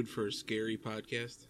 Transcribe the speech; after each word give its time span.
mood 0.00 0.08
for 0.08 0.28
a 0.28 0.32
scary 0.32 0.78
podcast? 0.78 1.46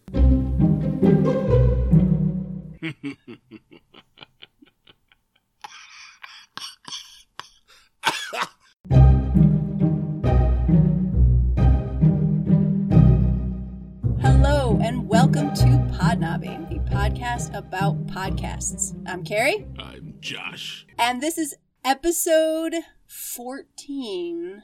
Hello 14.21 14.79
and 14.81 15.07
welcome 15.07 15.53
to 15.53 15.63
Podnobbing, 15.93 16.69
the 16.69 16.79
podcast 16.93 17.55
about 17.55 18.05
podcasts. 18.07 18.95
I'm 19.07 19.23
Carrie, 19.23 19.65
I'm 19.79 20.15
Josh. 20.19 20.85
and 20.99 21.21
this 21.21 21.37
is 21.37 21.55
episode 21.85 22.75
14 23.07 24.63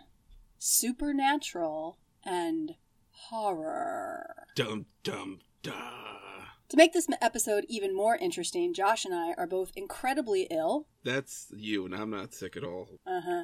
Supernatural 0.57 1.97
and 2.25 2.75
Horror. 3.29 4.45
Dum 4.55 4.85
dum 5.03 5.39
da. 5.61 5.73
To 6.69 6.77
make 6.77 6.93
this 6.93 7.07
episode 7.21 7.65
even 7.67 7.93
more 7.93 8.15
interesting, 8.15 8.73
Josh 8.73 9.03
and 9.03 9.13
I 9.13 9.33
are 9.37 9.47
both 9.47 9.71
incredibly 9.75 10.43
ill. 10.49 10.87
That's 11.03 11.47
you, 11.53 11.85
and 11.85 11.93
I'm 11.93 12.09
not 12.09 12.33
sick 12.33 12.55
at 12.55 12.63
all. 12.63 12.87
Uh 13.05 13.21
huh. 13.21 13.43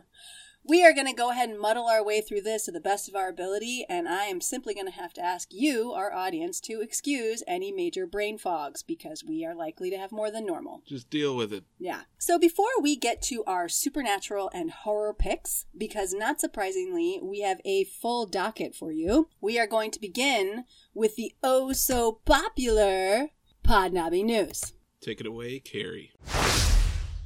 We 0.65 0.85
are 0.85 0.93
going 0.93 1.07
to 1.07 1.13
go 1.13 1.29
ahead 1.29 1.49
and 1.49 1.59
muddle 1.59 1.87
our 1.87 2.03
way 2.03 2.21
through 2.21 2.41
this 2.41 2.65
to 2.65 2.71
the 2.71 2.79
best 2.79 3.09
of 3.09 3.15
our 3.15 3.27
ability, 3.27 3.85
and 3.89 4.07
I 4.07 4.25
am 4.25 4.39
simply 4.39 4.73
going 4.73 4.85
to 4.85 4.93
have 4.93 5.11
to 5.13 5.21
ask 5.21 5.49
you, 5.51 5.91
our 5.91 6.13
audience, 6.13 6.61
to 6.61 6.79
excuse 6.79 7.43
any 7.45 7.69
major 7.73 8.07
brain 8.07 8.37
fogs 8.37 8.81
because 8.81 9.25
we 9.25 9.45
are 9.45 9.53
likely 9.53 9.89
to 9.89 9.97
have 9.97 10.13
more 10.13 10.31
than 10.31 10.45
normal. 10.45 10.81
Just 10.87 11.09
deal 11.09 11.35
with 11.35 11.51
it. 11.51 11.65
Yeah. 11.79 12.03
So 12.17 12.39
before 12.39 12.81
we 12.81 12.95
get 12.95 13.21
to 13.23 13.43
our 13.45 13.67
supernatural 13.67 14.49
and 14.53 14.71
horror 14.71 15.13
picks, 15.13 15.65
because 15.77 16.13
not 16.13 16.39
surprisingly, 16.39 17.19
we 17.21 17.41
have 17.41 17.59
a 17.65 17.83
full 17.83 18.25
docket 18.25 18.73
for 18.73 18.93
you, 18.93 19.27
we 19.41 19.59
are 19.59 19.67
going 19.67 19.91
to 19.91 19.99
begin 19.99 20.63
with 20.93 21.17
the 21.17 21.33
oh 21.43 21.73
so 21.73 22.19
popular 22.25 23.31
Podnobby 23.65 24.23
News. 24.23 24.71
Take 25.01 25.19
it 25.19 25.27
away, 25.27 25.59
Carrie. 25.59 26.13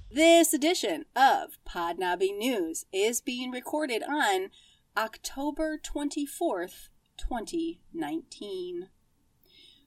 This 0.10 0.54
edition 0.54 1.04
of 1.18 1.60
Podnobby 1.68 2.36
News 2.38 2.86
is 2.94 3.20
being 3.20 3.52
recorded 3.52 4.04
on 4.04 4.52
October 4.96 5.78
24th, 5.78 6.88
2019. 7.18 8.88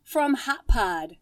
From 0.05 0.35
Hot 0.35 0.67
Pod, 0.69 1.17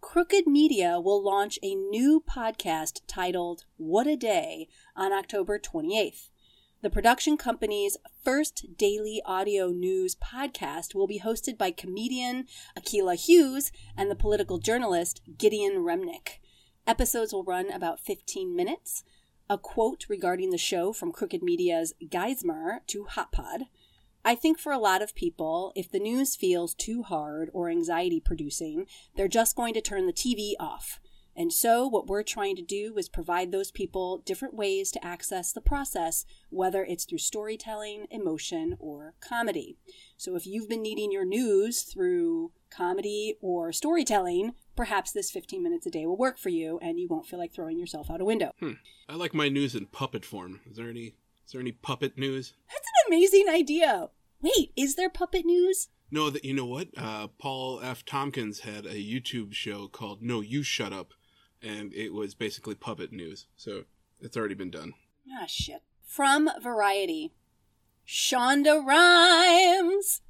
Crooked 0.00 0.46
Media 0.46 0.98
will 0.98 1.22
launch 1.22 1.58
a 1.62 1.74
new 1.74 2.24
podcast 2.26 3.02
titled 3.06 3.64
What 3.76 4.06
a 4.06 4.16
Day 4.16 4.66
on 4.96 5.12
October 5.12 5.58
28th. 5.58 6.30
The 6.80 6.88
production 6.88 7.36
company's 7.36 7.98
first 8.24 8.78
daily 8.78 9.20
audio 9.26 9.68
news 9.68 10.16
podcast 10.16 10.94
will 10.94 11.06
be 11.06 11.20
hosted 11.20 11.58
by 11.58 11.70
comedian 11.70 12.46
Akila 12.78 13.14
Hughes 13.14 13.72
and 13.94 14.10
the 14.10 14.16
political 14.16 14.56
journalist 14.56 15.20
Gideon 15.36 15.84
Resnick. 15.84 16.38
Episodes 16.86 17.32
will 17.32 17.44
run 17.44 17.70
about 17.70 18.00
15 18.00 18.56
minutes. 18.56 19.04
A 19.48 19.56
quote 19.56 20.06
regarding 20.08 20.50
the 20.50 20.58
show 20.58 20.92
from 20.92 21.12
Crooked 21.12 21.42
Media's 21.42 21.94
Geismer 22.02 22.78
to 22.88 23.04
Hotpod. 23.04 23.66
I 24.24 24.34
think 24.34 24.58
for 24.58 24.72
a 24.72 24.78
lot 24.78 25.02
of 25.02 25.14
people, 25.14 25.72
if 25.76 25.90
the 25.90 26.00
news 26.00 26.34
feels 26.34 26.74
too 26.74 27.02
hard 27.02 27.50
or 27.52 27.68
anxiety 27.68 28.20
producing, 28.20 28.86
they're 29.16 29.28
just 29.28 29.56
going 29.56 29.74
to 29.74 29.80
turn 29.80 30.06
the 30.06 30.12
TV 30.12 30.52
off. 30.58 31.00
And 31.34 31.52
so, 31.52 31.86
what 31.86 32.08
we're 32.08 32.22
trying 32.22 32.56
to 32.56 32.62
do 32.62 32.94
is 32.98 33.08
provide 33.08 33.52
those 33.52 33.70
people 33.70 34.18
different 34.18 34.54
ways 34.54 34.90
to 34.92 35.04
access 35.04 35.52
the 35.52 35.62
process, 35.62 36.26
whether 36.50 36.84
it's 36.84 37.04
through 37.04 37.18
storytelling, 37.18 38.06
emotion, 38.10 38.76
or 38.78 39.14
comedy. 39.20 39.78
So, 40.16 40.36
if 40.36 40.46
you've 40.46 40.68
been 40.68 40.82
needing 40.82 41.10
your 41.10 41.24
news 41.24 41.82
through 41.82 42.52
comedy 42.70 43.38
or 43.40 43.72
storytelling, 43.72 44.52
perhaps 44.76 45.12
this 45.12 45.30
15 45.30 45.62
minutes 45.62 45.86
a 45.86 45.90
day 45.90 46.06
will 46.06 46.16
work 46.16 46.38
for 46.38 46.48
you 46.48 46.78
and 46.80 46.98
you 46.98 47.08
won't 47.08 47.26
feel 47.26 47.38
like 47.38 47.52
throwing 47.52 47.78
yourself 47.78 48.10
out 48.10 48.20
a 48.20 48.24
window. 48.24 48.52
Hmm. 48.60 48.72
I 49.08 49.14
like 49.16 49.34
my 49.34 49.48
news 49.48 49.74
in 49.74 49.86
puppet 49.86 50.24
form. 50.24 50.60
Is 50.70 50.76
there 50.76 50.88
any? 50.88 51.14
Is 51.44 51.52
there 51.52 51.60
any 51.60 51.72
puppet 51.72 52.16
news? 52.16 52.54
That's 52.68 52.86
an 52.86 53.12
amazing 53.12 53.48
idea. 53.48 54.10
Wait, 54.40 54.72
is 54.76 54.94
there 54.96 55.10
puppet 55.10 55.44
news? 55.44 55.88
No, 56.10 56.30
that 56.30 56.44
you 56.44 56.54
know 56.54 56.66
what? 56.66 56.88
Uh, 56.96 57.28
Paul 57.38 57.80
F. 57.82 58.04
Tompkins 58.04 58.60
had 58.60 58.86
a 58.86 58.94
YouTube 58.94 59.52
show 59.52 59.88
called 59.88 60.22
"No, 60.22 60.40
You 60.40 60.62
Shut 60.62 60.92
Up," 60.92 61.14
and 61.62 61.92
it 61.94 62.12
was 62.12 62.34
basically 62.34 62.74
puppet 62.74 63.12
news. 63.12 63.46
So 63.56 63.84
it's 64.20 64.36
already 64.36 64.54
been 64.54 64.70
done. 64.70 64.94
Ah, 65.32 65.46
shit. 65.46 65.82
From 66.04 66.48
Variety 66.62 67.32
Shonda 68.06 68.84
Rhimes. 68.84 70.20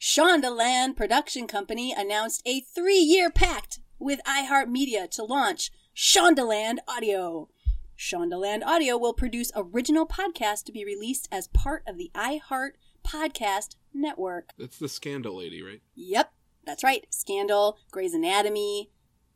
Shondaland 0.00 0.96
Production 0.96 1.46
Company 1.46 1.94
announced 1.96 2.40
a 2.46 2.60
three 2.60 2.98
year 2.98 3.30
pact 3.30 3.80
with 4.00 4.20
iHeartMedia 4.26 5.08
to 5.12 5.22
launch 5.22 5.70
Shondaland 5.94 6.78
Audio. 6.88 7.48
Shondaland 7.96 8.64
Audio 8.64 8.96
will 8.96 9.12
produce 9.12 9.52
original 9.54 10.06
podcasts 10.06 10.64
to 10.64 10.72
be 10.72 10.84
released 10.84 11.28
as 11.30 11.48
part 11.48 11.82
of 11.86 11.98
the 11.98 12.10
iHeart 12.14 12.70
Podcast 13.06 13.76
Network. 13.92 14.50
That's 14.58 14.78
the 14.78 14.88
Scandal 14.88 15.36
lady, 15.36 15.62
right? 15.62 15.82
Yep, 15.94 16.32
that's 16.64 16.82
right. 16.82 17.06
Scandal, 17.10 17.78
Grey's 17.90 18.14
Anatomy. 18.14 18.90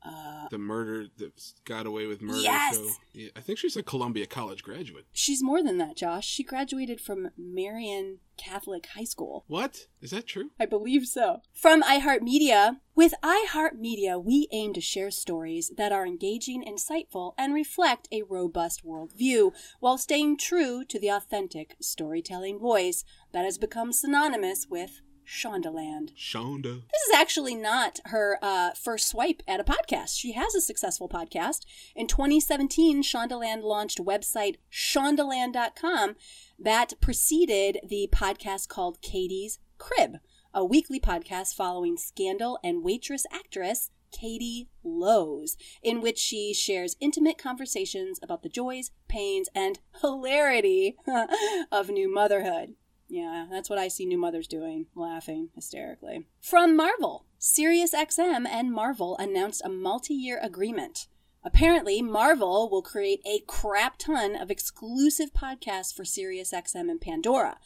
Uh, 0.04 0.48
The 0.50 0.58
murder 0.58 1.06
that 1.16 1.40
got 1.64 1.86
away 1.86 2.06
with 2.06 2.20
murder 2.20 2.40
Yes! 2.40 2.76
show. 2.76 2.90
Yeah, 3.14 3.28
I 3.36 3.40
think 3.40 3.58
she's 3.58 3.76
a 3.76 3.82
Columbia 3.82 4.26
College 4.26 4.62
graduate. 4.62 5.06
she's 5.12 5.42
more 5.42 5.62
than 5.62 5.78
that, 5.78 5.96
Josh. 5.96 6.26
She 6.26 6.42
graduated 6.44 7.00
from 7.00 7.30
Marian 7.38 8.18
Catholic 8.36 8.86
High 8.94 9.04
School. 9.04 9.44
What 9.46 9.86
is 10.02 10.10
that 10.10 10.26
true? 10.26 10.50
I 10.60 10.66
believe 10.66 11.06
so. 11.06 11.40
From 11.52 11.82
iHeartMedia, 11.82 12.80
with 12.94 13.14
iHeartMedia, 13.22 14.22
we 14.22 14.48
aim 14.52 14.72
to 14.74 14.80
share 14.80 15.10
stories 15.10 15.70
that 15.76 15.92
are 15.92 16.06
engaging, 16.06 16.64
insightful, 16.64 17.32
and 17.38 17.54
reflect 17.54 18.08
a 18.12 18.22
robust 18.22 18.84
worldview 18.84 19.52
while 19.80 19.96
staying 19.98 20.36
true 20.38 20.84
to 20.84 20.98
the 20.98 21.08
authentic 21.08 21.76
storytelling 21.80 22.58
voice 22.58 23.04
that 23.32 23.44
has 23.44 23.56
become 23.58 23.92
synonymous 23.92 24.66
with 24.68 25.00
Shondaland. 25.26 26.14
Shonda. 26.14 26.82
This 26.90 27.02
is 27.08 27.14
actually 27.14 27.54
not 27.54 28.00
her 28.06 28.38
uh, 28.42 28.72
first 28.72 29.08
swipe 29.08 29.42
at 29.46 29.60
a 29.60 29.64
podcast. 29.64 30.18
She 30.18 30.32
has 30.32 30.54
a 30.54 30.60
successful 30.60 31.08
podcast. 31.08 31.64
In 31.94 32.06
2017, 32.06 33.02
Shondaland 33.02 33.62
launched 33.62 33.98
website 33.98 34.56
shondaland.com 34.72 36.16
that 36.58 36.94
preceded 37.00 37.78
the 37.86 38.08
podcast 38.12 38.68
called 38.68 39.00
Katie's 39.00 39.58
Crib, 39.78 40.18
a 40.52 40.64
weekly 40.64 41.00
podcast 41.00 41.54
following 41.54 41.96
scandal 41.96 42.58
and 42.62 42.84
waitress 42.84 43.26
actress 43.32 43.90
Katie 44.14 44.68
Lowes, 44.84 45.56
in 45.82 46.00
which 46.00 46.18
she 46.18 46.54
shares 46.54 46.96
intimate 47.00 47.36
conversations 47.36 48.20
about 48.22 48.42
the 48.42 48.48
joys, 48.48 48.92
pains, 49.08 49.48
and 49.54 49.80
hilarity 50.00 50.96
of 51.72 51.88
new 51.88 52.12
motherhood. 52.12 52.74
Yeah, 53.08 53.46
that's 53.50 53.68
what 53.68 53.78
I 53.78 53.88
see 53.88 54.06
new 54.06 54.18
mothers 54.18 54.48
doing, 54.48 54.86
laughing 54.94 55.50
hysterically. 55.54 56.26
From 56.40 56.74
Marvel, 56.74 57.26
SiriusXM 57.40 58.46
and 58.48 58.72
Marvel 58.72 59.16
announced 59.18 59.62
a 59.64 59.68
multi-year 59.68 60.38
agreement. 60.42 61.06
Apparently, 61.44 62.00
Marvel 62.00 62.70
will 62.70 62.82
create 62.82 63.20
a 63.26 63.42
crap 63.46 63.98
ton 63.98 64.34
of 64.34 64.50
exclusive 64.50 65.34
podcasts 65.34 65.94
for 65.94 66.02
SiriusXM 66.02 66.90
and 66.90 67.00
Pandora. 67.00 67.58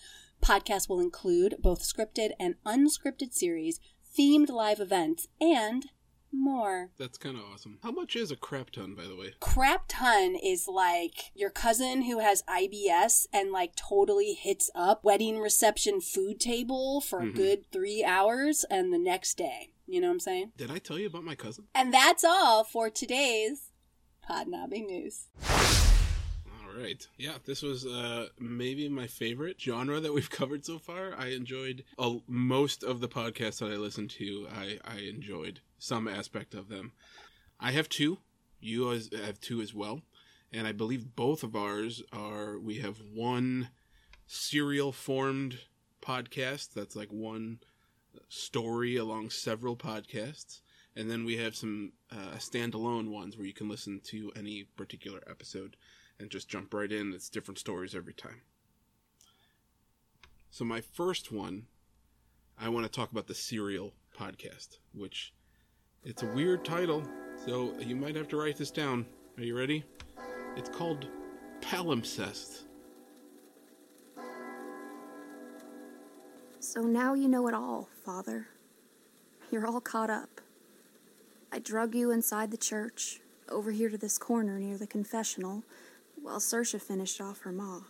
Podcasts 0.42 0.88
will 0.88 1.00
include 1.00 1.56
both 1.60 1.80
scripted 1.80 2.32
and 2.40 2.56
unscripted 2.66 3.32
series, 3.32 3.78
themed 4.18 4.48
live 4.48 4.80
events, 4.80 5.28
and 5.40 5.86
more. 6.32 6.90
That's 6.98 7.18
kind 7.18 7.36
of 7.36 7.44
awesome. 7.44 7.78
How 7.82 7.90
much 7.90 8.16
is 8.16 8.30
a 8.30 8.36
crap 8.36 8.70
ton, 8.70 8.94
by 8.94 9.04
the 9.04 9.16
way? 9.16 9.34
Crap 9.40 9.84
ton 9.88 10.34
is 10.36 10.68
like 10.68 11.30
your 11.34 11.50
cousin 11.50 12.02
who 12.02 12.18
has 12.20 12.42
IBS 12.48 13.26
and 13.32 13.50
like 13.52 13.74
totally 13.76 14.34
hits 14.34 14.70
up 14.74 15.04
wedding 15.04 15.38
reception 15.38 16.00
food 16.00 16.40
table 16.40 17.00
for 17.00 17.20
a 17.20 17.26
Mhm. 17.26 17.34
good 17.34 17.70
three 17.72 18.04
hours 18.04 18.64
and 18.70 18.92
the 18.92 18.98
next 18.98 19.36
day. 19.36 19.70
You 19.86 20.00
know 20.00 20.08
what 20.08 20.14
I'm 20.14 20.20
saying? 20.20 20.52
Did 20.56 20.70
I 20.70 20.78
tell 20.78 20.98
you 20.98 21.06
about 21.06 21.24
my 21.24 21.34
cousin? 21.34 21.68
And 21.74 21.92
that's 21.94 22.24
all 22.24 22.62
for 22.64 22.90
today's 22.90 23.72
Podnobby 24.28 24.84
News. 24.86 25.28
All 26.68 26.82
right. 26.82 27.06
Yeah, 27.16 27.34
this 27.46 27.62
was 27.62 27.86
uh, 27.86 28.26
maybe 28.38 28.88
my 28.88 29.06
favorite 29.06 29.60
genre 29.60 30.00
that 30.00 30.12
we've 30.12 30.30
covered 30.38 30.66
so 30.66 30.78
far. 30.78 31.14
I 31.16 31.28
enjoyed 31.28 31.84
most 32.26 32.82
of 32.82 33.00
the 33.00 33.08
podcasts 33.08 33.60
that 33.60 33.70
I 33.70 33.76
listened 33.76 34.10
to. 34.10 34.48
I, 34.54 34.78
I 34.84 34.98
enjoyed 34.98 35.60
some 35.78 36.06
aspect 36.06 36.54
of 36.54 36.68
them. 36.68 36.92
I 37.58 37.72
have 37.72 37.88
two. 37.88 38.18
You 38.60 38.88
have 38.88 39.40
two 39.40 39.60
as 39.62 39.72
well. 39.72 40.02
And 40.52 40.66
I 40.66 40.72
believe 40.72 41.16
both 41.16 41.42
of 41.42 41.56
ours 41.56 42.02
are, 42.12 42.58
we 42.58 42.78
have 42.78 42.98
one 43.14 43.70
serial 44.26 44.92
formed 44.92 45.60
podcast 46.02 46.74
that's 46.74 46.96
like 46.96 47.12
one 47.12 47.60
story 48.28 48.96
along 48.96 49.30
several 49.30 49.76
podcasts. 49.76 50.60
And 50.94 51.10
then 51.10 51.24
we 51.24 51.36
have 51.38 51.54
some 51.54 51.92
uh, 52.10 52.36
standalone 52.36 53.10
ones 53.10 53.36
where 53.36 53.46
you 53.46 53.54
can 53.54 53.68
listen 53.68 54.00
to 54.06 54.32
any 54.36 54.64
particular 54.76 55.22
episode 55.30 55.76
and 56.18 56.30
just 56.30 56.48
jump 56.48 56.74
right 56.74 56.90
in. 56.90 57.12
It's 57.12 57.28
different 57.28 57.58
stories 57.58 57.94
every 57.94 58.14
time. 58.14 58.42
So 60.50 60.64
my 60.64 60.80
first 60.80 61.30
one, 61.30 61.66
I 62.58 62.68
want 62.68 62.86
to 62.86 62.92
talk 62.92 63.12
about 63.12 63.26
the 63.26 63.34
Serial 63.34 63.92
podcast, 64.18 64.78
which 64.92 65.32
it's 66.02 66.22
a 66.22 66.26
weird 66.26 66.64
title, 66.64 67.02
so 67.44 67.78
you 67.80 67.94
might 67.94 68.16
have 68.16 68.28
to 68.28 68.36
write 68.36 68.56
this 68.56 68.70
down. 68.70 69.06
Are 69.36 69.44
you 69.44 69.56
ready? 69.56 69.84
It's 70.56 70.68
called 70.68 71.06
Palimpsest. 71.60 72.64
So 76.60 76.80
now 76.82 77.14
you 77.14 77.28
know 77.28 77.46
it 77.46 77.54
all, 77.54 77.88
Father. 78.04 78.48
You're 79.50 79.66
all 79.66 79.80
caught 79.80 80.10
up. 80.10 80.40
I 81.52 81.60
drug 81.60 81.94
you 81.94 82.10
inside 82.10 82.50
the 82.50 82.56
church, 82.56 83.20
over 83.48 83.70
here 83.70 83.88
to 83.88 83.96
this 83.96 84.18
corner 84.18 84.58
near 84.58 84.76
the 84.76 84.86
confessional, 84.86 85.62
while 86.28 86.40
Sersha 86.40 86.78
finished 86.80 87.22
off 87.22 87.40
her 87.40 87.52
ma. 87.52 87.80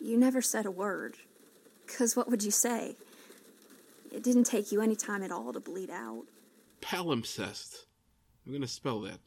You 0.00 0.16
never 0.18 0.42
said 0.42 0.66
a 0.66 0.70
word, 0.70 1.16
'cause 1.86 2.16
what 2.16 2.28
would 2.28 2.42
you 2.42 2.50
say? 2.50 2.96
It 4.10 4.22
didn't 4.24 4.44
take 4.44 4.72
you 4.72 4.80
any 4.80 4.96
time 4.96 5.22
at 5.22 5.30
all 5.30 5.52
to 5.52 5.60
bleed 5.60 5.90
out. 5.90 6.26
Palimpsest. 6.80 7.86
I'm 8.44 8.50
going 8.52 8.62
to 8.62 8.68
spell 8.68 9.00
that. 9.02 9.20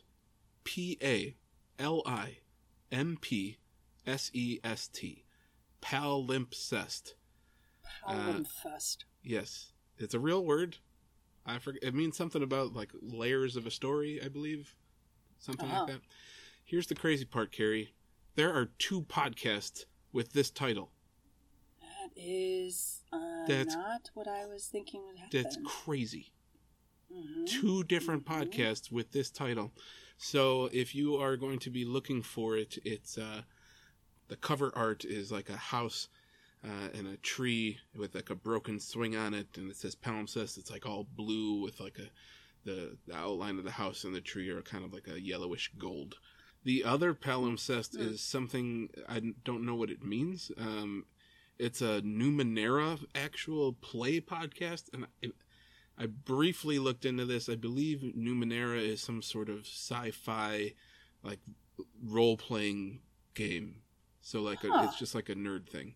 P 0.65 0.97
A 1.01 1.37
L 1.79 2.03
I 2.05 2.39
M 2.91 3.17
P 3.21 3.57
S 4.05 4.29
E 4.33 4.59
S 4.63 4.89
T. 4.89 5.23
Palimpsest. 5.81 7.13
Palimpsest. 8.05 9.05
Yes, 9.23 9.71
it's 9.97 10.13
a 10.13 10.19
real 10.19 10.43
word. 10.45 10.77
I 11.45 11.57
forget. 11.59 11.83
It 11.83 11.95
means 11.95 12.17
something 12.17 12.43
about 12.43 12.73
like 12.73 12.91
layers 13.01 13.55
of 13.55 13.65
a 13.65 13.71
story, 13.71 14.21
I 14.21 14.27
believe, 14.27 14.75
something 15.39 15.65
Uh-huh. 15.69 15.83
like 15.85 15.93
that. 15.93 16.01
Here's 16.69 16.85
the 16.85 16.93
crazy 16.93 17.25
part, 17.25 17.51
Carrie. 17.51 17.95
There 18.35 18.53
are 18.53 18.67
two 18.77 19.01
podcasts 19.01 19.85
with 20.13 20.33
this 20.33 20.51
title. 20.51 20.91
that 21.81 22.11
is 22.15 23.01
uh, 23.11 23.47
That's- 23.47 23.73
not 23.75 24.11
what 24.13 24.27
I 24.27 24.45
was 24.45 24.67
thinking 24.67 25.03
would 25.07 25.17
happen. 25.17 25.41
That's 25.41 25.57
crazy. 25.65 26.31
Mhm. 27.11 27.47
Two 27.47 27.83
different 27.83 28.23
Mhm. 28.25 28.51
podcasts 28.51 28.91
with 28.91 29.11
this 29.13 29.31
title. 29.31 29.73
So 30.17 30.65
if 30.67 30.93
you 30.93 31.15
are 31.15 31.37
going 31.37 31.57
to 31.59 31.71
be 31.71 31.85
looking 31.85 32.21
for 32.21 32.55
it, 32.55 32.77
it's 32.85 33.17
uh, 33.17 33.43
the 34.27 34.37
cover 34.37 34.71
art 34.75 35.05
is 35.05 35.31
like 35.31 35.49
a 35.49 35.57
house 35.57 36.07
uh, 36.63 36.89
and 36.93 37.07
a 37.07 37.17
tree 37.17 37.79
with 37.95 38.13
like 38.13 38.29
a 38.29 38.35
broken 38.35 38.79
swing 38.79 39.15
on 39.15 39.33
it, 39.33 39.57
and 39.57 39.71
it 39.71 39.77
says 39.77 39.95
palimpsest. 39.95 40.57
It's 40.59 40.69
like 40.69 40.85
all 40.85 41.05
blue 41.05 41.61
with 41.61 41.79
like 41.79 41.97
a 41.97 42.11
the, 42.65 42.97
the 43.07 43.15
outline 43.15 43.57
of 43.57 43.63
the 43.63 43.71
house 43.71 44.03
and 44.03 44.13
the 44.13 44.19
tree 44.21 44.49
are 44.49 44.61
kind 44.61 44.83
of 44.83 44.93
like 44.93 45.07
a 45.07 45.19
yellowish 45.19 45.71
gold. 45.79 46.19
The 46.63 46.83
other 46.83 47.13
palimpsest 47.13 47.95
Hmm. 47.95 48.01
is 48.01 48.21
something 48.21 48.89
I 49.07 49.19
don't 49.43 49.65
know 49.65 49.75
what 49.75 49.89
it 49.89 50.03
means. 50.03 50.51
Um, 50.57 51.05
it's 51.57 51.81
a 51.81 52.01
Numenera 52.01 53.03
actual 53.15 53.73
play 53.73 54.21
podcast, 54.21 54.85
and 54.93 55.07
I, 55.23 55.31
I 55.97 56.05
briefly 56.05 56.79
looked 56.79 57.05
into 57.05 57.25
this. 57.25 57.49
I 57.49 57.55
believe 57.55 57.99
Numenera 58.15 58.81
is 58.81 59.01
some 59.01 59.21
sort 59.21 59.49
of 59.49 59.61
sci-fi, 59.65 60.73
like 61.23 61.39
role 62.03 62.37
playing 62.37 63.01
game. 63.33 63.81
So 64.21 64.41
like 64.41 64.63
a, 64.63 64.69
it's 64.83 64.97
just 64.99 65.15
like 65.15 65.29
a 65.29 65.35
nerd 65.35 65.67
thing. 65.69 65.95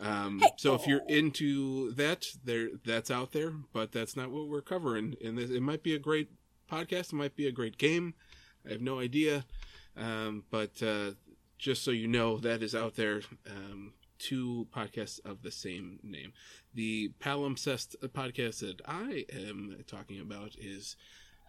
Um, 0.00 0.42
so 0.56 0.74
if 0.74 0.86
you're 0.86 1.02
into 1.08 1.90
that, 1.92 2.26
there 2.44 2.68
that's 2.84 3.10
out 3.10 3.32
there, 3.32 3.52
but 3.72 3.90
that's 3.92 4.16
not 4.16 4.30
what 4.30 4.48
we're 4.48 4.60
covering. 4.62 5.16
And 5.24 5.36
this, 5.36 5.50
it 5.50 5.60
might 5.62 5.82
be 5.82 5.94
a 5.94 5.98
great 5.98 6.30
podcast. 6.70 7.12
It 7.12 7.16
might 7.16 7.34
be 7.36 7.46
a 7.48 7.52
great 7.52 7.78
game. 7.78 8.14
I 8.66 8.72
have 8.72 8.80
no 8.80 9.00
idea. 9.00 9.44
Um, 9.98 10.44
but 10.50 10.82
uh, 10.82 11.12
just 11.58 11.82
so 11.82 11.90
you 11.90 12.08
know, 12.08 12.38
that 12.38 12.62
is 12.62 12.74
out 12.74 12.96
there. 12.96 13.22
Um, 13.48 13.92
two 14.18 14.66
podcasts 14.74 15.20
of 15.24 15.42
the 15.42 15.50
same 15.50 15.98
name. 16.02 16.32
The 16.74 17.12
Palimpsest 17.20 17.96
podcast 18.08 18.60
that 18.60 18.80
I 18.86 19.24
am 19.32 19.76
talking 19.86 20.20
about 20.20 20.56
is 20.58 20.96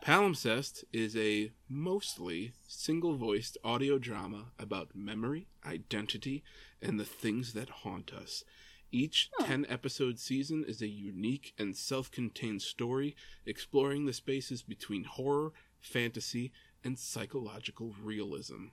Palimpsest 0.04 0.86
is 0.94 1.16
a 1.18 1.52
mostly 1.68 2.54
single 2.68 3.16
voiced 3.16 3.58
audio 3.64 3.98
drama 3.98 4.52
about 4.58 4.96
memory, 4.96 5.48
identity, 5.66 6.44
and 6.82 7.00
the 7.00 7.06
things 7.06 7.54
that 7.54 7.70
haunt 7.70 8.14
us. 8.14 8.44
Each 8.92 9.30
10 9.42 9.68
episode 9.70 10.18
season 10.18 10.64
is 10.68 10.82
a 10.82 10.88
unique 10.88 11.54
and 11.60 11.76
self 11.76 12.10
contained 12.10 12.62
story 12.62 13.16
exploring 13.46 14.06
the 14.06 14.14
spaces 14.14 14.64
between 14.64 15.04
horror, 15.04 15.52
fantasy, 15.80 16.52
and 16.84 16.98
psychological 16.98 17.96
realism. 18.02 18.68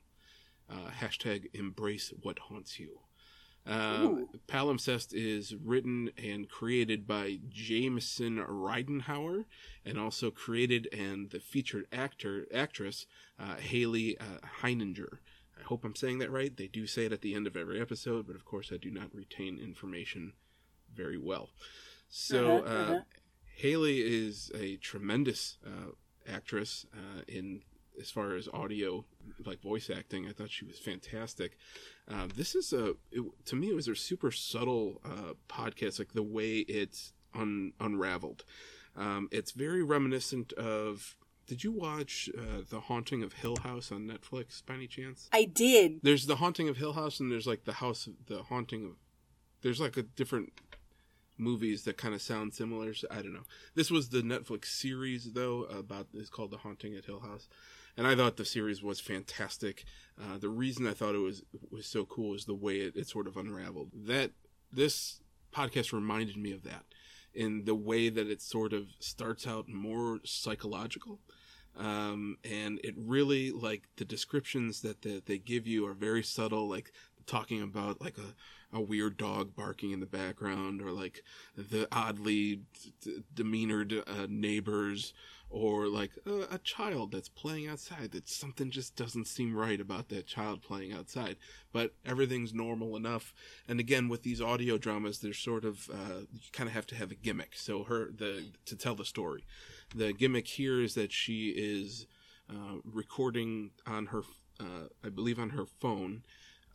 Uh, 0.69 0.91
hashtag 1.01 1.47
embrace 1.55 2.13
what 2.23 2.39
haunts 2.41 2.79
you. 2.81 3.01
Ooh. 3.69 4.29
Palimpsest 4.47 5.13
is 5.13 5.55
written 5.55 6.11
and 6.17 6.49
created 6.49 7.07
by 7.07 7.39
Jameson 7.49 8.37
Ridenhour, 8.39 9.45
and 9.85 9.99
also 9.99 10.31
created 10.31 10.89
and 10.93 11.31
the 11.31 11.41
featured 11.41 11.87
actor 11.93 12.47
actress 12.55 13.07
uh, 13.41 13.57
Haley 13.57 14.17
uh, 14.19 14.39
Heininger. 14.63 15.19
I 15.59 15.63
hope 15.65 15.85
I'm 15.85 15.97
saying 15.97 16.19
that 16.19 16.31
right. 16.31 16.57
They 16.57 16.69
do 16.69 16.87
say 16.87 17.07
it 17.07 17.13
at 17.13 17.23
the 17.23 17.35
end 17.35 17.47
of 17.47 17.57
every 17.57 17.81
episode, 17.81 18.27
but 18.27 18.37
of 18.37 18.45
course 18.45 18.71
I 18.73 18.77
do 18.77 18.91
not 18.91 19.15
retain 19.15 19.59
information 19.59 20.35
very 20.95 21.19
well. 21.19 21.51
So 22.09 22.59
Uh-huh, 22.59 22.69
uh, 22.69 22.83
uh-huh. 22.83 23.01
Haley 23.57 24.01
is 24.01 24.51
a 24.55 24.77
tremendous 24.77 25.59
uh, 25.67 25.91
actress 26.29 26.87
uh, 26.93 27.23
in 27.27 27.63
as 28.01 28.11
far 28.11 28.35
as 28.35 28.49
audio, 28.53 29.05
like 29.45 29.61
voice 29.61 29.91
acting. 29.91 30.29
I 30.29 30.33
thought 30.33 30.51
she 30.51 30.65
was 30.65 30.79
fantastic. 30.79 31.57
Uh, 32.09 32.29
this 32.35 32.55
is 32.55 32.73
a 32.73 32.95
it, 33.11 33.23
to 33.47 33.57
me 33.57 33.69
it 33.69 33.75
was 33.75 33.89
a 33.89 33.95
super 33.95 34.31
subtle 34.31 35.01
uh, 35.05 35.35
podcast, 35.49 35.99
like 35.99 36.13
the 36.13 36.23
way 36.23 36.59
it's 36.59 37.13
un, 37.35 37.73
unraveled. 37.81 38.45
Um, 38.97 39.29
it's 39.31 39.53
very 39.53 39.83
reminiscent 39.83 40.53
of. 40.55 41.17
Did 41.47 41.63
you 41.63 41.71
watch 41.71 42.29
uh, 42.37 42.63
The 42.69 42.81
Haunting 42.81 43.23
of 43.23 43.35
Hill 43.35 43.57
House 43.63 43.93
on 43.93 44.09
Netflix 44.09 44.67
by 44.67 44.75
any 44.75 44.89
chance? 44.89 45.29
I 45.33 45.45
did. 45.45 46.01
There's 46.03 46.27
The 46.27 46.37
Haunting 46.37 46.69
of 46.69 46.77
Hill 46.77 46.95
House, 46.95 47.21
and 47.21 47.31
there's 47.31 47.47
like 47.47 47.65
the 47.65 47.75
House, 47.75 48.09
the 48.27 48.43
Haunting 48.43 48.85
of. 48.85 48.91
There's 49.63 49.81
like 49.81 49.97
a 49.97 50.03
different 50.03 50.53
movies 51.39 51.85
that 51.85 51.97
kind 51.97 52.15
of 52.15 52.23
sound 52.23 52.55
similar. 52.55 52.95
So 52.95 53.07
I 53.11 53.17
don't 53.17 53.33
know. 53.33 53.47
This 53.75 53.91
was 53.91 54.09
the 54.09 54.23
Netflix 54.23 54.67
series 54.67 55.33
though 55.33 55.65
about 55.65 56.09
it's 56.15 56.31
called 56.31 56.51
The 56.51 56.59
Haunting 56.59 56.95
at 56.95 57.05
Hill 57.05 57.21
House, 57.21 57.49
and 57.97 58.07
I 58.07 58.15
thought 58.15 58.37
the 58.37 58.45
series 58.45 58.83
was 58.83 59.01
fantastic. 59.01 59.85
Uh, 60.21 60.39
the 60.39 60.49
reason 60.49 60.87
I 60.87 60.93
thought 60.93 61.15
it 61.15 61.19
was 61.19 61.43
was 61.71 61.87
so 61.87 62.05
cool 62.05 62.35
is 62.35 62.45
the 62.45 62.55
way 62.55 62.77
it, 62.77 62.97
it 62.97 63.09
sort 63.09 63.27
of 63.27 63.37
unraveled. 63.37 63.91
That 63.95 64.33
this 64.73 65.21
podcast 65.53 65.93
reminded 65.93 66.37
me 66.37 66.53
of 66.53 66.63
that 66.65 66.85
in 67.35 67.65
the 67.65 67.75
way 67.75 68.09
that 68.09 68.29
it 68.29 68.41
sort 68.43 68.73
of 68.73 68.89
starts 68.99 69.47
out 69.47 69.69
more 69.69 70.21
psychological. 70.25 71.21
Um, 71.79 72.39
and 72.43 72.81
it 72.83 72.95
really 72.97 73.51
like 73.51 73.83
the 73.97 74.05
descriptions 74.07 74.81
that 74.81 75.03
the, 75.03 75.23
they 75.25 75.37
give 75.37 75.67
you 75.67 75.87
are 75.87 75.93
very 75.93 76.23
subtle, 76.23 76.67
like 76.67 76.93
talking 77.27 77.61
about 77.61 78.01
like 78.01 78.17
a, 78.17 78.77
a 78.77 78.81
weird 78.81 79.19
dog 79.19 79.55
barking 79.55 79.91
in 79.91 80.01
the 80.01 80.07
background 80.07 80.81
or 80.81 80.93
like 80.93 81.23
the 81.57 81.87
oddly 81.93 82.63
d- 83.03 83.23
demeanored 83.35 84.03
uh, 84.07 84.27
neighbors 84.29 85.13
or 85.49 85.87
like 85.87 86.11
a, 86.27 86.55
a 86.55 86.59
child 86.59 87.13
that's 87.13 87.29
playing 87.29 87.69
outside 87.69 88.11
that 88.13 88.29
something 88.29 88.71
just 88.71 88.97
doesn't 88.97 89.27
seem 89.27 89.55
right 89.55 89.81
about 89.81 90.09
that 90.09 90.27
child 90.27 90.63
playing 90.63 90.93
outside. 90.93 91.37
But 91.73 91.95
everything's 92.05 92.53
normal 92.53 92.97
enough. 92.97 93.33
And 93.69 93.81
again 93.81 94.09
with 94.09 94.23
these 94.23 94.41
audio 94.41 94.79
dramas 94.79 95.21
there's 95.21 95.39
sort 95.39 95.65
of 95.65 95.89
uh, 95.91 96.21
you 96.33 96.41
kind 96.53 96.69
of 96.69 96.75
have 96.75 96.87
to 96.89 96.95
have 96.97 97.11
a 97.11 97.15
gimmick. 97.15 97.53
So 97.55 97.85
her 97.85 98.11
the 98.11 98.47
to 98.67 98.77
tell 98.77 98.95
the 98.95 99.05
story 99.05 99.45
the 99.95 100.13
gimmick 100.13 100.47
here 100.47 100.83
is 100.83 100.95
that 100.95 101.13
she 101.13 101.49
is 101.51 102.07
uh, 102.51 102.77
recording 102.85 103.71
on 103.87 104.07
her 104.07 104.23
uh, 104.61 104.89
i 105.05 105.09
believe 105.09 105.39
on 105.39 105.51
her 105.51 105.67
phone 105.67 106.23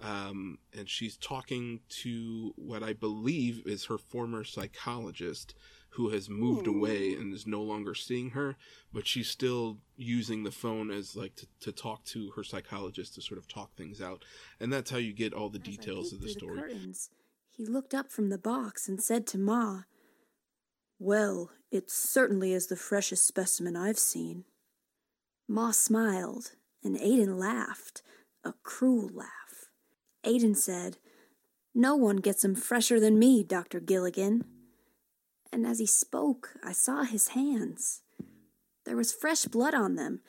um, 0.03 0.57
and 0.75 0.89
she's 0.89 1.15
talking 1.15 1.81
to 2.01 2.53
what 2.55 2.81
I 2.81 2.93
believe 2.93 3.61
is 3.67 3.85
her 3.85 3.99
former 3.99 4.43
psychologist 4.43 5.53
who 5.95 6.09
has 6.09 6.29
moved 6.29 6.67
Ooh. 6.67 6.75
away 6.75 7.13
and 7.13 7.33
is 7.33 7.45
no 7.45 7.61
longer 7.61 7.93
seeing 7.93 8.31
her, 8.31 8.55
but 8.93 9.05
she's 9.05 9.29
still 9.29 9.79
using 9.97 10.43
the 10.43 10.51
phone 10.51 10.89
as 10.89 11.15
like 11.15 11.35
to, 11.35 11.47
to 11.59 11.71
talk 11.71 12.05
to 12.05 12.31
her 12.31 12.43
psychologist 12.43 13.15
to 13.15 13.21
sort 13.21 13.37
of 13.37 13.47
talk 13.47 13.75
things 13.75 14.01
out. 14.01 14.23
And 14.59 14.71
that's 14.71 14.89
how 14.91 14.97
you 14.97 15.11
get 15.13 15.33
all 15.33 15.49
the 15.49 15.59
As 15.59 15.65
details 15.65 16.13
of 16.13 16.21
the 16.21 16.29
story. 16.29 16.61
curtains, 16.61 17.09
he 17.49 17.65
looked 17.65 17.93
up 17.93 18.09
from 18.09 18.29
the 18.29 18.37
box 18.37 18.87
and 18.87 19.01
said 19.03 19.27
to 19.27 19.37
Ma, 19.37 19.81
Well, 20.97 21.51
it 21.71 21.91
certainly 21.91 22.53
is 22.53 22.67
the 22.67 22.77
freshest 22.77 23.27
specimen 23.27 23.75
I've 23.75 23.99
seen. 23.99 24.45
Ma 25.47 25.71
smiled, 25.71 26.53
and 26.83 26.97
Aiden 26.97 27.37
laughed, 27.37 28.01
a 28.45 28.53
cruel 28.63 29.09
laugh. 29.13 29.69
Aiden 30.23 30.55
said, 30.55 30.97
No 31.75 31.97
one 31.97 32.17
gets 32.17 32.37
gets 32.37 32.45
'em 32.45 32.55
fresher 32.55 32.99
than 32.99 33.19
me, 33.19 33.43
Dr. 33.43 33.81
Gilligan. 33.81 34.45
And 35.51 35.65
as 35.65 35.79
he 35.79 35.85
spoke, 35.85 36.55
I 36.63 36.71
saw 36.71 37.03
his 37.03 37.29
hands. 37.29 38.01
There 38.85 38.95
was 38.95 39.13
fresh 39.13 39.45
blood 39.45 39.73
on 39.73 39.95
them, 39.95 40.21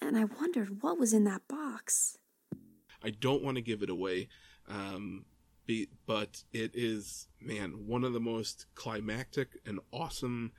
and 0.00 0.16
I 0.16 0.24
wondered 0.24 0.82
what 0.82 0.98
was 0.98 1.12
in 1.12 1.24
that 1.24 1.48
box. 1.48 2.18
I 3.02 3.10
don't 3.10 3.42
want 3.42 3.56
to 3.56 3.62
give 3.62 3.82
it 3.82 3.90
away 3.90 4.28
um, 4.68 5.24
be, 5.66 5.88
but 6.06 6.42
it 6.52 6.72
is 6.74 7.28
man 7.40 7.86
one 7.86 8.04
of 8.04 8.12
the 8.12 8.20
most 8.20 8.66
climactic 8.74 9.58
and 9.66 9.78
awesome 9.92 10.52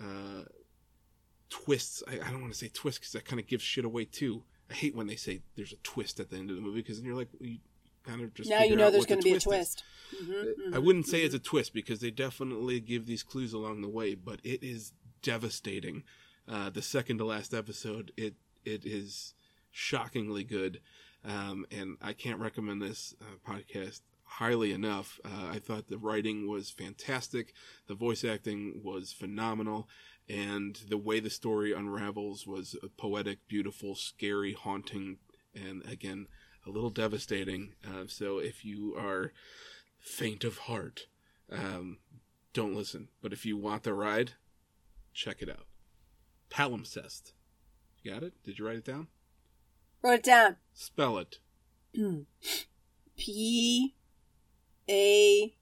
uh, 0.00 0.44
twists. 1.48 2.02
I, 2.08 2.14
I 2.14 2.30
don't 2.30 2.40
want 2.40 2.52
to 2.52 2.58
say 2.58 2.68
twist 2.68 3.00
because 3.00 3.12
that 3.12 3.24
kind 3.24 3.40
of 3.40 3.46
gives 3.46 3.62
shit 3.62 3.84
away 3.84 4.04
too. 4.04 4.42
I 4.70 4.74
hate 4.74 4.96
when 4.96 5.06
they 5.06 5.16
say 5.16 5.42
there's 5.56 5.72
a 5.72 5.76
twist 5.82 6.20
at 6.20 6.30
the 6.30 6.36
end 6.36 6.50
of 6.50 6.56
the 6.56 6.62
movie 6.62 6.80
because 6.80 6.98
then 6.98 7.06
you're 7.06 7.16
like, 7.16 7.28
well, 7.38 7.48
you 7.48 7.58
kind 8.04 8.20
of 8.22 8.34
just 8.34 8.50
now 8.50 8.62
you 8.62 8.76
know 8.76 8.90
there's 8.90 9.06
going 9.06 9.20
to 9.20 9.24
be 9.24 9.32
a 9.32 9.36
is. 9.36 9.44
twist. 9.44 9.84
Mhm, 10.14 10.74
I 10.74 10.78
mhm, 10.78 10.84
wouldn't 10.84 11.06
say 11.06 11.22
mhm. 11.22 11.26
it's 11.26 11.34
a 11.34 11.38
twist 11.38 11.72
because 11.72 12.00
they 12.00 12.10
definitely 12.10 12.80
give 12.80 13.06
these 13.06 13.22
clues 13.22 13.52
along 13.52 13.80
the 13.82 13.88
way, 13.88 14.14
but 14.14 14.40
it 14.44 14.62
is 14.62 14.92
devastating. 15.22 16.04
Uh, 16.48 16.70
the 16.70 16.82
second 16.82 17.18
to 17.18 17.24
last 17.24 17.54
episode, 17.54 18.12
it 18.16 18.34
it 18.64 18.84
is 18.84 19.34
shockingly 19.70 20.44
good, 20.44 20.80
um, 21.24 21.66
and 21.70 21.96
I 22.02 22.12
can't 22.12 22.40
recommend 22.40 22.82
this 22.82 23.14
uh, 23.20 23.50
podcast 23.52 24.00
highly 24.24 24.72
enough. 24.72 25.20
Uh, 25.24 25.50
I 25.52 25.58
thought 25.58 25.88
the 25.88 25.98
writing 25.98 26.48
was 26.48 26.70
fantastic, 26.70 27.52
the 27.86 27.94
voice 27.94 28.24
acting 28.24 28.80
was 28.82 29.12
phenomenal, 29.12 29.88
and 30.28 30.76
the 30.88 30.98
way 30.98 31.20
the 31.20 31.30
story 31.30 31.72
unravels 31.72 32.46
was 32.46 32.76
poetic, 32.96 33.46
beautiful, 33.48 33.94
scary, 33.94 34.52
haunting, 34.52 35.18
and 35.54 35.84
again 35.86 36.26
a 36.66 36.70
little 36.70 36.90
devastating. 36.90 37.74
Uh, 37.86 38.04
so 38.06 38.38
if 38.38 38.64
you 38.64 38.94
are 38.96 39.32
faint 39.98 40.44
of 40.44 40.58
heart, 40.58 41.06
um, 41.50 41.98
don't 42.52 42.74
listen. 42.74 43.08
But 43.20 43.32
if 43.32 43.44
you 43.46 43.56
want 43.56 43.82
the 43.82 43.94
ride, 43.94 44.32
check 45.12 45.42
it 45.42 45.48
out. 45.48 45.66
Palimpsest. 46.50 47.32
You 48.02 48.12
got 48.12 48.22
it? 48.22 48.34
Did 48.44 48.58
you 48.58 48.66
write 48.66 48.76
it 48.76 48.84
down? 48.84 49.08
Wrote 50.02 50.14
it 50.14 50.24
down. 50.24 50.56
Spell 50.74 51.18
it. 51.18 51.38
P 53.16 53.94
A 54.88 55.54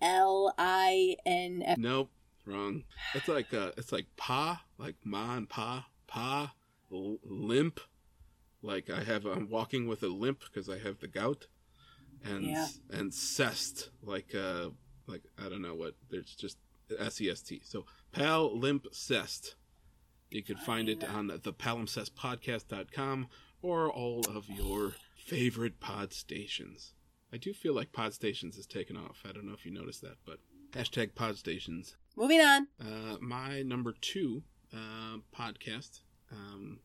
L 0.00 0.54
I 0.56 1.16
N 1.26 1.62
F. 1.64 1.78
Nope, 1.78 2.10
wrong. 2.46 2.84
It's 3.14 3.28
like 3.28 3.52
uh, 3.52 3.72
it's 3.76 3.92
like 3.92 4.06
pa, 4.16 4.62
like 4.78 4.96
ma 5.04 5.36
and 5.36 5.48
pa, 5.48 5.86
pa, 6.06 6.54
limp. 6.90 7.80
Like 8.62 8.88
I 8.90 9.02
have, 9.02 9.24
I'm 9.26 9.48
walking 9.50 9.86
with 9.88 10.02
a 10.02 10.08
limp 10.08 10.40
because 10.44 10.68
I 10.68 10.78
have 10.78 11.00
the 11.00 11.08
gout, 11.08 11.46
and 12.24 12.44
Yeah. 12.44 12.68
and 12.90 13.12
cest, 13.12 13.90
like 14.02 14.34
uh, 14.34 14.70
like 15.06 15.22
I 15.38 15.48
don't 15.48 15.62
know 15.62 15.74
what. 15.74 15.94
There's 16.10 16.34
just 16.34 16.58
S 16.98 17.20
E 17.20 17.28
S 17.30 17.42
T. 17.42 17.60
So 17.64 17.84
pal 18.12 18.56
limp 18.56 18.86
cest. 18.92 19.56
You 20.30 20.42
can 20.42 20.56
find 20.56 20.88
it 20.88 21.04
on 21.04 21.26
the 21.26 21.52
palimpsestpodcast.com 21.52 23.28
or 23.60 23.90
all 23.92 24.24
of 24.28 24.48
your 24.48 24.94
favorite 25.14 25.78
pod 25.80 26.12
stations. 26.12 26.94
I 27.32 27.36
do 27.36 27.52
feel 27.52 27.74
like 27.74 27.92
pod 27.92 28.14
stations 28.14 28.56
is 28.56 28.66
taken 28.66 28.96
off. 28.96 29.22
I 29.28 29.32
don't 29.32 29.46
know 29.46 29.52
if 29.54 29.64
you 29.66 29.72
noticed 29.72 30.02
that, 30.02 30.16
but 30.26 30.38
hashtag 30.72 31.14
pod 31.14 31.36
stations. 31.36 31.96
Moving 32.16 32.40
on. 32.40 32.68
Uh, 32.80 33.16
my 33.20 33.62
number 33.62 33.94
two 34.00 34.42
uh, 34.74 35.18
podcast 35.36 36.00
um, 36.30 36.80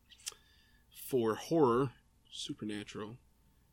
for 1.08 1.36
horror, 1.36 1.90
supernatural, 2.30 3.16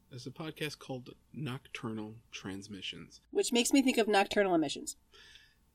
is 0.09 0.25
a 0.25 0.31
podcast 0.31 0.79
called 0.79 1.09
Nocturnal 1.33 2.15
Transmissions. 2.31 3.19
Which 3.31 3.51
makes 3.51 3.73
me 3.73 3.81
think 3.81 3.97
of 3.97 4.07
nocturnal 4.07 4.55
emissions. 4.55 4.95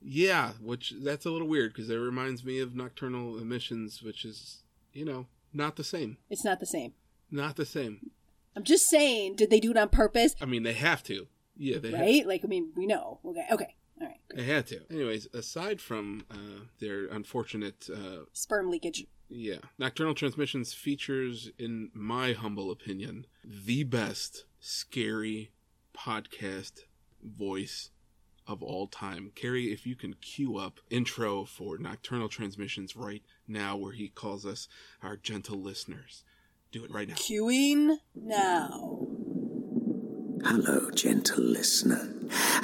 Yeah, 0.01 0.53
which 0.63 0.95
that's 1.03 1.27
a 1.27 1.31
little 1.31 1.47
weird 1.47 1.75
because 1.75 1.91
it 1.91 1.97
reminds 1.97 2.43
me 2.43 2.61
of 2.61 2.75
Nocturnal 2.75 3.37
Emissions, 3.39 4.03
which 4.03 4.25
is, 4.25 4.63
you 4.95 5.05
know, 5.05 5.27
not 5.53 5.77
the 5.77 5.85
same. 5.85 6.17
It's 6.31 6.45
not 6.45 6.61
the 6.61 6.67
same. 6.67 6.95
Not 7.31 7.57
the 7.57 7.67
same. 7.67 8.11
I'm 8.57 8.65
just 8.65 8.89
saying, 8.89 9.37
did 9.37 9.51
they 9.51 9.61
do 9.61 9.73
it 9.73 9.77
on 9.77 9.91
purpose? 9.91 10.35
I 10.41 10.47
mean, 10.47 10.63
they 10.63 10.73
have 10.73 11.03
to. 11.05 11.27
Yeah, 11.55 11.77
they 11.77 11.91
have 11.91 12.01
Right? 12.01 12.27
Like, 12.27 12.43
I 12.43 12.49
mean, 12.49 12.71
we 12.75 12.87
know. 12.87 13.21
Okay. 13.27 13.45
Okay. 13.53 13.75
All 14.01 14.07
right. 14.07 14.21
They 14.35 14.45
had 14.45 14.67
to. 14.69 14.81
Anyways, 14.91 15.29
aside 15.35 15.83
from 15.83 16.25
uh, 16.31 16.65
their 16.79 17.05
unfortunate, 17.09 17.91
uh, 17.95 18.25
Sperm 18.33 18.71
leakage. 18.71 19.05
Yeah, 19.31 19.59
Nocturnal 19.79 20.15
Transmissions 20.15 20.73
features, 20.73 21.51
in 21.59 21.91
my 21.95 22.33
humble 22.33 22.71
opinion, 22.71 23.27
the 23.45 23.85
best 23.85 24.45
scary 24.59 25.53
podcast 25.97 26.83
voice 27.23 27.91
of 28.47 28.63
all 28.63 28.89
time. 28.89 29.31
Carrie, 29.35 29.73
if 29.73 29.87
you 29.87 29.95
can 29.95 30.15
cue 30.15 30.57
up 30.57 30.81
intro 30.91 31.45
for 31.45 31.79
Nocturnal 31.79 32.29
Transmissions 32.29 32.97
right 32.97 33.23
now, 33.47 33.77
where 33.77 33.93
he 33.93 34.09
calls 34.09 34.45
us 34.45 34.67
our 35.03 35.17
gentle 35.17 35.61
listeners. 35.61 36.25
Do 36.73 36.85
it 36.85 36.91
right 36.91 37.09
now. 37.09 37.15
Queuing 37.15 37.99
now. 38.15 39.20
Hello, 40.45 40.91
gentle 40.91 41.45
listener, 41.45 42.09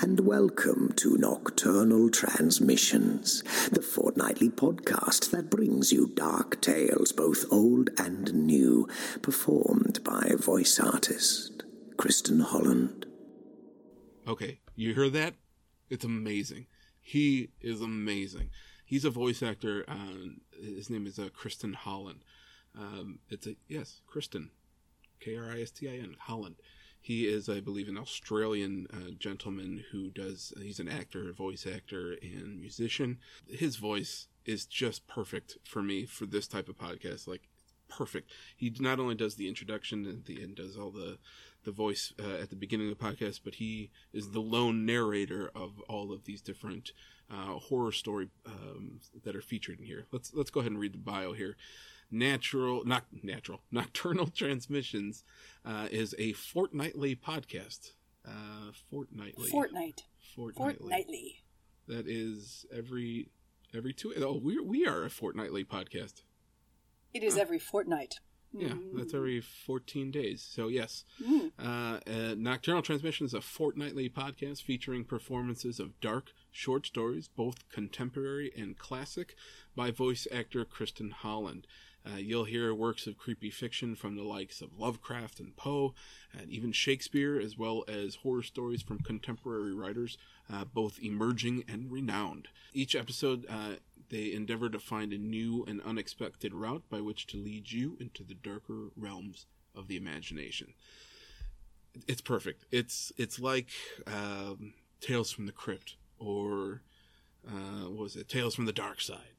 and 0.00 0.20
welcome 0.20 0.92
to 0.96 1.16
Nocturnal 1.18 2.08
Transmissions, 2.08 3.42
the 3.70 3.82
fortnightly 3.82 4.48
podcast 4.48 5.30
that 5.30 5.50
brings 5.50 5.92
you 5.92 6.08
dark 6.14 6.60
tales, 6.62 7.12
both 7.12 7.44
old 7.50 7.90
and 7.98 8.32
new, 8.32 8.88
performed 9.20 10.02
by 10.02 10.32
voice 10.38 10.80
artist 10.80 11.64
Kristin 11.96 12.42
Holland. 12.42 13.06
Okay, 14.26 14.60
you 14.74 14.94
hear 14.94 15.10
that? 15.10 15.34
It's 15.90 16.04
amazing. 16.04 16.66
He 17.00 17.50
is 17.60 17.82
amazing. 17.82 18.50
He's 18.86 19.04
a 19.04 19.10
voice 19.10 19.42
actor. 19.42 19.84
Uh, 19.86 20.30
his 20.60 20.88
name 20.88 21.06
is 21.06 21.18
uh, 21.18 21.28
Kristin 21.38 21.74
Holland. 21.74 22.20
Um, 22.76 23.18
it's 23.28 23.46
a 23.46 23.56
yes, 23.68 24.00
Kristin, 24.10 24.48
K 25.20 25.36
R 25.36 25.50
I 25.50 25.60
S 25.60 25.70
T 25.70 25.88
I 25.88 25.98
N 25.98 26.16
Holland. 26.18 26.56
He 27.06 27.28
is, 27.28 27.48
I 27.48 27.60
believe, 27.60 27.86
an 27.86 27.96
Australian 27.96 28.88
uh, 28.92 29.12
gentleman 29.16 29.84
who 29.92 30.10
does. 30.10 30.52
He's 30.60 30.80
an 30.80 30.88
actor, 30.88 31.32
voice 31.32 31.64
actor, 31.64 32.16
and 32.20 32.60
musician. 32.60 33.18
His 33.48 33.76
voice 33.76 34.26
is 34.44 34.66
just 34.66 35.06
perfect 35.06 35.56
for 35.62 35.84
me 35.84 36.04
for 36.04 36.26
this 36.26 36.48
type 36.48 36.68
of 36.68 36.76
podcast. 36.76 37.28
Like 37.28 37.42
perfect. 37.88 38.32
He 38.56 38.74
not 38.80 38.98
only 38.98 39.14
does 39.14 39.36
the 39.36 39.46
introduction 39.48 40.04
and 40.04 40.24
the 40.24 40.42
end, 40.42 40.56
does 40.56 40.76
all 40.76 40.90
the 40.90 41.18
the 41.66 41.72
voice 41.72 42.14
uh, 42.18 42.40
at 42.40 42.48
the 42.48 42.56
beginning 42.56 42.90
of 42.90 42.98
the 42.98 43.04
podcast, 43.04 43.40
but 43.44 43.56
he 43.56 43.90
is 44.14 44.30
the 44.30 44.40
lone 44.40 44.86
narrator 44.86 45.50
of 45.54 45.80
all 45.88 46.12
of 46.12 46.24
these 46.24 46.40
different 46.40 46.92
uh, 47.30 47.58
horror 47.58 47.92
story 47.92 48.28
um, 48.46 49.00
that 49.24 49.36
are 49.36 49.42
featured 49.42 49.78
in 49.78 49.84
here. 49.84 50.06
Let's 50.10 50.32
let's 50.32 50.48
go 50.48 50.60
ahead 50.60 50.72
and 50.72 50.80
read 50.80 50.94
the 50.94 50.98
bio 50.98 51.34
here. 51.34 51.56
Natural, 52.10 52.84
not 52.86 53.04
natural, 53.22 53.60
nocturnal 53.70 54.28
transmissions 54.28 55.24
uh, 55.66 55.88
is 55.90 56.14
a 56.18 56.32
fortnightly 56.32 57.14
podcast. 57.14 57.90
Uh, 58.26 58.72
fortnightly, 58.90 59.50
Fortnite. 59.50 60.02
fortnightly. 60.34 60.78
Fortnightly. 60.78 61.42
That 61.86 62.08
is 62.08 62.64
every 62.72 63.28
every 63.74 63.92
two. 63.92 64.14
Oh, 64.16 64.40
we 64.42 64.58
we 64.58 64.86
are 64.86 65.04
a 65.04 65.10
fortnightly 65.10 65.64
podcast. 65.64 66.22
It 67.12 67.22
is 67.22 67.36
every 67.36 67.58
fortnight. 67.58 68.16
Yeah, 68.58 68.74
that's 68.94 69.14
every 69.14 69.40
14 69.40 70.10
days. 70.10 70.42
So, 70.42 70.68
yes. 70.68 71.04
Mm. 71.22 71.52
Uh, 71.58 72.00
uh, 72.10 72.34
Nocturnal 72.36 72.82
Transmission 72.82 73.26
is 73.26 73.34
a 73.34 73.40
fortnightly 73.40 74.08
podcast 74.08 74.62
featuring 74.62 75.04
performances 75.04 75.78
of 75.78 76.00
dark, 76.00 76.32
short 76.50 76.86
stories, 76.86 77.28
both 77.28 77.68
contemporary 77.68 78.52
and 78.56 78.78
classic, 78.78 79.34
by 79.74 79.90
voice 79.90 80.26
actor 80.32 80.64
Kristin 80.64 81.12
Holland. 81.12 81.66
Uh, 82.06 82.16
you'll 82.18 82.44
hear 82.44 82.72
works 82.72 83.06
of 83.06 83.18
creepy 83.18 83.50
fiction 83.50 83.96
from 83.96 84.14
the 84.14 84.22
likes 84.22 84.60
of 84.60 84.78
Lovecraft 84.78 85.40
and 85.40 85.56
Poe, 85.56 85.94
and 86.32 86.50
even 86.50 86.70
Shakespeare, 86.70 87.38
as 87.38 87.58
well 87.58 87.84
as 87.88 88.16
horror 88.16 88.42
stories 88.42 88.82
from 88.82 89.00
contemporary 89.00 89.74
writers, 89.74 90.16
uh, 90.52 90.64
both 90.64 91.00
emerging 91.02 91.64
and 91.66 91.90
renowned. 91.90 92.48
Each 92.72 92.94
episode, 92.94 93.44
uh, 93.48 93.76
they 94.10 94.32
endeavor 94.32 94.68
to 94.68 94.78
find 94.78 95.12
a 95.12 95.18
new 95.18 95.64
and 95.66 95.80
unexpected 95.82 96.54
route 96.54 96.84
by 96.88 97.00
which 97.00 97.26
to 97.28 97.36
lead 97.36 97.72
you 97.72 97.96
into 98.00 98.24
the 98.24 98.34
darker 98.34 98.88
realms 98.96 99.46
of 99.74 99.88
the 99.88 99.96
imagination. 99.96 100.74
It's 102.06 102.20
perfect. 102.20 102.64
It's 102.70 103.12
it's 103.16 103.38
like 103.38 103.70
um, 104.06 104.74
Tales 105.00 105.30
from 105.30 105.46
the 105.46 105.52
Crypt 105.52 105.96
or 106.18 106.82
uh, 107.46 107.88
what 107.88 108.02
was 108.02 108.16
it 108.16 108.28
Tales 108.28 108.54
from 108.54 108.66
the 108.66 108.72
Dark 108.72 109.00
Side 109.00 109.36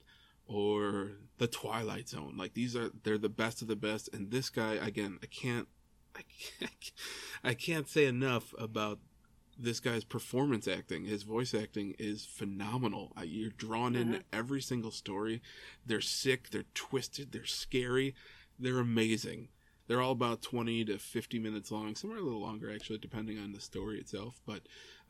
or 0.48 1.12
The 1.38 1.48
Twilight 1.48 2.10
Zone. 2.10 2.36
Like 2.38 2.54
these 2.54 2.76
are 2.76 2.92
they're 3.04 3.18
the 3.18 3.30
best 3.30 3.62
of 3.62 3.68
the 3.68 3.76
best. 3.76 4.10
And 4.14 4.32
this 4.32 4.50
guy 4.50 4.74
again, 4.74 5.20
I 5.22 5.28
can't 5.28 5.68
I 6.16 6.22
can't, 6.60 6.92
I 7.44 7.54
can't 7.54 7.88
say 7.88 8.06
enough 8.06 8.54
about 8.58 9.00
this 9.58 9.80
guy's 9.80 10.04
performance 10.04 10.68
acting. 10.68 11.06
His 11.06 11.24
voice 11.24 11.54
acting 11.54 11.96
is 11.98 12.26
phenomenal. 12.26 13.12
You're 13.24 13.52
drawn 13.52 13.96
into 13.96 14.22
every 14.32 14.62
single 14.62 14.92
story. 14.92 15.42
They're 15.86 16.02
sick, 16.02 16.50
they're 16.50 16.66
twisted, 16.74 17.32
they're 17.32 17.46
scary, 17.46 18.16
they're 18.60 18.80
amazing. 18.80 19.50
They're 19.88 20.02
all 20.02 20.12
about 20.12 20.42
20 20.42 20.84
to 20.86 20.98
50 20.98 21.40
minutes 21.40 21.72
long. 21.72 21.96
Some 21.96 22.12
are 22.12 22.18
a 22.18 22.22
little 22.22 22.42
longer, 22.42 22.74
actually, 22.74 22.98
depending 23.00 23.40
on 23.40 23.54
the 23.54 23.62
story 23.62 24.00
itself. 24.00 24.42
But 24.46 24.64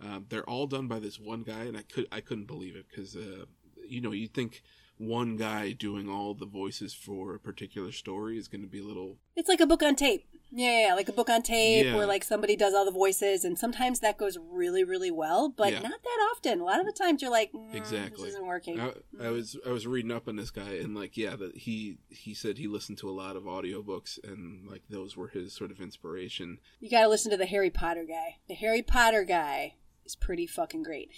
uh, 0.03 0.19
they're 0.29 0.47
all 0.47 0.67
done 0.67 0.87
by 0.87 0.99
this 0.99 1.19
one 1.19 1.41
guy, 1.41 1.63
and 1.63 1.75
I 1.75 1.81
could 1.81 2.07
I 2.11 2.21
couldn't 2.21 2.45
believe 2.45 2.75
it 2.75 2.85
because 2.89 3.15
uh, 3.15 3.45
you 3.87 4.01
know 4.01 4.11
you'd 4.11 4.33
think 4.33 4.61
one 4.97 5.35
guy 5.35 5.71
doing 5.71 6.09
all 6.09 6.33
the 6.33 6.45
voices 6.45 6.93
for 6.93 7.35
a 7.35 7.39
particular 7.39 7.91
story 7.91 8.37
is 8.37 8.47
going 8.47 8.61
to 8.61 8.67
be 8.67 8.79
a 8.79 8.83
little 8.83 9.17
It's 9.35 9.49
like 9.49 9.59
a 9.59 9.65
book 9.65 9.83
on 9.83 9.95
tape. 9.95 10.27
Yeah, 10.51 10.93
like 10.95 11.09
a 11.09 11.11
book 11.11 11.29
on 11.29 11.41
tape 11.41 11.85
Yeah. 11.85 11.95
where 11.95 12.05
like 12.05 12.23
somebody 12.23 12.55
does 12.55 12.73
all 12.73 12.85
the 12.85 12.91
voices, 12.91 13.43
and 13.43 13.59
sometimes 13.59 13.99
that 13.99 14.17
goes 14.17 14.37
really, 14.37 14.83
really 14.83 15.11
well, 15.11 15.49
but 15.49 15.73
Yeah. 15.73 15.79
not 15.81 16.01
that 16.03 16.29
often. 16.31 16.61
A 16.61 16.63
lot 16.63 16.79
of 16.79 16.85
the 16.85 16.93
times 16.93 17.21
you're 17.21 17.29
like, 17.31 17.51
mm, 17.51 17.75
Exactly. 17.75 18.23
this 18.23 18.33
isn't 18.35 18.45
working. 18.45 18.79
I, 18.79 18.93
I 19.21 19.29
was 19.29 19.57
I 19.65 19.69
was 19.71 19.85
reading 19.85 20.11
up 20.11 20.27
on 20.27 20.35
this 20.37 20.49
guy 20.51 20.75
and 20.75 20.95
like 20.95 21.17
yeah 21.17 21.35
that 21.35 21.57
he 21.57 21.97
he 22.09 22.33
said 22.33 22.57
he 22.57 22.67
listened 22.67 22.97
to 22.99 23.09
a 23.09 23.11
lot 23.11 23.35
of 23.35 23.43
audiobooks 23.43 24.17
and 24.23 24.65
like 24.69 24.83
those 24.89 25.17
were 25.17 25.27
his 25.27 25.53
sort 25.53 25.71
of 25.71 25.81
inspiration. 25.81 26.59
You 26.79 26.89
got 26.89 27.01
to 27.01 27.09
listen 27.09 27.29
to 27.31 27.37
the 27.37 27.45
Harry 27.45 27.69
Potter 27.69 28.05
guy. 28.05 28.37
The 28.47 28.55
Harry 28.55 28.81
Potter 28.81 29.23
guy 29.25 29.75
is 30.05 30.15
pretty 30.15 30.47
fucking 30.47 30.83
great. 30.83 31.09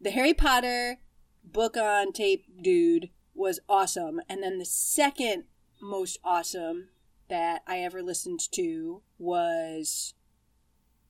The 0.00 0.10
Harry 0.10 0.34
Potter 0.34 0.98
book 1.42 1.76
on 1.78 2.12
tape 2.12 2.44
dude 2.62 3.08
was 3.34 3.60
awesome, 3.68 4.20
and 4.28 4.42
then 4.42 4.58
the 4.58 4.64
second 4.66 5.44
most 5.80 6.18
awesome 6.22 6.88
that 7.34 7.62
I 7.66 7.80
ever 7.80 8.00
listened 8.00 8.38
to 8.52 9.02
was 9.18 10.14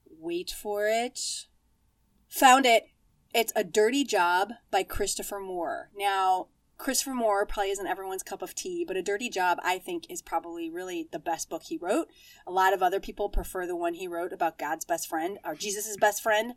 wait 0.09 0.51
for 0.51 0.87
it. 0.89 1.49
Found 2.31 2.65
it. 2.65 2.85
It's 3.35 3.53
A 3.55 3.63
Dirty 3.63 4.05
Job 4.05 4.55
by 4.71 4.85
Christopher 4.85 5.39
Moore. 5.39 5.91
Now, 5.95 6.47
Christopher 6.79 7.13
Moore 7.13 7.45
probably 7.45 7.73
isn't 7.73 7.87
everyone's 7.87 8.23
cup 8.23 8.41
of 8.41 8.55
tea, 8.55 8.87
but 8.89 8.97
A 8.97 9.03
Dirty 9.03 9.29
Job, 9.29 9.59
I 9.63 9.79
think, 9.79 10.07
is 10.09 10.23
probably 10.23 10.71
really 10.71 11.07
the 11.13 11.19
best 11.19 11.51
book 11.51 11.65
he 11.65 11.77
wrote. 11.77 12.09
A 12.47 12.51
lot 12.51 12.73
of 12.73 12.83
other 12.83 13.01
people 13.01 13.29
prefer 13.29 13.67
the 13.67 13.77
one 13.77 13.93
he 13.93 14.09
wrote 14.09 14.33
about 14.33 14.57
God's 14.57 14.87
best 14.87 15.07
friend, 15.07 15.39
or 15.45 15.55
Jesus' 15.55 15.95
best 15.99 16.23
friend. 16.23 16.55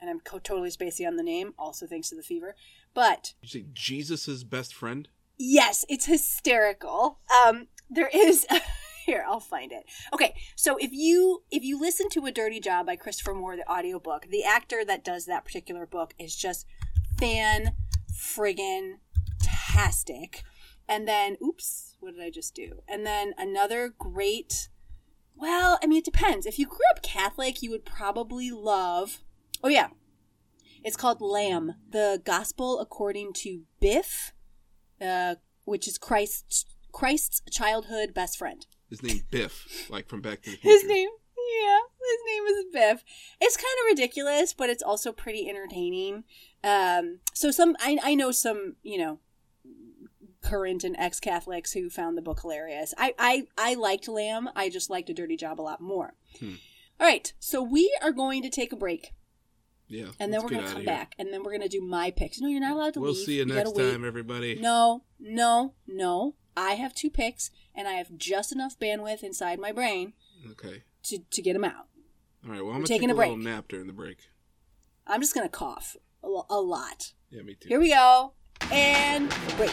And 0.00 0.10
I'm 0.10 0.18
co- 0.18 0.40
totally 0.40 0.70
spacey 0.70 1.06
on 1.06 1.14
the 1.14 1.22
name, 1.22 1.54
also 1.56 1.86
thanks 1.86 2.08
to 2.08 2.16
the 2.16 2.22
fever. 2.24 2.56
But 2.94 3.34
You 3.42 3.48
say 3.48 3.66
Jesus's 3.72 4.42
best 4.42 4.74
friend? 4.74 5.08
Yes, 5.38 5.84
it's 5.88 6.06
hysterical. 6.06 7.20
Um, 7.46 7.68
there 7.88 8.10
is 8.12 8.44
here, 9.06 9.24
I'll 9.26 9.40
find 9.40 9.72
it. 9.72 9.84
Okay, 10.12 10.34
so 10.56 10.76
if 10.76 10.90
you 10.92 11.42
if 11.50 11.62
you 11.62 11.78
listen 11.78 12.08
to 12.10 12.26
A 12.26 12.32
Dirty 12.32 12.60
Job 12.60 12.86
by 12.86 12.96
Christopher 12.96 13.34
Moore, 13.34 13.56
the 13.56 13.70
audiobook, 13.70 14.26
the 14.30 14.44
actor 14.44 14.84
that 14.84 15.04
does 15.04 15.26
that 15.26 15.44
particular 15.44 15.86
book 15.86 16.14
is 16.18 16.34
just 16.34 16.66
fan 17.18 17.72
friggin' 18.12 18.94
tastic. 19.40 20.42
And 20.88 21.08
then 21.08 21.36
oops, 21.42 21.96
what 22.00 22.14
did 22.14 22.22
I 22.22 22.30
just 22.30 22.54
do? 22.54 22.82
And 22.88 23.06
then 23.06 23.34
another 23.38 23.94
great 23.96 24.68
well, 25.36 25.78
I 25.82 25.86
mean 25.86 25.98
it 25.98 26.04
depends. 26.04 26.46
If 26.46 26.58
you 26.58 26.66
grew 26.66 26.86
up 26.90 27.02
Catholic, 27.02 27.62
you 27.62 27.70
would 27.70 27.84
probably 27.84 28.50
love 28.50 29.22
Oh 29.62 29.68
yeah. 29.68 29.88
It's 30.82 30.96
called 30.96 31.22
Lamb, 31.22 31.76
the 31.88 32.20
Gospel 32.24 32.78
according 32.78 33.32
to 33.34 33.62
Biff 33.80 34.32
uh, 35.00 35.36
which 35.64 35.88
is 35.88 35.98
Christ's 35.98 36.66
Christ's 36.92 37.42
childhood 37.50 38.14
best 38.14 38.38
friend. 38.38 38.66
His 39.00 39.02
name 39.02 39.22
Biff, 39.30 39.88
like 39.90 40.08
from 40.08 40.20
Back 40.20 40.42
to 40.42 40.50
the 40.50 40.56
Future. 40.56 40.68
His 40.74 40.84
name, 40.84 41.08
yeah, 41.60 41.78
his 42.00 42.20
name 42.26 42.46
is 42.46 42.64
Biff. 42.72 43.04
It's 43.40 43.56
kind 43.56 43.66
of 43.82 43.86
ridiculous, 43.98 44.52
but 44.52 44.70
it's 44.70 44.82
also 44.82 45.12
pretty 45.12 45.48
entertaining. 45.48 46.24
Um, 46.62 47.18
so 47.32 47.50
some, 47.50 47.76
I, 47.80 47.98
I 48.02 48.14
know 48.14 48.30
some, 48.30 48.76
you 48.82 48.98
know, 48.98 49.18
current 50.42 50.84
and 50.84 50.94
ex 50.98 51.20
Catholics 51.20 51.72
who 51.72 51.88
found 51.90 52.16
the 52.18 52.22
book 52.22 52.40
hilarious. 52.42 52.94
I, 52.98 53.14
I, 53.18 53.46
I 53.56 53.74
liked 53.74 54.08
Lamb. 54.08 54.48
I 54.54 54.68
just 54.68 54.90
liked 54.90 55.10
A 55.10 55.14
Dirty 55.14 55.36
Job 55.36 55.60
a 55.60 55.62
lot 55.62 55.80
more. 55.80 56.14
Hmm. 56.38 56.54
All 57.00 57.06
right, 57.06 57.32
so 57.40 57.62
we 57.62 57.92
are 58.02 58.12
going 58.12 58.42
to 58.42 58.50
take 58.50 58.72
a 58.72 58.76
break, 58.76 59.12
Yeah, 59.88 60.06
and 60.20 60.32
then 60.32 60.42
we're 60.42 60.50
going 60.50 60.64
to 60.64 60.72
come 60.72 60.84
back, 60.84 61.14
and 61.18 61.32
then 61.32 61.42
we're 61.42 61.50
going 61.50 61.62
to 61.62 61.68
do 61.68 61.80
my 61.80 62.12
picks. 62.12 62.40
No, 62.40 62.46
you're 62.48 62.60
not 62.60 62.72
allowed 62.76 62.94
to 62.94 63.00
We'll 63.00 63.14
leave. 63.14 63.24
see 63.26 63.38
you 63.38 63.44
gotta 63.46 63.64
next 63.64 63.74
wait. 63.74 63.90
time, 63.90 64.04
everybody. 64.04 64.54
No, 64.60 65.02
no, 65.18 65.74
no. 65.88 66.36
I 66.56 66.74
have 66.74 66.94
two 66.94 67.10
picks, 67.10 67.50
and 67.74 67.88
I 67.88 67.92
have 67.94 68.16
just 68.16 68.52
enough 68.52 68.78
bandwidth 68.78 69.22
inside 69.22 69.58
my 69.58 69.72
brain 69.72 70.12
Okay. 70.52 70.82
to, 71.04 71.18
to 71.30 71.42
get 71.42 71.54
them 71.54 71.64
out. 71.64 71.86
All 72.44 72.52
right. 72.52 72.64
Well, 72.64 72.74
I'm 72.74 72.84
taking 72.84 73.08
take 73.08 73.16
a 73.16 73.20
a, 73.20 73.22
little 73.22 73.36
nap 73.36 73.66
during 73.68 73.86
the 73.86 73.92
break. 73.92 74.18
I'm 75.06 75.20
just 75.20 75.34
going 75.34 75.46
to 75.46 75.52
cough 75.52 75.96
a, 76.22 76.40
a 76.50 76.60
lot. 76.60 77.12
Yeah, 77.30 77.42
me 77.42 77.54
too. 77.54 77.68
Here 77.68 77.80
we 77.80 77.90
go. 77.90 78.32
And 78.70 79.28
break. 79.56 79.72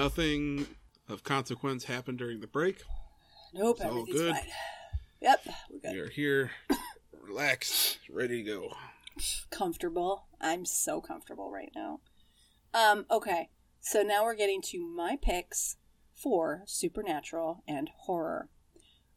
Nothing 0.00 0.66
of 1.10 1.24
consequence 1.24 1.84
happened 1.84 2.16
during 2.16 2.40
the 2.40 2.46
break. 2.46 2.80
Nope, 3.52 3.76
It's 3.82 3.84
all 3.84 4.06
good. 4.06 4.34
fine. 4.34 4.46
Yep, 5.20 5.46
we're 5.70 5.78
good. 5.78 5.92
We 5.92 5.98
are 6.00 6.08
here, 6.08 6.52
relaxed, 7.22 7.98
ready 8.08 8.42
to 8.42 8.50
go. 8.50 8.72
comfortable. 9.50 10.24
I'm 10.40 10.64
so 10.64 11.02
comfortable 11.02 11.50
right 11.50 11.70
now. 11.76 12.00
Um, 12.72 13.04
okay. 13.10 13.50
So 13.80 14.00
now 14.00 14.24
we're 14.24 14.36
getting 14.36 14.62
to 14.68 14.78
my 14.86 15.18
picks 15.20 15.76
for 16.14 16.62
supernatural 16.64 17.62
and 17.68 17.90
horror. 17.94 18.48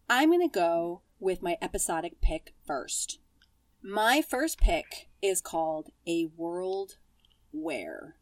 I'm 0.10 0.32
going 0.32 0.42
to 0.42 0.54
go 0.54 1.04
with 1.18 1.42
my 1.42 1.56
episodic 1.62 2.20
pick 2.20 2.56
first. 2.68 3.20
My 3.82 4.22
first 4.22 4.60
pick 4.60 5.08
is 5.22 5.40
called 5.40 5.92
A 6.06 6.26
World 6.36 6.98
Where, 7.54 8.18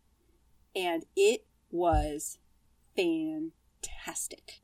and 0.76 1.06
it 1.16 1.48
was 1.72 2.38
fantastic. 2.96 4.62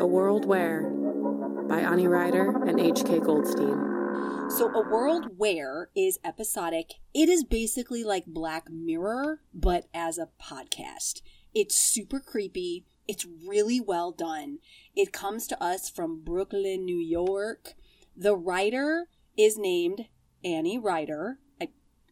A 0.00 0.06
World 0.06 0.44
Where 0.44 0.82
by 1.68 1.80
Ani 1.80 2.06
Ryder 2.06 2.62
and 2.66 2.78
H.K. 2.78 3.20
Goldstein. 3.20 3.94
So, 4.48 4.72
A 4.72 4.88
World 4.88 5.36
Where 5.36 5.90
is 5.96 6.18
episodic. 6.24 6.94
It 7.12 7.28
is 7.28 7.42
basically 7.44 8.04
like 8.04 8.26
Black 8.26 8.70
Mirror, 8.70 9.40
but 9.52 9.86
as 9.92 10.18
a 10.18 10.28
podcast. 10.40 11.22
It's 11.54 11.76
super 11.76 12.20
creepy. 12.20 12.84
It's 13.08 13.26
really 13.46 13.80
well 13.80 14.12
done. 14.12 14.58
It 14.94 15.12
comes 15.12 15.46
to 15.48 15.62
us 15.62 15.90
from 15.90 16.22
Brooklyn, 16.22 16.84
New 16.84 16.98
York. 16.98 17.74
The 18.16 18.36
writer 18.36 19.08
is 19.36 19.58
named 19.58 20.06
Annie 20.44 20.78
Ryder, 20.78 21.38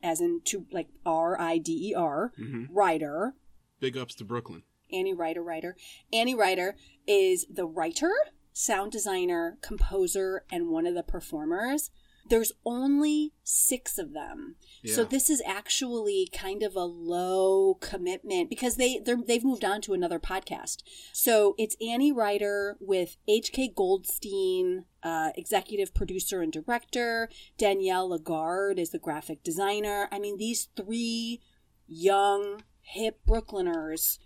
as 0.04 0.20
in 0.20 0.42
to 0.44 0.66
like 0.70 0.88
R 1.04 1.40
I 1.40 1.58
D 1.58 1.90
E 1.90 1.94
R, 1.94 2.32
mm-hmm. 2.38 2.72
writer. 2.72 3.34
Big 3.80 3.96
ups 3.96 4.14
to 4.16 4.24
Brooklyn. 4.24 4.62
Annie 4.92 5.14
Ryder 5.14 5.42
Ryder. 5.42 5.76
Annie 6.12 6.34
Ryder 6.34 6.76
is 7.06 7.46
the 7.50 7.66
writer, 7.66 8.12
sound 8.52 8.92
designer, 8.92 9.58
composer, 9.62 10.44
and 10.50 10.68
one 10.68 10.86
of 10.86 10.94
the 10.94 11.02
performers. 11.02 11.90
There's 12.28 12.52
only 12.64 13.32
six 13.42 13.98
of 13.98 14.12
them. 14.14 14.56
So 14.86 15.04
this 15.04 15.30
is 15.30 15.42
actually 15.46 16.28
kind 16.32 16.62
of 16.62 16.76
a 16.76 16.84
low 16.84 17.74
commitment 17.80 18.50
because 18.50 18.76
they 18.76 18.98
they're, 18.98 19.16
they've 19.26 19.44
moved 19.44 19.64
on 19.64 19.80
to 19.82 19.94
another 19.94 20.18
podcast. 20.18 20.82
So 21.12 21.54
it's 21.58 21.76
Annie 21.86 22.12
Ryder 22.12 22.76
with 22.80 23.16
H.K. 23.26 23.72
Goldstein, 23.74 24.84
uh, 25.02 25.30
executive 25.36 25.94
producer 25.94 26.42
and 26.42 26.52
director. 26.52 27.28
Danielle 27.56 28.10
Lagarde 28.10 28.78
is 28.78 28.90
the 28.90 28.98
graphic 28.98 29.42
designer. 29.42 30.08
I 30.12 30.18
mean, 30.18 30.36
these 30.36 30.68
three 30.76 31.40
young 31.86 32.62
hip 32.82 33.20
Brooklyners 33.26 34.18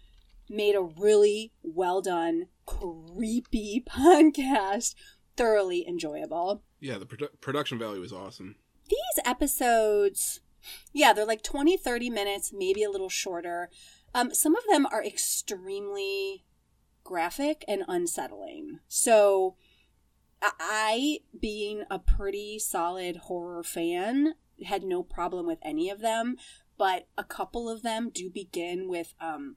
made 0.49 0.75
a 0.75 0.83
really 0.83 1.53
well 1.63 2.01
done, 2.01 2.47
creepy 2.67 3.85
podcast. 3.89 4.95
Thoroughly 5.37 5.87
enjoyable. 5.87 6.65
Yeah, 6.81 6.99
the 6.99 7.07
produ- 7.07 7.41
production 7.41 7.79
value 7.79 8.01
was 8.01 8.13
awesome. 8.13 8.57
These 8.89 9.25
episodes, 9.25 10.41
yeah, 10.93 11.13
they're 11.13 11.27
like 11.27 11.43
20, 11.43 11.77
30 11.77 12.11
minutes, 12.11 12.53
maybe 12.53 12.83
a 12.83 12.91
little 12.91 13.09
shorter. 13.09 13.71
Um, 14.15 14.33
some 14.33 14.57
of 14.57 14.65
them 14.71 14.87
are 14.91 15.05
extremely 15.05 16.45
graphic 17.05 17.65
and 17.69 17.83
unsettling. 17.89 18.81
So, 18.89 19.57
I, 20.41 21.19
being 21.39 21.83
a 21.91 21.99
pretty 21.99 22.59
solid 22.59 23.17
horror 23.17 23.65
fan, 23.65 24.35
had 24.65 24.85
no 24.85 25.03
problem 25.03 25.47
with 25.47 25.59
any 25.63 25.91
of 25.91 26.01
them, 26.01 26.37
but 26.77 27.09
a 27.17 27.25
couple 27.25 27.69
of 27.69 27.83
them 27.83 28.11
do 28.13 28.31
begin 28.31 28.89
with 28.89 29.15
um, 29.21 29.57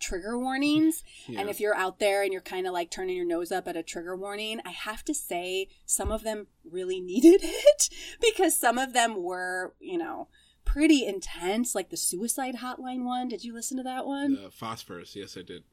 trigger 0.00 0.38
warnings. 0.38 1.04
Yeah. 1.26 1.40
And 1.40 1.50
if 1.50 1.60
you're 1.60 1.74
out 1.76 1.98
there 1.98 2.22
and 2.22 2.32
you're 2.32 2.42
kind 2.42 2.66
of 2.66 2.72
like 2.72 2.90
turning 2.90 3.16
your 3.16 3.26
nose 3.26 3.52
up 3.52 3.68
at 3.68 3.76
a 3.76 3.82
trigger 3.82 4.16
warning, 4.16 4.60
I 4.64 4.70
have 4.70 5.04
to 5.04 5.14
say 5.14 5.68
some 5.86 6.10
of 6.10 6.22
them 6.24 6.46
really 6.68 7.00
needed 7.12 7.40
it 7.42 7.88
because 8.20 8.58
some 8.58 8.78
of 8.78 8.92
them 8.92 9.22
were, 9.22 9.74
you 9.78 9.98
know, 9.98 10.28
pretty 10.64 11.04
intense, 11.06 11.74
like 11.74 11.90
the 11.90 11.96
suicide 11.96 12.56
hotline 12.56 13.04
one. 13.04 13.28
Did 13.28 13.44
you 13.44 13.52
listen 13.52 13.76
to 13.76 13.82
that 13.84 14.06
one? 14.06 14.38
Uh, 14.44 14.50
phosphorus, 14.50 15.14
yes, 15.16 15.36
I 15.36 15.42
did. 15.42 15.64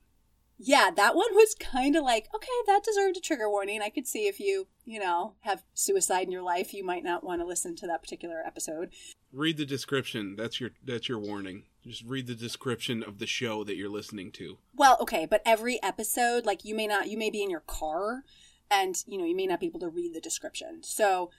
yeah, 0.58 0.90
that 0.96 1.16
one 1.16 1.34
was 1.34 1.54
kind 1.60 1.96
of 1.96 2.04
like, 2.04 2.28
okay, 2.34 2.48
that 2.66 2.84
deserved 2.84 3.16
a 3.18 3.20
trigger 3.20 3.48
warning. 3.50 3.82
I 3.82 3.90
could 3.90 4.08
see 4.08 4.28
if 4.28 4.40
you, 4.40 4.68
you 4.86 5.00
know, 5.00 5.34
have 5.42 5.62
suicide 5.76 6.24
in 6.24 6.32
your 6.32 6.42
life, 6.42 6.74
you 6.74 6.84
might 6.84 7.04
not 7.04 7.24
want 7.24 7.42
to 7.42 7.46
listen 7.46 7.76
to 7.76 7.88
that 7.88 8.02
particular 8.02 8.42
episode. 8.44 8.90
Read 9.32 9.58
the 9.58 9.66
description. 9.66 10.36
That's 10.36 10.60
your 10.60 10.72
that's 10.84 11.08
your 11.10 11.20
warning. 11.20 11.64
Just 11.88 12.04
read 12.04 12.28
the 12.28 12.36
description 12.36 13.02
of 13.02 13.18
the 13.18 13.26
show 13.26 13.64
that 13.64 13.78
you're 13.78 13.90
listening 13.90 14.32
to. 14.34 14.58
Well, 14.76 14.98
okay, 15.00 15.26
but 15.26 15.42
every 15.46 15.82
episode, 15.82 16.46
like 16.46 16.66
you 16.66 16.76
may 16.76 16.86
not, 16.86 17.08
you 17.08 17.18
may 17.18 17.30
be 17.30 17.42
in 17.42 17.50
your 17.50 17.62
car, 17.62 18.24
and 18.70 19.02
you 19.08 19.18
know 19.18 19.24
you 19.24 19.36
may 19.36 19.48
not 19.48 19.62
be 19.62 19.68
able 19.68 19.80
to 19.80 19.90
read 19.90 20.14
the 20.14 20.20
description. 20.20 20.84
So, 20.84 21.32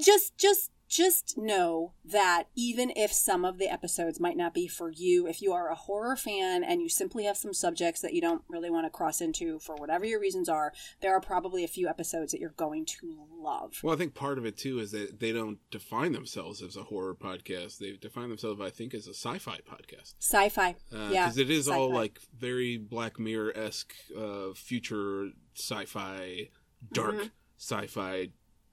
just 0.00 0.36
just 0.38 0.70
just 0.86 1.36
know 1.38 1.92
that 2.04 2.44
even 2.54 2.92
if 2.94 3.10
some 3.12 3.44
of 3.44 3.58
the 3.58 3.66
episodes 3.72 4.20
might 4.20 4.36
not 4.36 4.54
be 4.54 4.68
for 4.68 4.90
you, 4.90 5.26
if 5.26 5.42
you 5.42 5.52
are 5.52 5.68
a 5.68 5.74
horror 5.74 6.14
fan 6.14 6.62
and 6.62 6.80
you 6.80 6.88
simply 6.88 7.24
have 7.24 7.36
some 7.36 7.52
subjects 7.54 8.00
that 8.00 8.12
you 8.12 8.20
don't 8.20 8.42
really 8.48 8.70
want 8.70 8.86
to 8.86 8.90
cross 8.90 9.20
into 9.20 9.58
for 9.58 9.74
whatever 9.76 10.04
your 10.04 10.20
reasons 10.20 10.48
are, 10.48 10.72
there 11.00 11.12
are 11.16 11.20
probably 11.20 11.64
a 11.64 11.68
few 11.68 11.88
episodes 11.88 12.30
that 12.30 12.40
you're 12.40 12.50
going 12.56 12.84
to 12.84 13.26
love. 13.40 13.80
Well, 13.82 13.94
I 13.94 13.98
think 13.98 14.14
part 14.14 14.38
of 14.38 14.44
it 14.46 14.56
too 14.56 14.78
is 14.78 14.92
that 14.92 15.18
they 15.18 15.32
don't 15.32 15.58
define 15.70 16.12
themselves 16.12 16.62
as 16.62 16.76
a 16.76 16.84
horror 16.84 17.14
podcast. 17.16 17.78
They 17.78 17.92
define 17.92 18.28
themselves, 18.28 18.60
I 18.60 18.70
think, 18.70 18.94
as 18.94 19.08
a 19.08 19.14
sci-fi 19.14 19.58
podcast. 19.68 20.14
Sci-fi, 20.20 20.76
Uh, 20.92 21.08
yeah, 21.10 21.24
because 21.24 21.38
it 21.38 21.50
is 21.50 21.66
all 21.66 21.88
sci-fi. 21.88 21.98
like 21.98 22.20
very 22.38 22.76
Black 22.76 23.18
Mirror 23.18 23.56
esque, 23.56 23.94
uh, 24.16 24.52
future 24.54 25.30
sci-fi, 25.56 26.50
dark 26.92 27.14
Mm-hmm. 27.16 27.26
sci-fi, 27.56 28.28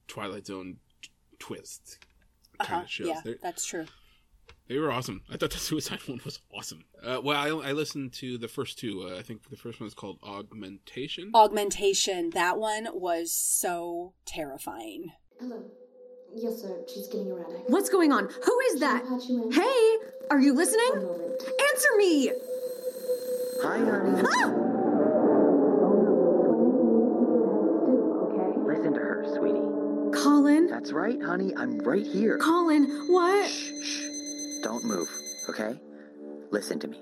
Twilight 0.07 0.45
Zone 0.45 0.77
twist 1.41 1.97
kind 2.60 2.71
Uh-huh, 2.71 2.82
of 2.84 2.89
shows. 2.89 3.08
yeah, 3.08 3.21
They're- 3.23 3.39
that's 3.41 3.65
true. 3.65 3.86
They 4.67 4.77
were 4.77 4.91
awesome. 4.91 5.21
I 5.30 5.36
thought 5.36 5.51
the 5.51 5.58
Suicide 5.69 5.99
one 6.08 6.21
was 6.23 6.39
awesome. 6.56 6.86
Uh, 7.04 7.19
well, 7.21 7.38
I, 7.38 7.69
I 7.69 7.71
listened 7.73 8.13
to 8.13 8.38
the 8.38 8.47
first 8.47 8.80
two. 8.80 9.10
Uh, 9.10 9.17
I 9.19 9.21
think 9.21 9.49
the 9.49 9.58
first 9.58 9.82
one 9.82 9.88
is 9.88 9.93
called 9.93 10.17
Augmentation. 10.23 11.32
Augmentation, 11.34 12.30
that 12.30 12.58
one 12.58 12.88
was 12.93 13.34
so 13.34 14.13
terrifying. 14.25 15.12
Hello. 15.39 15.62
Yes, 16.34 16.62
sir. 16.62 16.73
She's 16.88 17.08
getting 17.08 17.30
around. 17.32 17.51
I 17.54 17.60
What's 17.67 17.89
going 17.89 18.13
on? 18.13 18.30
Who 18.45 18.60
is 18.71 18.80
that? 18.80 19.04
you. 19.27 19.49
Hey, 19.51 19.97
are 20.30 20.39
you 20.39 20.54
listening? 20.54 21.04
moment. 21.04 21.43
Answer 21.73 21.89
me! 21.97 22.32
Hi, 23.63 23.77
honey. 23.80 24.23
Still, 24.32 24.70
That's 30.91 30.99
right, 30.99 31.23
honey. 31.23 31.54
I'm 31.56 31.77
right 31.77 32.06
here. 32.06 32.38
Colin, 32.39 32.84
what? 33.08 33.49
Shh, 33.49 33.71
shh. 33.82 34.01
Don't 34.62 34.84
move, 34.84 35.08
okay? 35.47 35.80
Listen 36.49 36.80
to 36.80 36.88
me. 36.89 36.99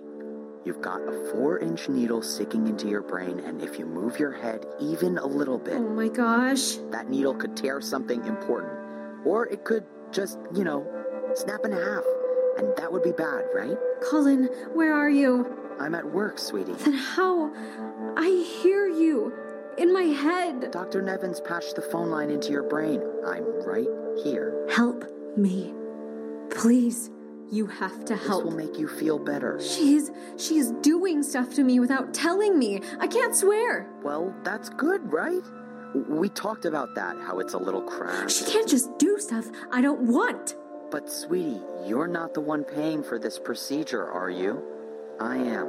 You've 0.63 0.79
got 0.79 1.01
a 1.01 1.31
four 1.31 1.57
inch 1.57 1.89
needle 1.89 2.21
sticking 2.21 2.67
into 2.67 2.87
your 2.87 3.01
brain, 3.01 3.39
and 3.39 3.63
if 3.63 3.79
you 3.79 3.87
move 3.87 4.19
your 4.19 4.31
head 4.31 4.63
even 4.79 5.17
a 5.17 5.25
little 5.25 5.57
bit, 5.57 5.77
Oh 5.77 5.89
my 5.89 6.07
gosh. 6.07 6.75
that 6.91 7.09
needle 7.09 7.33
could 7.33 7.57
tear 7.57 7.81
something 7.81 8.23
important. 8.27 8.71
Or 9.25 9.47
it 9.47 9.65
could 9.65 9.85
just, 10.11 10.37
you 10.53 10.63
know, 10.63 10.85
snap 11.33 11.61
in 11.65 11.71
half. 11.71 12.03
And 12.59 12.71
that 12.77 12.93
would 12.93 13.01
be 13.01 13.11
bad, 13.11 13.45
right? 13.55 13.77
Colin, 14.07 14.49
where 14.75 14.93
are 14.93 15.09
you? 15.09 15.47
I'm 15.79 15.95
at 15.95 16.05
work, 16.05 16.37
sweetie. 16.37 16.73
Then 16.73 16.93
how? 16.93 17.51
I 18.15 18.45
hear 18.61 18.85
you. 18.85 19.33
In 19.77 19.93
my 19.93 20.03
head. 20.03 20.71
Dr. 20.71 21.01
Nevins 21.01 21.39
patched 21.41 21.75
the 21.75 21.81
phone 21.81 22.09
line 22.09 22.29
into 22.29 22.51
your 22.51 22.63
brain. 22.63 23.01
I'm 23.25 23.43
right 23.65 23.87
here. 24.23 24.67
Help 24.69 25.05
me. 25.37 25.73
Please. 26.49 27.11
You 27.51 27.65
have 27.65 28.05
to 28.05 28.15
help. 28.15 28.43
This 28.43 28.51
will 28.51 28.57
make 28.57 28.77
you 28.77 28.87
feel 28.87 29.17
better. 29.17 29.59
She's 29.59 30.11
she's 30.37 30.69
doing 30.83 31.23
stuff 31.23 31.55
to 31.55 31.63
me 31.63 31.79
without 31.79 32.13
telling 32.13 32.59
me. 32.59 32.81
I 32.99 33.07
can't 33.07 33.35
swear. 33.35 33.89
Well, 34.03 34.35
that's 34.43 34.69
good, 34.69 35.11
right? 35.11 35.41
We 36.07 36.29
talked 36.29 36.65
about 36.65 36.93
that, 36.93 37.17
how 37.17 37.39
it's 37.39 37.53
a 37.55 37.57
little 37.57 37.81
crash. 37.81 38.33
She 38.35 38.45
can't 38.45 38.69
just 38.69 38.95
do 38.99 39.17
stuff 39.17 39.47
I 39.71 39.81
don't 39.81 40.01
want. 40.01 40.55
But, 40.91 41.09
sweetie, 41.09 41.61
you're 41.85 42.07
not 42.07 42.35
the 42.35 42.41
one 42.41 42.63
paying 42.63 43.01
for 43.01 43.17
this 43.17 43.39
procedure, 43.39 44.05
are 44.05 44.29
you? 44.29 44.61
I 45.19 45.37
am. 45.37 45.67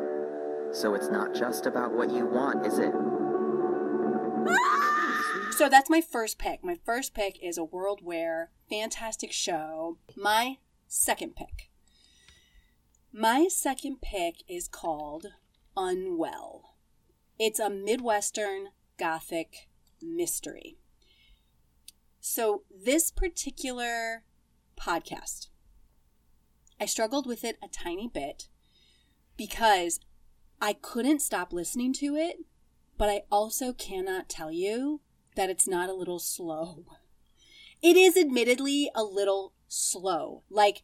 So 0.73 0.95
it's 0.95 1.09
not 1.09 1.35
just 1.35 1.65
about 1.67 1.93
what 1.93 2.11
you 2.11 2.27
want, 2.27 2.67
is 2.67 2.79
it? 2.79 2.93
So 5.61 5.69
that's 5.69 5.91
my 5.91 6.01
first 6.01 6.39
pick. 6.39 6.65
My 6.65 6.79
first 6.87 7.13
pick 7.13 7.39
is 7.43 7.59
a 7.59 7.65
World 7.65 8.01
Where 8.03 8.51
fantastic 8.71 9.31
show. 9.31 9.99
My 10.17 10.57
second 10.89 11.37
pick. 11.37 11.69
My 13.13 13.47
second 13.47 14.01
pick 14.01 14.37
is 14.49 14.69
called 14.69 15.27
Unwell. 15.77 16.77
It's 17.39 17.61
a 17.61 17.69
Midwestern 17.69 18.69
Gothic 18.97 19.69
mystery. 20.01 20.79
So, 22.23 22.63
this 22.75 23.11
particular 23.11 24.25
podcast, 24.81 25.49
I 26.81 26.87
struggled 26.87 27.27
with 27.27 27.45
it 27.45 27.59
a 27.63 27.69
tiny 27.69 28.09
bit 28.09 28.49
because 29.37 30.01
I 30.59 30.73
couldn't 30.73 31.21
stop 31.21 31.53
listening 31.53 31.93
to 31.99 32.17
it, 32.17 32.39
but 32.97 33.11
I 33.11 33.25
also 33.31 33.75
cannot 33.75 34.31
tell 34.31 34.51
you 34.51 35.03
that 35.41 35.49
it's 35.49 35.67
not 35.67 35.89
a 35.89 35.95
little 35.95 36.19
slow. 36.19 36.85
It 37.83 37.97
is 37.97 38.15
admittedly 38.15 38.91
a 38.95 39.03
little 39.03 39.55
slow. 39.69 40.43
Like 40.51 40.83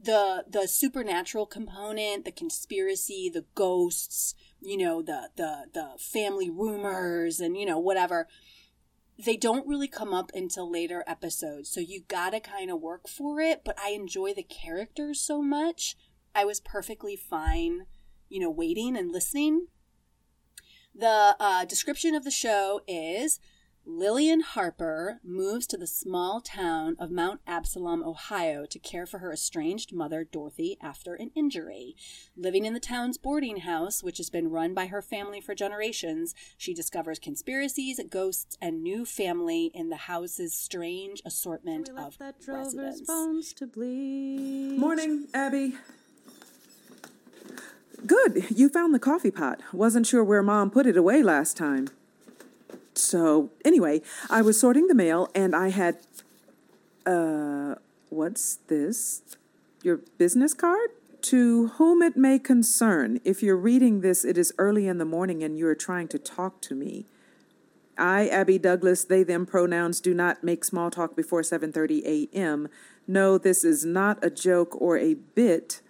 the 0.00 0.44
the 0.50 0.66
supernatural 0.66 1.46
component, 1.46 2.24
the 2.24 2.32
conspiracy, 2.32 3.30
the 3.32 3.44
ghosts, 3.54 4.34
you 4.60 4.76
know, 4.76 5.02
the 5.02 5.28
the 5.36 5.66
the 5.72 5.90
family 6.00 6.50
rumors 6.50 7.38
and 7.38 7.56
you 7.56 7.64
know 7.64 7.78
whatever. 7.78 8.26
They 9.24 9.36
don't 9.36 9.68
really 9.68 9.86
come 9.86 10.12
up 10.12 10.32
until 10.34 10.68
later 10.68 11.04
episodes. 11.06 11.70
So 11.70 11.78
you 11.78 12.02
got 12.08 12.30
to 12.30 12.40
kind 12.40 12.72
of 12.72 12.80
work 12.80 13.06
for 13.08 13.38
it, 13.38 13.62
but 13.64 13.78
I 13.78 13.90
enjoy 13.90 14.34
the 14.34 14.42
characters 14.42 15.20
so 15.20 15.40
much. 15.40 15.94
I 16.34 16.44
was 16.44 16.58
perfectly 16.58 17.14
fine, 17.14 17.86
you 18.28 18.40
know, 18.40 18.50
waiting 18.50 18.96
and 18.96 19.12
listening. 19.12 19.68
The 20.92 21.36
uh, 21.38 21.66
description 21.66 22.16
of 22.16 22.24
the 22.24 22.32
show 22.32 22.80
is 22.88 23.38
Lillian 23.84 24.40
Harper 24.42 25.18
moves 25.24 25.66
to 25.66 25.76
the 25.76 25.88
small 25.88 26.40
town 26.40 26.94
of 27.00 27.10
Mount 27.10 27.40
Absalom, 27.48 28.04
Ohio, 28.04 28.64
to 28.64 28.78
care 28.78 29.06
for 29.06 29.18
her 29.18 29.32
estranged 29.32 29.92
mother, 29.92 30.22
Dorothy, 30.22 30.76
after 30.80 31.14
an 31.14 31.32
injury. 31.34 31.96
Living 32.36 32.64
in 32.64 32.74
the 32.74 32.80
town's 32.80 33.18
boarding 33.18 33.58
house, 33.58 34.00
which 34.00 34.18
has 34.18 34.30
been 34.30 34.50
run 34.50 34.72
by 34.72 34.86
her 34.86 35.02
family 35.02 35.40
for 35.40 35.54
generations, 35.56 36.32
she 36.56 36.72
discovers 36.72 37.18
conspiracies, 37.18 38.00
ghosts, 38.08 38.56
and 38.62 38.84
new 38.84 39.04
family 39.04 39.72
in 39.74 39.88
the 39.88 39.96
house's 39.96 40.54
strange 40.54 41.20
assortment 41.24 41.90
of 41.98 42.16
residents. 42.46 43.52
to 43.54 43.66
bleed. 43.66 44.78
Morning, 44.78 45.26
Abby. 45.34 45.74
Good, 48.06 48.46
you 48.50 48.68
found 48.68 48.94
the 48.94 49.00
coffee 49.00 49.30
pot. 49.32 49.60
Wasn't 49.72 50.06
sure 50.06 50.22
where 50.22 50.42
Mom 50.42 50.70
put 50.70 50.86
it 50.86 50.96
away 50.96 51.22
last 51.22 51.56
time. 51.56 51.88
So, 52.94 53.50
anyway, 53.64 54.02
I 54.30 54.42
was 54.42 54.58
sorting 54.58 54.86
the 54.86 54.94
mail 54.94 55.28
and 55.34 55.54
I 55.54 55.68
had. 55.68 55.98
Uh, 57.04 57.76
what's 58.10 58.56
this? 58.68 59.22
Your 59.82 60.00
business 60.18 60.54
card? 60.54 60.90
To 61.22 61.68
whom 61.78 62.02
it 62.02 62.16
may 62.16 62.38
concern, 62.38 63.20
if 63.24 63.42
you're 63.42 63.56
reading 63.56 64.00
this, 64.00 64.24
it 64.24 64.36
is 64.36 64.52
early 64.58 64.88
in 64.88 64.98
the 64.98 65.04
morning 65.04 65.42
and 65.42 65.56
you 65.56 65.66
are 65.68 65.74
trying 65.74 66.08
to 66.08 66.18
talk 66.18 66.60
to 66.62 66.74
me. 66.74 67.06
I, 67.96 68.26
Abby 68.28 68.58
Douglas, 68.58 69.04
they 69.04 69.22
them 69.22 69.46
pronouns 69.46 70.00
do 70.00 70.14
not 70.14 70.42
make 70.42 70.64
small 70.64 70.90
talk 70.90 71.14
before 71.14 71.42
7:30 71.42 72.04
a.m. 72.04 72.68
No, 73.06 73.38
this 73.38 73.64
is 73.64 73.84
not 73.84 74.24
a 74.24 74.30
joke 74.30 74.80
or 74.80 74.98
a 74.98 75.14
bit. 75.14 75.80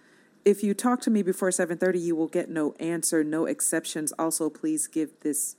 If 0.45 0.63
you 0.63 0.73
talk 0.73 1.01
to 1.01 1.09
me 1.09 1.23
before 1.23 1.49
7:30, 1.49 1.99
you 1.99 2.15
will 2.15 2.27
get 2.27 2.49
no 2.49 2.73
answer, 2.79 3.23
no 3.23 3.45
exceptions. 3.45 4.11
Also, 4.19 4.49
please 4.49 4.87
give 4.87 5.19
this 5.21 5.55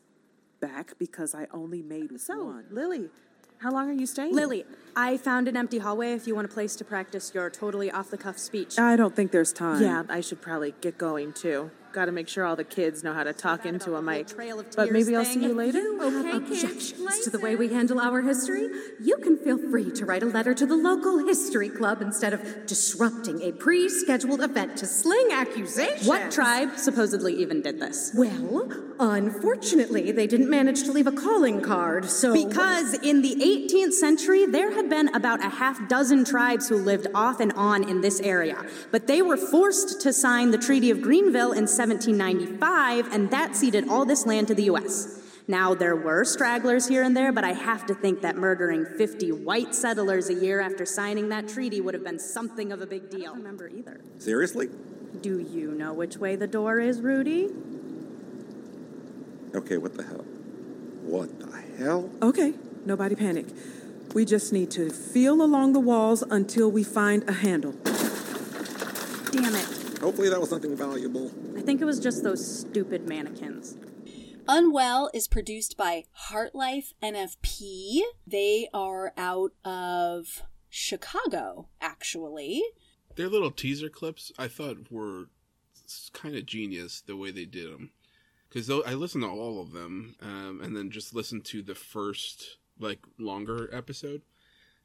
back 0.60 0.94
because 0.98 1.34
I 1.34 1.46
only 1.52 1.82
made 1.82 2.18
So, 2.20 2.44
one. 2.44 2.64
Lily, 2.70 3.10
how 3.58 3.70
long 3.70 3.88
are 3.88 3.92
you 3.92 4.06
staying? 4.06 4.34
Lily, 4.34 4.64
I 4.96 5.16
found 5.16 5.48
an 5.48 5.56
empty 5.56 5.78
hallway 5.78 6.12
if 6.12 6.26
you 6.26 6.34
want 6.34 6.44
a 6.44 6.52
place 6.52 6.76
to 6.76 6.84
practice 6.84 7.32
your 7.34 7.50
totally 7.50 7.90
off 7.90 8.10
the 8.10 8.18
cuff 8.18 8.38
speech. 8.38 8.78
I 8.78 8.94
don't 8.96 9.14
think 9.14 9.32
there's 9.32 9.52
time. 9.52 9.82
Yeah, 9.82 10.04
I 10.08 10.20
should 10.20 10.40
probably 10.40 10.74
get 10.80 10.98
going 10.98 11.32
too. 11.32 11.70
Got 11.92 12.06
to 12.06 12.12
make 12.12 12.28
sure 12.28 12.44
all 12.44 12.56
the 12.56 12.64
kids 12.64 13.04
know 13.04 13.12
how 13.12 13.22
to 13.22 13.32
talk 13.32 13.64
into 13.64 13.94
a 13.94 14.02
mic. 14.02 14.26
Trail 14.26 14.58
of 14.58 14.66
But 14.74 14.90
maybe 14.90 15.14
I'll 15.14 15.22
thing. 15.24 15.42
see 15.42 15.46
you 15.46 15.54
later. 15.54 15.78
Okay, 16.00 16.38
objections 16.38 17.20
to 17.20 17.30
the 17.30 17.38
way 17.38 17.54
we 17.54 17.68
handle 17.68 18.00
our 18.00 18.20
history, 18.20 18.68
you 19.00 19.16
can 19.18 19.36
feel 19.38 19.58
free 19.70 19.92
to 19.92 20.04
write 20.04 20.24
a 20.24 20.26
letter 20.26 20.54
to 20.54 20.66
the 20.66 20.74
local 20.74 21.24
history 21.24 21.68
club 21.68 22.02
instead 22.02 22.32
of 22.32 22.66
disrupting 22.66 23.40
a 23.42 23.52
pre 23.52 23.88
scheduled 23.88 24.42
event 24.42 24.76
to 24.78 24.86
sling 24.86 25.28
accusations. 25.30 26.08
What 26.08 26.32
tribe 26.32 26.78
supposedly 26.78 27.34
even 27.40 27.62
did 27.62 27.78
this? 27.78 28.10
Well, 28.12 28.72
unfortunately, 28.98 30.10
they 30.10 30.26
didn't 30.26 30.50
manage 30.50 30.82
to 30.84 30.92
leave 30.92 31.06
a 31.06 31.12
calling 31.12 31.60
card, 31.60 32.06
so. 32.06 32.32
Because 32.32 32.94
in 33.04 33.22
the 33.22 33.36
18th 33.36 33.92
century, 33.92 34.46
there 34.46 34.72
had 34.74 34.83
had 34.84 34.90
been 34.90 35.14
about 35.14 35.42
a 35.42 35.48
half 35.48 35.88
dozen 35.88 36.24
tribes 36.24 36.68
who 36.68 36.76
lived 36.76 37.06
off 37.14 37.40
and 37.40 37.52
on 37.54 37.88
in 37.88 38.02
this 38.02 38.20
area, 38.20 38.64
but 38.90 39.06
they 39.06 39.22
were 39.22 39.36
forced 39.36 40.00
to 40.02 40.12
sign 40.12 40.50
the 40.50 40.58
Treaty 40.58 40.90
of 40.90 41.00
Greenville 41.00 41.52
in 41.52 41.64
1795, 41.66 43.10
and 43.12 43.30
that 43.30 43.56
ceded 43.56 43.88
all 43.88 44.04
this 44.04 44.26
land 44.26 44.46
to 44.48 44.54
the 44.54 44.64
U.S. 44.64 45.20
Now, 45.48 45.74
there 45.74 45.96
were 45.96 46.24
stragglers 46.24 46.86
here 46.88 47.02
and 47.02 47.16
there, 47.16 47.32
but 47.32 47.44
I 47.44 47.52
have 47.52 47.86
to 47.86 47.94
think 47.94 48.20
that 48.20 48.36
murdering 48.36 48.84
50 48.84 49.32
white 49.32 49.74
settlers 49.74 50.28
a 50.28 50.34
year 50.34 50.60
after 50.60 50.84
signing 50.84 51.30
that 51.30 51.48
treaty 51.48 51.80
would 51.80 51.94
have 51.94 52.04
been 52.04 52.18
something 52.18 52.70
of 52.70 52.82
a 52.82 52.86
big 52.86 53.08
deal. 53.10 53.22
I 53.22 53.24
don't 53.26 53.38
remember 53.38 53.68
either. 53.68 54.02
Seriously? 54.18 54.68
Do 55.22 55.38
you 55.38 55.72
know 55.72 55.94
which 55.94 56.18
way 56.18 56.36
the 56.36 56.46
door 56.46 56.78
is, 56.78 57.00
Rudy? 57.00 57.48
Okay, 59.54 59.78
what 59.78 59.96
the 59.96 60.02
hell? 60.02 60.24
What 61.04 61.38
the 61.38 61.82
hell? 61.82 62.10
Okay, 62.20 62.54
nobody 62.84 63.14
panic. 63.14 63.46
We 64.14 64.24
just 64.24 64.52
need 64.52 64.70
to 64.70 64.90
feel 64.90 65.42
along 65.42 65.72
the 65.72 65.80
walls 65.80 66.22
until 66.22 66.70
we 66.70 66.84
find 66.84 67.28
a 67.28 67.32
handle. 67.32 67.72
Damn 69.32 69.56
it. 69.56 69.98
Hopefully 70.00 70.28
that 70.28 70.40
was 70.40 70.50
something 70.50 70.76
valuable. 70.76 71.32
I 71.56 71.62
think 71.62 71.80
it 71.80 71.84
was 71.84 71.98
just 71.98 72.22
those 72.22 72.60
stupid 72.60 73.08
mannequins. 73.08 73.76
Unwell 74.46 75.10
is 75.12 75.26
produced 75.26 75.76
by 75.76 76.04
HartLife 76.30 76.92
NFP. 77.02 78.02
They 78.24 78.68
are 78.72 79.12
out 79.16 79.52
of 79.64 80.42
Chicago, 80.68 81.68
actually. 81.80 82.62
Their 83.16 83.28
little 83.28 83.50
teaser 83.50 83.88
clips 83.88 84.30
I 84.38 84.46
thought 84.46 84.92
were 84.92 85.24
kind 86.12 86.36
of 86.36 86.46
genius 86.46 87.00
the 87.00 87.16
way 87.16 87.32
they 87.32 87.46
did 87.46 87.72
them. 87.72 87.90
Because 88.48 88.70
I 88.70 88.94
listened 88.94 89.24
to 89.24 89.30
all 89.30 89.60
of 89.60 89.72
them 89.72 90.14
um, 90.22 90.60
and 90.62 90.76
then 90.76 90.90
just 90.90 91.14
listened 91.14 91.44
to 91.46 91.62
the 91.62 91.74
first, 91.74 92.58
like, 92.78 93.00
longer 93.18 93.68
episode. 93.72 94.22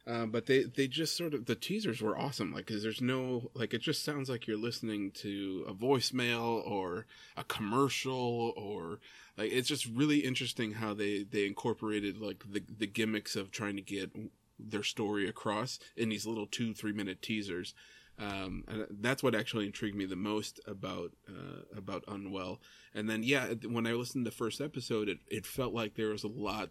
Uh, 0.07 0.25
but 0.25 0.47
they, 0.47 0.63
they 0.63 0.87
just 0.87 1.15
sort 1.15 1.33
of 1.33 1.45
the 1.45 1.55
teasers 1.55 2.01
were 2.01 2.17
awesome 2.17 2.51
like 2.51 2.65
because 2.65 2.81
there's 2.81 3.01
no 3.01 3.51
like 3.53 3.73
it 3.73 3.81
just 3.81 4.03
sounds 4.03 4.27
like 4.27 4.47
you're 4.47 4.57
listening 4.57 5.11
to 5.11 5.63
a 5.67 5.73
voicemail 5.73 6.65
or 6.65 7.05
a 7.37 7.43
commercial 7.43 8.53
or 8.55 8.99
like 9.37 9.51
it's 9.51 9.67
just 9.67 9.85
really 9.85 10.19
interesting 10.19 10.71
how 10.71 10.93
they 10.93 11.23
they 11.23 11.45
incorporated 11.45 12.17
like 12.17 12.43
the 12.49 12.63
the 12.79 12.87
gimmicks 12.87 13.35
of 13.35 13.51
trying 13.51 13.75
to 13.75 13.83
get 13.83 14.09
their 14.57 14.83
story 14.83 15.27
across 15.27 15.79
in 15.95 16.09
these 16.09 16.25
little 16.25 16.47
two 16.47 16.73
three 16.73 16.93
minute 16.93 17.21
teasers 17.21 17.75
um, 18.17 18.63
and 18.67 18.85
that's 18.99 19.23
what 19.23 19.35
actually 19.35 19.65
intrigued 19.65 19.95
me 19.95 20.05
the 20.05 20.15
most 20.15 20.59
about 20.65 21.11
uh, 21.27 21.77
about 21.77 22.03
unwell 22.07 22.61
and 22.95 23.09
then 23.09 23.21
yeah 23.21 23.47
when 23.67 23.85
i 23.85 23.91
listened 23.91 24.25
to 24.25 24.31
the 24.31 24.35
first 24.35 24.59
episode 24.59 25.07
it, 25.07 25.19
it 25.29 25.45
felt 25.45 25.73
like 25.73 25.95
there 25.95 26.09
was 26.09 26.23
a 26.23 26.27
lot 26.27 26.69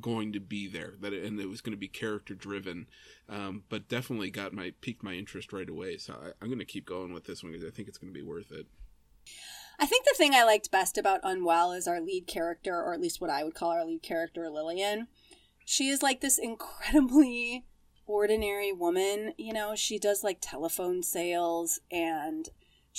going 0.00 0.32
to 0.32 0.40
be 0.40 0.68
there 0.68 0.94
that 1.00 1.12
it, 1.12 1.24
and 1.24 1.40
it 1.40 1.48
was 1.48 1.60
going 1.60 1.72
to 1.72 1.78
be 1.78 1.88
character 1.88 2.34
driven 2.34 2.86
um, 3.28 3.64
but 3.68 3.88
definitely 3.88 4.30
got 4.30 4.52
my 4.52 4.72
piqued 4.80 5.02
my 5.02 5.14
interest 5.14 5.52
right 5.52 5.68
away 5.68 5.96
so 5.96 6.14
I, 6.14 6.30
i'm 6.40 6.48
going 6.48 6.58
to 6.60 6.64
keep 6.64 6.86
going 6.86 7.12
with 7.12 7.24
this 7.24 7.42
one 7.42 7.52
because 7.52 7.66
i 7.66 7.70
think 7.70 7.88
it's 7.88 7.98
going 7.98 8.12
to 8.12 8.18
be 8.18 8.26
worth 8.26 8.52
it 8.52 8.66
I 9.80 9.86
think 9.86 10.04
the 10.04 10.14
thing 10.14 10.34
I 10.34 10.44
liked 10.44 10.70
best 10.70 10.98
about 10.98 11.20
Unwell 11.22 11.72
is 11.72 11.88
our 11.88 12.02
lead 12.02 12.26
character, 12.26 12.74
or 12.74 12.92
at 12.92 13.00
least 13.00 13.18
what 13.18 13.30
I 13.30 13.42
would 13.42 13.54
call 13.54 13.70
our 13.70 13.84
lead 13.84 14.02
character, 14.02 14.50
Lillian. 14.50 15.08
She 15.64 15.88
is 15.88 16.02
like 16.02 16.20
this 16.20 16.38
incredibly 16.38 17.64
ordinary 18.06 18.72
woman. 18.72 19.32
You 19.38 19.54
know, 19.54 19.74
she 19.74 19.98
does 19.98 20.22
like 20.22 20.38
telephone 20.42 21.02
sales 21.02 21.80
and 21.90 22.50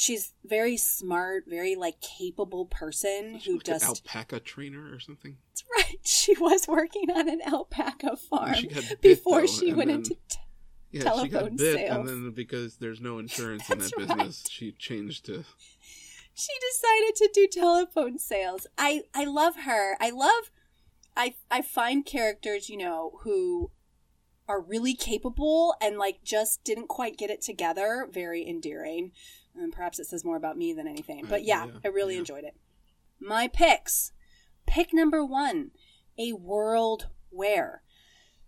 she's 0.02 0.34
very 0.44 0.78
smart, 0.78 1.44
very 1.48 1.76
like 1.76 2.02
capable 2.02 2.66
person 2.66 3.36
who 3.46 3.60
an 3.68 3.80
alpaca 3.84 4.40
trainer 4.40 4.92
or 4.94 5.00
something 5.00 5.38
That's 5.50 5.64
right. 5.78 6.00
She 6.04 6.36
was 6.40 6.68
working 6.68 7.12
on 7.12 7.30
an 7.30 7.42
alpaca 7.46 8.16
farm 8.18 8.56
bit, 8.68 9.02
before 9.02 9.42
though, 9.42 9.48
she 9.48 9.74
went 9.74 9.90
then- 9.90 9.98
into 10.00 10.16
t- 10.28 10.38
yeah 10.92 11.04
telephone 11.04 11.26
she 11.26 11.30
got 11.32 11.56
bit 11.58 11.76
sales. 11.78 11.98
and 11.98 12.08
then 12.26 12.32
because 12.32 12.78
there's 12.78 13.00
no 13.00 13.20
insurance 13.20 13.70
in 13.70 13.78
that 13.80 13.92
That's 13.98 14.08
business 14.08 14.44
she 14.50 14.72
changed 14.74 15.26
to 15.28 15.46
she 16.34 16.54
decided 16.72 17.16
to 17.18 17.30
do 17.34 17.48
telephone 17.48 18.18
sales. 18.18 18.66
I 18.78 19.04
I 19.14 19.26
love 19.26 19.56
her. 19.66 19.98
I 20.00 20.10
love 20.10 20.50
I 21.16 21.36
I 21.52 21.62
find 21.62 22.06
characters, 22.06 22.70
you 22.70 22.78
know, 22.78 23.20
who 23.24 23.72
are 24.48 24.62
really 24.62 24.96
capable 24.96 25.76
and 25.82 25.98
like 25.98 26.24
just 26.24 26.64
didn't 26.64 26.88
quite 26.88 27.18
get 27.18 27.30
it 27.30 27.42
together 27.42 28.08
very 28.12 28.48
endearing. 28.48 29.12
And 29.56 29.74
perhaps 29.74 30.00
it 30.00 30.08
says 30.08 30.24
more 30.24 30.38
about 30.38 30.58
me 30.58 30.74
than 30.74 30.88
anything. 30.88 31.26
But 31.30 31.44
yeah, 31.44 31.66
yeah, 31.66 31.72
I 31.86 31.88
really 31.90 32.18
enjoyed 32.18 32.44
it. 32.44 32.56
My 33.20 33.48
picks. 33.48 34.12
Pick 34.66 34.94
number 34.94 35.26
1, 35.26 35.72
A 36.18 36.34
World 36.34 37.08
Where 37.30 37.82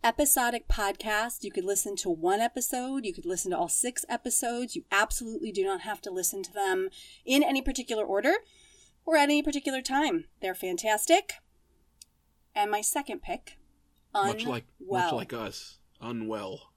episodic 0.04 0.68
podcast. 0.68 1.44
You 1.44 1.52
could 1.52 1.64
listen 1.64 1.96
to 1.98 2.10
one 2.10 2.42
episode, 2.42 3.06
you 3.06 3.14
could 3.14 3.26
listen 3.26 3.52
to 3.52 3.58
all 3.58 3.70
six 3.70 4.06
episodes. 4.10 4.76
You 4.76 4.84
absolutely 4.92 5.52
do 5.52 5.64
not 5.64 5.82
have 5.82 6.02
to 6.02 6.12
listen 6.12 6.44
to 6.44 6.52
them 6.52 6.90
in 7.26 7.44
any 7.44 7.62
particular 7.62 8.04
order 8.04 8.34
or 9.06 9.16
at 9.16 9.24
any 9.24 9.42
particular 9.42 9.82
time. 9.82 10.26
They're 10.42 10.56
fantastic. 10.56 11.34
And 12.56 12.70
my 12.70 12.82
second 12.82 13.22
pick, 13.22 13.58
Unwell. 14.14 14.34
much 14.34 14.46
like 14.46 14.66
much 14.80 15.14
like 15.14 15.34
us 15.34 15.80
unwell 16.00 16.74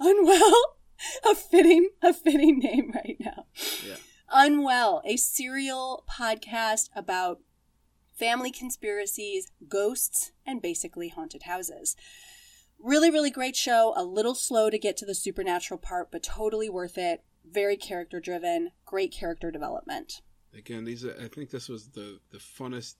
Unwell, 0.00 0.76
a 1.30 1.34
fitting 1.34 1.88
a 2.02 2.12
fitting 2.12 2.58
name 2.58 2.92
right 2.94 3.16
now. 3.20 3.46
yeah 3.86 3.96
Unwell, 4.32 5.00
a 5.04 5.16
serial 5.16 6.04
podcast 6.10 6.88
about 6.96 7.38
family 8.14 8.50
conspiracies, 8.50 9.52
ghosts, 9.68 10.32
and 10.46 10.60
basically 10.62 11.08
haunted 11.08 11.44
houses. 11.44 11.94
Really, 12.82 13.10
really 13.10 13.30
great 13.30 13.54
show. 13.54 13.92
A 13.96 14.02
little 14.02 14.34
slow 14.34 14.70
to 14.70 14.78
get 14.78 14.96
to 14.96 15.06
the 15.06 15.14
supernatural 15.14 15.78
part, 15.78 16.10
but 16.10 16.22
totally 16.22 16.68
worth 16.68 16.98
it. 16.98 17.22
Very 17.48 17.76
character 17.76 18.18
driven. 18.18 18.70
Great 18.84 19.12
character 19.12 19.50
development. 19.50 20.20
again 20.56 20.84
these 20.84 21.04
are, 21.04 21.14
i 21.22 21.28
think 21.28 21.50
this 21.50 21.68
was 21.68 21.88
the 21.88 22.18
the 22.30 22.38
funnest 22.38 22.94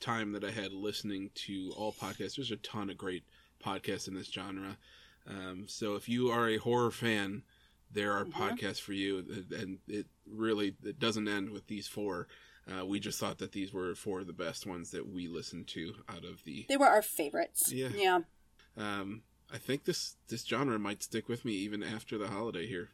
time 0.00 0.32
that 0.32 0.44
i 0.44 0.50
had 0.50 0.72
listening 0.72 1.30
to 1.34 1.72
all 1.76 1.92
podcasts 1.92 2.36
there's 2.36 2.50
a 2.50 2.56
ton 2.56 2.90
of 2.90 2.96
great 2.98 3.22
podcasts 3.64 4.08
in 4.08 4.14
this 4.14 4.26
genre 4.30 4.76
um, 5.30 5.64
so 5.68 5.94
if 5.94 6.08
you 6.08 6.28
are 6.30 6.48
a 6.48 6.56
horror 6.58 6.90
fan 6.90 7.42
there 7.92 8.12
are 8.12 8.24
podcasts 8.24 8.80
for 8.80 8.92
you 8.92 9.18
and 9.56 9.78
it 9.88 10.06
really 10.26 10.74
it 10.84 10.98
doesn't 10.98 11.28
end 11.28 11.50
with 11.50 11.66
these 11.68 11.86
four 11.86 12.26
uh, 12.70 12.84
we 12.84 13.00
just 13.00 13.18
thought 13.18 13.38
that 13.38 13.52
these 13.52 13.72
were 13.72 13.94
four 13.94 14.20
of 14.20 14.26
the 14.26 14.32
best 14.32 14.66
ones 14.66 14.90
that 14.90 15.08
we 15.12 15.26
listened 15.28 15.66
to 15.66 15.94
out 16.08 16.24
of 16.24 16.44
the 16.44 16.66
They 16.68 16.76
were 16.76 16.86
our 16.86 17.02
favorites. 17.02 17.72
Yeah. 17.72 17.88
Yeah. 17.94 18.18
um, 18.76 19.22
i 19.52 19.58
think 19.58 19.84
this 19.84 20.16
this 20.28 20.44
genre 20.44 20.78
might 20.78 21.02
stick 21.02 21.28
with 21.28 21.44
me 21.44 21.52
even 21.52 21.82
after 21.82 22.16
the 22.18 22.28
holiday 22.28 22.66
here 22.66 22.90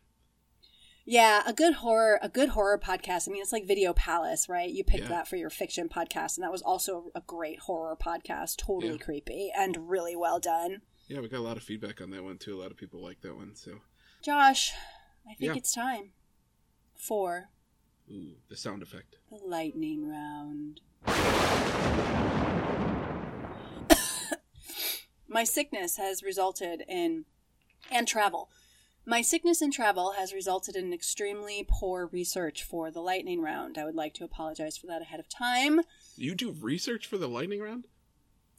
Yeah, 1.08 1.42
a 1.46 1.52
good 1.52 1.74
horror, 1.74 2.18
a 2.20 2.28
good 2.28 2.48
horror 2.50 2.78
podcast. 2.78 3.28
I 3.28 3.30
mean, 3.32 3.40
it's 3.40 3.52
like 3.52 3.64
Video 3.64 3.92
Palace, 3.92 4.48
right? 4.48 4.68
You 4.68 4.82
picked 4.82 5.04
Yeah. 5.04 5.08
that 5.10 5.28
for 5.28 5.36
your 5.36 5.50
fiction 5.50 5.88
podcast, 5.88 6.36
and 6.36 6.42
that 6.42 6.50
was 6.50 6.62
also 6.62 7.12
a 7.14 7.20
great 7.20 7.60
horror 7.60 7.96
podcast. 7.96 8.56
Totally 8.56 8.94
Yeah. 8.94 9.04
creepy 9.06 9.52
and 9.56 9.88
really 9.88 10.16
well 10.16 10.40
done. 10.40 10.82
Yeah 11.08 11.20
we 11.20 11.28
got 11.28 11.38
a 11.38 11.40
lot 11.40 11.56
of 11.56 11.62
feedback 11.62 12.00
on 12.00 12.10
that 12.10 12.22
one 12.24 12.38
too 12.38 12.54
a 12.54 12.60
lot 12.60 12.70
of 12.70 12.76
people 12.76 13.00
like 13.02 13.20
that 13.22 13.34
one 13.36 13.54
so 13.54 13.72
Josh, 14.22 14.72
I 15.28 15.34
think 15.34 15.52
Yeah. 15.52 15.58
it's 15.58 15.74
time 15.74 16.10
for 16.94 17.48
ooh 18.10 18.36
the 18.48 18.56
sound 18.56 18.82
effect 18.82 19.16
the 19.30 19.38
lightning 19.44 20.08
round. 20.08 20.80
My 25.28 25.44
sickness 25.44 25.96
has 25.96 26.22
resulted 26.22 26.82
in, 26.88 27.24
and 27.90 28.08
travel. 28.08 28.48
My 29.04 29.22
sickness 29.22 29.60
and 29.60 29.72
travel 29.72 30.12
has 30.12 30.32
resulted 30.32 30.76
in 30.76 30.92
extremely 30.92 31.66
poor 31.68 32.06
research 32.06 32.64
for 32.64 32.90
the 32.90 33.00
lightning 33.00 33.40
round. 33.42 33.76
I 33.78 33.84
would 33.84 33.94
like 33.94 34.14
to 34.14 34.24
apologize 34.24 34.76
for 34.76 34.86
that 34.88 35.02
ahead 35.02 35.20
of 35.20 35.28
time. 35.28 35.80
you 36.16 36.34
do 36.34 36.52
research 36.52 37.06
for 37.06 37.18
the 37.18 37.28
lightning 37.28 37.60
round 37.60 37.86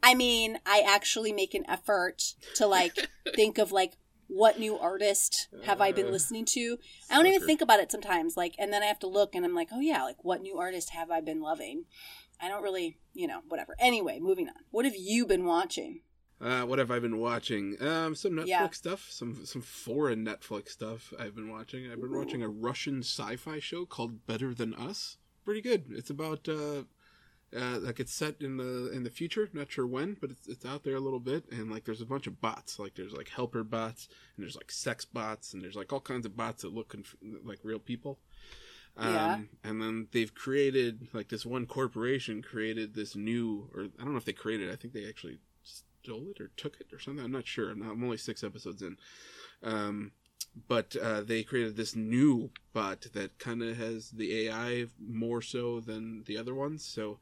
I 0.04 0.14
mean, 0.14 0.60
I 0.66 0.84
actually 0.88 1.32
make 1.34 1.54
an 1.54 1.66
effort 1.70 2.34
to 2.56 2.68
like 2.68 3.10
think 3.36 3.58
of 3.58 3.72
like 3.72 3.94
what 4.28 4.60
new 4.60 4.78
artist 4.78 5.48
have 5.64 5.80
I 5.82 5.92
been 5.92 6.08
Uh, 6.08 6.12
listening 6.12 6.46
to. 6.46 6.78
I 7.10 7.16
don't 7.16 7.28
even 7.28 7.46
think 7.46 7.62
about 7.62 7.80
it 7.80 7.92
sometimes. 7.92 8.36
Like, 8.36 8.56
and 8.60 8.72
then 8.74 8.84
I 8.84 8.88
have 8.88 9.00
to 9.00 9.08
look, 9.08 9.34
and 9.36 9.46
I'm 9.46 9.56
like, 9.56 9.70
oh 9.72 9.80
yeah, 9.80 10.04
like 10.04 10.24
what 10.24 10.42
new 10.42 10.58
artist 10.58 10.90
have 10.92 11.10
I 11.10 11.22
been 11.22 11.42
loving? 11.42 11.86
I 12.42 12.50
don't 12.50 12.62
really, 12.62 13.00
you 13.14 13.26
know, 13.28 13.40
whatever. 13.48 13.76
Anyway, 13.80 14.20
moving 14.20 14.48
on. 14.48 14.56
What 14.70 14.86
have 14.86 14.96
you 14.98 15.26
been 15.26 15.46
watching? 15.46 16.02
Uh, 16.40 16.62
what 16.64 16.78
have 16.78 16.92
I 16.92 17.00
been 17.00 17.18
watching? 17.18 17.78
Um, 17.82 18.14
some 18.14 18.34
Netflix 18.34 18.48
Yeah. 18.48 18.70
stuff, 18.70 19.08
some 19.10 19.44
some 19.46 19.62
foreign 19.64 20.24
Netflix 20.24 20.70
stuff. 20.70 21.12
I've 21.18 21.34
been 21.34 21.50
watching. 21.50 21.90
I've 21.92 22.00
been 22.00 22.16
watching 22.16 22.44
a 22.44 22.50
Russian 22.50 23.00
sci-fi 23.00 23.60
show 23.60 23.86
called 23.88 24.28
Better 24.28 24.54
Than 24.54 24.74
Us. 24.76 25.18
Pretty 25.46 25.62
good. 25.62 25.86
It's 25.90 26.12
about 26.12 26.48
uh, 26.48 26.84
uh, 27.56 27.80
like 27.80 28.00
it's 28.00 28.14
set 28.14 28.42
in 28.42 28.58
the 28.58 28.92
in 28.92 29.04
the 29.04 29.10
future. 29.10 29.50
Not 29.54 29.72
sure 29.72 29.88
when, 29.88 30.18
but 30.20 30.32
it's 30.32 30.48
it's 30.48 30.66
out 30.66 30.84
there 30.84 30.96
a 30.96 31.00
little 31.00 31.20
bit. 31.20 31.46
And 31.52 31.72
like 31.72 31.86
there's 31.86 32.02
a 32.02 32.06
bunch 32.06 32.28
of 32.28 32.42
bots. 32.42 32.80
Like 32.80 32.96
there's 32.96 33.14
like 33.14 33.30
helper 33.30 33.64
bots, 33.64 34.08
and 34.36 34.44
there's 34.44 34.56
like 34.56 34.72
sex 34.72 35.06
bots, 35.06 35.54
and 35.54 35.62
there's 35.62 35.76
like 35.76 35.92
all 35.94 36.02
kinds 36.02 36.26
of 36.26 36.36
bots 36.36 36.64
that 36.64 36.74
look 36.74 36.90
conf- 36.90 37.16
like 37.44 37.60
real 37.64 37.80
people. 37.80 38.20
Um, 38.98 39.14
Yeah. 39.14 39.40
And 39.64 39.82
then 39.82 40.08
they've 40.12 40.34
created 40.34 41.08
like 41.14 41.30
this 41.30 41.46
one 41.46 41.66
corporation 41.68 42.42
created 42.42 42.96
this 42.96 43.16
new, 43.16 43.70
or 43.74 43.84
I 44.00 44.04
don't 44.04 44.12
know 44.12 44.18
if 44.18 44.26
they 44.26 44.34
created. 44.34 44.70
it, 44.70 44.74
I 44.74 44.76
think 44.76 44.94
they 44.94 45.08
actually 45.08 45.38
stole 45.64 46.28
it 46.32 46.42
or 46.42 46.50
took 46.58 46.80
it 46.82 46.92
or 46.92 47.00
something. 47.00 47.24
I'm 47.24 47.32
not 47.32 47.48
sure. 47.48 47.70
I'm, 47.70 47.80
not, 47.80 47.92
I'm 47.92 48.04
only 48.04 48.18
six 48.18 48.44
episodes 48.44 48.82
in. 48.82 48.98
Um, 49.64 50.12
but 50.68 50.96
uh, 50.96 51.22
they 51.22 51.44
created 51.44 51.76
this 51.76 51.96
new 51.96 52.50
bot 52.74 53.08
that 53.14 53.38
kind 53.40 53.62
of 53.62 53.78
has 53.78 54.12
the 54.12 54.48
AI 54.48 54.88
more 55.00 55.42
so 55.42 55.80
than 55.80 56.24
the 56.26 56.38
other 56.38 56.54
ones. 56.54 56.84
So, 56.84 57.20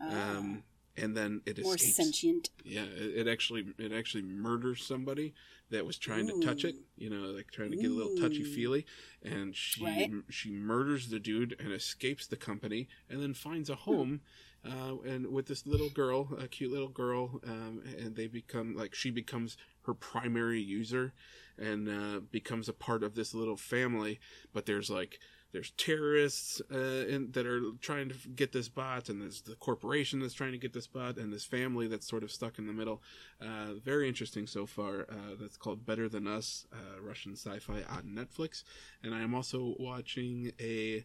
um, 0.00 0.62
and 0.96 1.16
then 1.16 1.42
it 1.46 1.62
More 1.62 1.74
escapes. 1.74 1.96
sentient. 1.96 2.50
Yeah, 2.64 2.84
it, 2.84 3.26
it 3.26 3.28
actually 3.28 3.66
it 3.78 3.92
actually 3.92 4.22
murders 4.22 4.84
somebody 4.84 5.34
that 5.70 5.84
was 5.84 5.98
trying 5.98 6.26
to 6.28 6.40
touch 6.40 6.64
it. 6.64 6.76
You 6.96 7.10
know, 7.10 7.26
like 7.30 7.50
trying 7.50 7.70
to 7.70 7.76
get 7.76 7.90
a 7.90 7.94
little 7.94 8.16
touchy 8.16 8.44
feely, 8.44 8.86
and 9.22 9.54
she 9.54 9.84
Right. 9.84 10.10
she 10.30 10.50
murders 10.50 11.08
the 11.08 11.18
dude 11.18 11.56
and 11.58 11.72
escapes 11.72 12.26
the 12.26 12.36
company, 12.36 12.88
and 13.10 13.22
then 13.22 13.34
finds 13.34 13.68
a 13.68 13.74
home. 13.74 14.20
Uh, 14.66 14.96
and 15.08 15.26
with 15.32 15.46
this 15.46 15.66
little 15.66 15.90
girl, 15.90 16.28
a 16.40 16.48
cute 16.48 16.72
little 16.72 16.88
girl, 16.88 17.40
um, 17.46 17.82
and 17.98 18.16
they 18.16 18.26
become 18.26 18.74
like 18.74 18.94
she 18.94 19.10
becomes 19.10 19.56
her 19.82 19.94
primary 19.94 20.60
user, 20.60 21.12
and 21.58 21.88
uh, 21.88 22.20
becomes 22.30 22.68
a 22.68 22.72
part 22.72 23.02
of 23.02 23.14
this 23.14 23.34
little 23.34 23.56
family. 23.56 24.18
But 24.52 24.66
there's 24.66 24.90
like 24.90 25.18
there's 25.52 25.70
terrorists 25.72 26.60
uh, 26.72 27.06
in, 27.08 27.30
that 27.32 27.46
are 27.46 27.62
trying 27.80 28.08
to 28.08 28.14
get 28.34 28.52
this 28.52 28.68
bot, 28.68 29.08
and 29.08 29.22
there's 29.22 29.42
the 29.42 29.54
corporation 29.54 30.20
that's 30.20 30.34
trying 30.34 30.52
to 30.52 30.58
get 30.58 30.72
this 30.72 30.86
bot, 30.86 31.16
and 31.16 31.32
this 31.32 31.44
family 31.44 31.86
that's 31.86 32.06
sort 32.06 32.22
of 32.22 32.32
stuck 32.32 32.58
in 32.58 32.66
the 32.66 32.72
middle. 32.72 33.02
Uh, 33.40 33.74
very 33.84 34.08
interesting 34.08 34.46
so 34.46 34.66
far. 34.66 35.06
Uh, 35.08 35.34
that's 35.40 35.56
called 35.56 35.86
Better 35.86 36.08
Than 36.08 36.26
Us, 36.26 36.66
uh, 36.72 37.00
Russian 37.00 37.36
sci-fi 37.36 37.82
on 37.88 38.02
Netflix, 38.04 38.64
and 39.02 39.14
I 39.14 39.20
am 39.20 39.34
also 39.34 39.74
watching 39.78 40.52
a. 40.60 41.04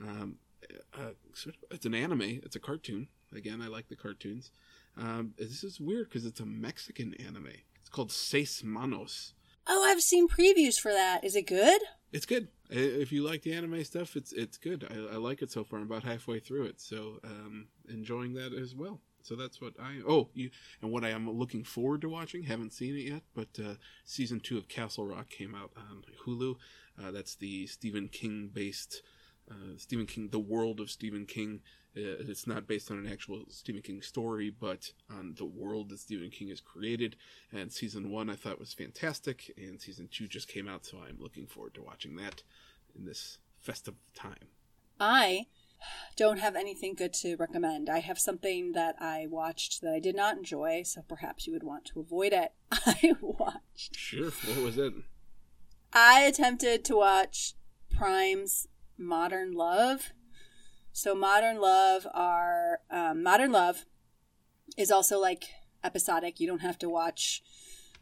Um, 0.00 0.36
uh, 0.94 1.12
sort 1.34 1.56
of, 1.56 1.62
it's 1.70 1.86
an 1.86 1.94
anime. 1.94 2.40
It's 2.42 2.56
a 2.56 2.60
cartoon. 2.60 3.08
Again, 3.34 3.60
I 3.60 3.68
like 3.68 3.88
the 3.88 3.96
cartoons. 3.96 4.50
Um, 4.96 5.34
this 5.38 5.62
is 5.62 5.80
weird 5.80 6.08
because 6.08 6.24
it's 6.24 6.40
a 6.40 6.46
Mexican 6.46 7.14
anime. 7.14 7.52
It's 7.80 7.88
called 7.90 8.10
Seis 8.10 8.62
Manos. 8.64 9.34
Oh, 9.66 9.84
I've 9.84 10.00
seen 10.00 10.28
previews 10.28 10.76
for 10.80 10.92
that. 10.92 11.24
Is 11.24 11.36
it 11.36 11.46
good? 11.46 11.80
It's 12.10 12.26
good. 12.26 12.48
If 12.70 13.12
you 13.12 13.22
like 13.22 13.42
the 13.42 13.52
anime 13.52 13.84
stuff, 13.84 14.16
it's 14.16 14.32
it's 14.32 14.56
good. 14.56 14.86
I, 14.90 15.14
I 15.14 15.16
like 15.18 15.42
it 15.42 15.50
so 15.50 15.62
far. 15.62 15.78
I'm 15.78 15.84
about 15.84 16.04
halfway 16.04 16.40
through 16.40 16.64
it, 16.64 16.80
so 16.80 17.20
um, 17.22 17.68
enjoying 17.88 18.34
that 18.34 18.54
as 18.54 18.74
well. 18.74 19.00
So 19.22 19.36
that's 19.36 19.60
what 19.60 19.74
I 19.78 20.00
oh 20.08 20.30
you 20.32 20.50
and 20.80 20.90
what 20.90 21.04
I 21.04 21.10
am 21.10 21.30
looking 21.30 21.64
forward 21.64 22.00
to 22.00 22.08
watching. 22.08 22.44
Haven't 22.44 22.72
seen 22.72 22.96
it 22.96 23.10
yet, 23.10 23.22
but 23.34 23.48
uh, 23.62 23.74
season 24.06 24.40
two 24.40 24.56
of 24.56 24.68
Castle 24.68 25.06
Rock 25.06 25.28
came 25.28 25.54
out 25.54 25.70
on 25.76 26.02
Hulu. 26.24 26.56
Uh, 26.98 27.10
that's 27.10 27.34
the 27.34 27.66
Stephen 27.66 28.08
King 28.08 28.50
based 28.52 29.02
uh, 29.50 29.76
Stephen 29.76 30.06
King, 30.06 30.28
the 30.30 30.38
world 30.38 30.80
of 30.80 30.90
Stephen 30.90 31.26
King. 31.26 31.60
Uh, 31.96 32.20
it's 32.20 32.46
not 32.46 32.66
based 32.66 32.90
on 32.90 32.98
an 32.98 33.10
actual 33.10 33.44
Stephen 33.48 33.82
King 33.82 34.02
story, 34.02 34.50
but 34.50 34.92
on 35.10 35.34
the 35.36 35.44
world 35.44 35.88
that 35.88 35.98
Stephen 35.98 36.30
King 36.30 36.48
has 36.48 36.60
created. 36.60 37.16
And 37.52 37.72
season 37.72 38.10
one 38.10 38.30
I 38.30 38.36
thought 38.36 38.60
was 38.60 38.74
fantastic, 38.74 39.52
and 39.56 39.80
season 39.80 40.08
two 40.10 40.28
just 40.28 40.48
came 40.48 40.68
out, 40.68 40.84
so 40.84 40.98
I'm 40.98 41.18
looking 41.20 41.46
forward 41.46 41.74
to 41.74 41.82
watching 41.82 42.16
that 42.16 42.42
in 42.96 43.04
this 43.04 43.38
festive 43.60 43.94
time. 44.14 44.48
I 45.00 45.46
don't 46.16 46.40
have 46.40 46.56
anything 46.56 46.94
good 46.94 47.12
to 47.14 47.36
recommend. 47.36 47.88
I 47.88 48.00
have 48.00 48.18
something 48.18 48.72
that 48.72 48.96
I 49.00 49.26
watched 49.28 49.80
that 49.82 49.94
I 49.94 50.00
did 50.00 50.16
not 50.16 50.36
enjoy, 50.36 50.82
so 50.84 51.02
perhaps 51.08 51.46
you 51.46 51.52
would 51.52 51.62
want 51.62 51.84
to 51.86 52.00
avoid 52.00 52.32
it. 52.32 52.52
I 52.72 53.14
watched. 53.20 53.96
Sure, 53.96 54.30
what 54.30 54.58
was 54.58 54.78
it? 54.78 54.92
I 55.92 56.20
attempted 56.20 56.84
to 56.86 56.96
watch 56.96 57.54
Prime's 57.90 58.66
Modern 58.98 59.52
Love. 59.52 60.12
So 60.92 61.14
Modern 61.14 61.60
Love 61.60 62.06
are 62.12 62.80
um, 62.90 63.22
Modern 63.22 63.52
Love 63.52 63.84
is 64.76 64.90
also 64.90 65.18
like 65.20 65.44
episodic. 65.84 66.40
You 66.40 66.48
don't 66.48 66.60
have 66.60 66.78
to 66.78 66.88
watch 66.88 67.42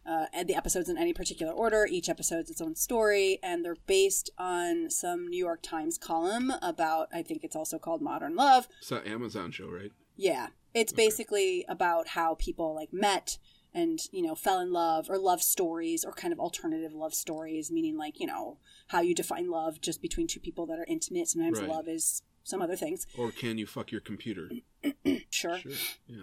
uh, 0.06 0.26
the 0.46 0.54
episodes 0.54 0.88
in 0.88 0.96
any 0.96 1.12
particular 1.12 1.52
order. 1.52 1.86
Each 1.90 2.08
episode's 2.08 2.50
its 2.50 2.60
own 2.60 2.76
story, 2.76 3.38
and 3.42 3.64
they're 3.64 3.76
based 3.86 4.30
on 4.38 4.88
some 4.88 5.26
New 5.28 5.38
York 5.38 5.62
Times 5.62 5.98
column 5.98 6.52
about. 6.62 7.08
I 7.12 7.22
think 7.22 7.42
it's 7.42 7.56
also 7.56 7.78
called 7.78 8.00
Modern 8.00 8.36
Love. 8.36 8.68
It's 8.80 8.92
an 8.92 9.04
Amazon 9.04 9.50
show, 9.50 9.68
right? 9.68 9.92
Yeah. 10.16 10.48
It's 10.74 10.92
basically 10.92 11.64
about 11.68 12.08
how 12.08 12.34
people 12.34 12.74
like 12.74 12.92
met 12.92 13.38
and, 13.76 14.00
you 14.10 14.22
know, 14.22 14.34
fell 14.34 14.58
in 14.58 14.72
love 14.72 15.10
or 15.10 15.18
love 15.18 15.42
stories 15.42 16.02
or 16.04 16.12
kind 16.12 16.32
of 16.32 16.40
alternative 16.40 16.94
love 16.94 17.12
stories, 17.14 17.70
meaning 17.70 17.96
like, 17.98 18.18
you 18.18 18.26
know, 18.26 18.56
how 18.88 19.00
you 19.02 19.14
define 19.14 19.50
love 19.50 19.80
just 19.82 20.00
between 20.00 20.26
two 20.26 20.40
people 20.40 20.64
that 20.66 20.78
are 20.78 20.86
intimate. 20.88 21.28
Sometimes 21.28 21.60
Right. 21.60 21.68
love 21.68 21.86
is 21.86 22.22
some 22.42 22.62
other 22.62 22.74
things. 22.76 23.06
Or 23.18 23.30
can 23.30 23.58
you 23.58 23.66
fuck 23.66 23.92
your 23.92 24.00
computer? 24.00 24.50
Sure. 25.30 25.58
Sure. 25.58 25.72
Yeah. 26.08 26.22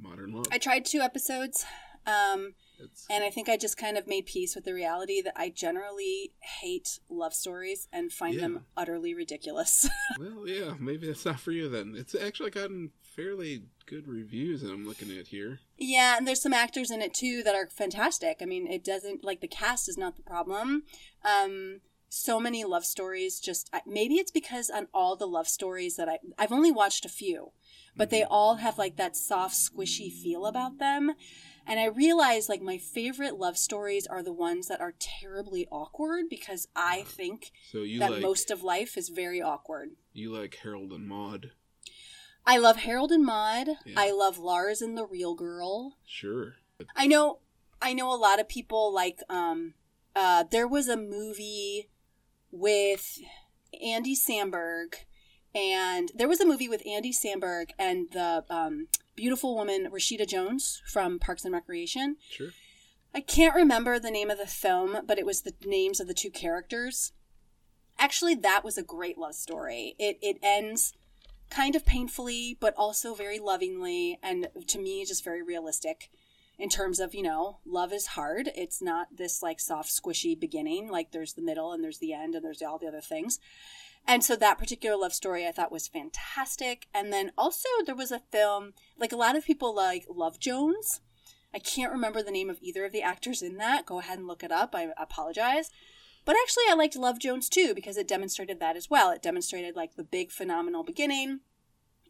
Modern 0.00 0.32
love. 0.32 0.46
I 0.50 0.58
tried 0.58 0.84
two 0.86 1.00
episodes. 1.00 1.64
Um, 2.06 2.54
and 3.10 3.22
I 3.24 3.28
think 3.30 3.48
I 3.50 3.56
just 3.58 3.76
kind 3.76 3.98
of 3.98 4.06
made 4.06 4.24
peace 4.26 4.54
with 4.54 4.64
the 4.64 4.72
reality 4.72 5.20
that 5.20 5.34
I 5.36 5.50
generally 5.50 6.32
hate 6.62 7.00
love 7.10 7.34
stories 7.34 7.88
and 7.92 8.10
find 8.12 8.34
Yeah. 8.36 8.40
them 8.42 8.66
utterly 8.76 9.12
ridiculous. 9.14 9.88
well, 10.18 10.46
yeah, 10.48 10.74
maybe 10.78 11.06
that's 11.08 11.24
not 11.26 11.40
for 11.40 11.50
you 11.52 11.68
then. 11.68 11.94
It's 11.96 12.14
actually 12.14 12.50
gotten 12.50 12.92
fairly 13.18 13.62
good 13.86 14.06
reviews 14.06 14.62
that 14.62 14.70
I'm 14.70 14.86
looking 14.86 15.10
at 15.18 15.26
here. 15.26 15.58
Yeah, 15.76 16.16
and 16.16 16.26
there's 16.26 16.40
some 16.40 16.54
actors 16.54 16.90
in 16.90 17.02
it 17.02 17.12
too 17.14 17.42
that 17.42 17.54
are 17.56 17.66
fantastic. 17.68 18.38
I 18.40 18.44
mean, 18.44 18.66
it 18.68 18.84
doesn't 18.84 19.24
like 19.24 19.40
the 19.40 19.48
cast 19.48 19.88
is 19.88 19.98
not 19.98 20.16
the 20.16 20.22
problem. 20.22 20.84
Um, 21.24 21.80
so 22.08 22.38
many 22.38 22.64
love 22.64 22.84
stories. 22.84 23.40
Just 23.40 23.70
maybe 23.86 24.14
it's 24.14 24.30
because 24.30 24.70
on 24.70 24.86
all 24.94 25.16
the 25.16 25.26
love 25.26 25.48
stories 25.48 25.96
that 25.96 26.08
I 26.08 26.18
I've 26.38 26.52
only 26.52 26.70
watched 26.70 27.04
a 27.04 27.08
few, 27.08 27.52
but 27.96 28.10
they 28.10 28.22
all 28.22 28.56
have 28.56 28.78
like 28.78 28.96
that 28.96 29.16
soft, 29.16 29.56
squishy 29.56 30.12
feel 30.12 30.46
about 30.46 30.78
them. 30.78 31.12
And 31.66 31.78
I 31.78 31.86
realize 31.86 32.48
like 32.48 32.62
my 32.62 32.78
favorite 32.78 33.34
love 33.36 33.58
stories 33.58 34.06
are 34.06 34.22
the 34.22 34.32
ones 34.32 34.68
that 34.68 34.80
are 34.80 34.94
terribly 34.98 35.66
awkward 35.70 36.26
because 36.30 36.68
I 36.74 37.02
think 37.02 37.50
So 37.72 37.84
that 37.98 38.10
like 38.12 38.22
most 38.22 38.50
of 38.50 38.62
life 38.62 38.96
is 38.96 39.10
very 39.10 39.42
awkward. 39.42 39.90
you 40.14 40.32
like 40.32 40.56
Harold 40.62 40.92
and 40.92 41.06
Maude. 41.06 41.50
I 42.48 42.56
love 42.56 42.78
Harold 42.78 43.12
and 43.12 43.26
Maude. 43.26 43.68
I 43.94 44.10
love 44.10 44.38
Lars 44.38 44.80
and 44.80 44.96
the 44.96 45.04
Real 45.04 45.34
Girl. 45.34 45.98
Sure. 46.06 46.54
I 46.96 47.06
know 47.06 47.40
I 47.82 47.92
know 47.92 48.12
a 48.12 48.16
lot 48.16 48.40
of 48.40 48.48
people 48.48 48.92
like 48.92 49.18
um 49.28 49.74
uh 50.16 50.44
there 50.50 50.66
was 50.66 50.88
a 50.88 50.96
movie 50.96 51.90
with 52.50 53.18
Andy 53.82 54.16
Samberg 54.16 54.94
and 55.54 56.10
there 56.14 56.26
was 56.26 56.40
a 56.40 56.46
movie 56.46 56.70
with 56.70 56.86
Andy 56.86 57.12
Samberg 57.12 57.72
and 57.78 58.06
the 58.12 58.46
um 58.48 58.88
beautiful 59.14 59.54
woman 59.54 59.90
Rashida 59.92 60.26
Jones 60.26 60.80
from 60.86 61.18
Parks 61.18 61.44
and 61.44 61.52
Recreation. 61.52 62.16
Sure. 62.30 62.48
I 63.14 63.20
can't 63.20 63.54
remember 63.54 63.98
the 63.98 64.10
name 64.10 64.30
of 64.30 64.38
the 64.38 64.46
film, 64.46 65.00
but 65.06 65.18
it 65.18 65.26
was 65.26 65.42
the 65.42 65.52
names 65.66 66.00
of 66.00 66.08
the 66.08 66.14
two 66.14 66.30
characters. 66.30 67.12
Actually, 67.98 68.36
that 68.36 68.64
was 68.64 68.78
a 68.78 68.82
great 68.82 69.18
love 69.18 69.34
story. 69.34 69.96
It 69.98 70.18
it 70.22 70.38
ends 70.42 70.94
kind 71.50 71.74
of 71.74 71.86
painfully, 71.86 72.56
but 72.60 72.74
also 72.76 73.14
very 73.14 73.38
lovingly, 73.38 74.18
and 74.22 74.48
to 74.66 74.78
me, 74.78 75.04
just 75.04 75.24
very 75.24 75.42
realistic 75.42 76.10
in 76.58 76.68
terms 76.68 76.98
of 76.98 77.14
you 77.14 77.22
know, 77.22 77.58
love 77.64 77.92
is 77.92 78.08
hard. 78.08 78.50
It's 78.56 78.82
not 78.82 79.16
this 79.16 79.42
like 79.42 79.60
soft, 79.60 79.90
squishy 79.90 80.38
beginning. 80.38 80.90
Like 80.90 81.12
there's 81.12 81.34
the 81.34 81.42
middle, 81.42 81.72
and 81.72 81.82
there's 81.82 81.98
the 81.98 82.12
end, 82.12 82.34
and 82.34 82.44
there's 82.44 82.62
all 82.62 82.78
the 82.78 82.88
other 82.88 83.00
things. 83.00 83.38
And 84.06 84.24
so 84.24 84.36
that 84.36 84.58
particular 84.58 84.96
love 84.96 85.12
story 85.12 85.46
I 85.46 85.52
thought 85.52 85.70
was 85.70 85.86
fantastic. 85.86 86.86
And 86.94 87.12
then 87.12 87.30
also 87.36 87.68
there 87.84 87.94
was 87.94 88.10
a 88.10 88.22
film 88.32 88.72
like 88.98 89.12
a 89.12 89.16
lot 89.16 89.36
of 89.36 89.44
people 89.44 89.74
like 89.74 90.06
Love 90.08 90.38
Jones. 90.38 91.00
I 91.54 91.58
can't 91.58 91.92
remember 91.92 92.22
the 92.22 92.30
name 92.30 92.50
of 92.50 92.58
either 92.60 92.84
of 92.84 92.92
the 92.92 93.02
actors 93.02 93.42
in 93.42 93.56
that. 93.58 93.86
Go 93.86 94.00
ahead 94.00 94.18
and 94.18 94.26
look 94.26 94.42
it 94.42 94.52
up. 94.52 94.74
I 94.74 94.88
apologize. 94.98 95.70
But 96.28 96.36
actually, 96.42 96.64
I 96.68 96.74
liked 96.74 96.94
Love 96.94 97.18
Jones 97.18 97.48
too 97.48 97.72
because 97.74 97.96
it 97.96 98.06
demonstrated 98.06 98.60
that 98.60 98.76
as 98.76 98.90
well. 98.90 99.10
It 99.10 99.22
demonstrated 99.22 99.74
like 99.74 99.96
the 99.96 100.04
big 100.04 100.30
phenomenal 100.30 100.84
beginning. 100.84 101.40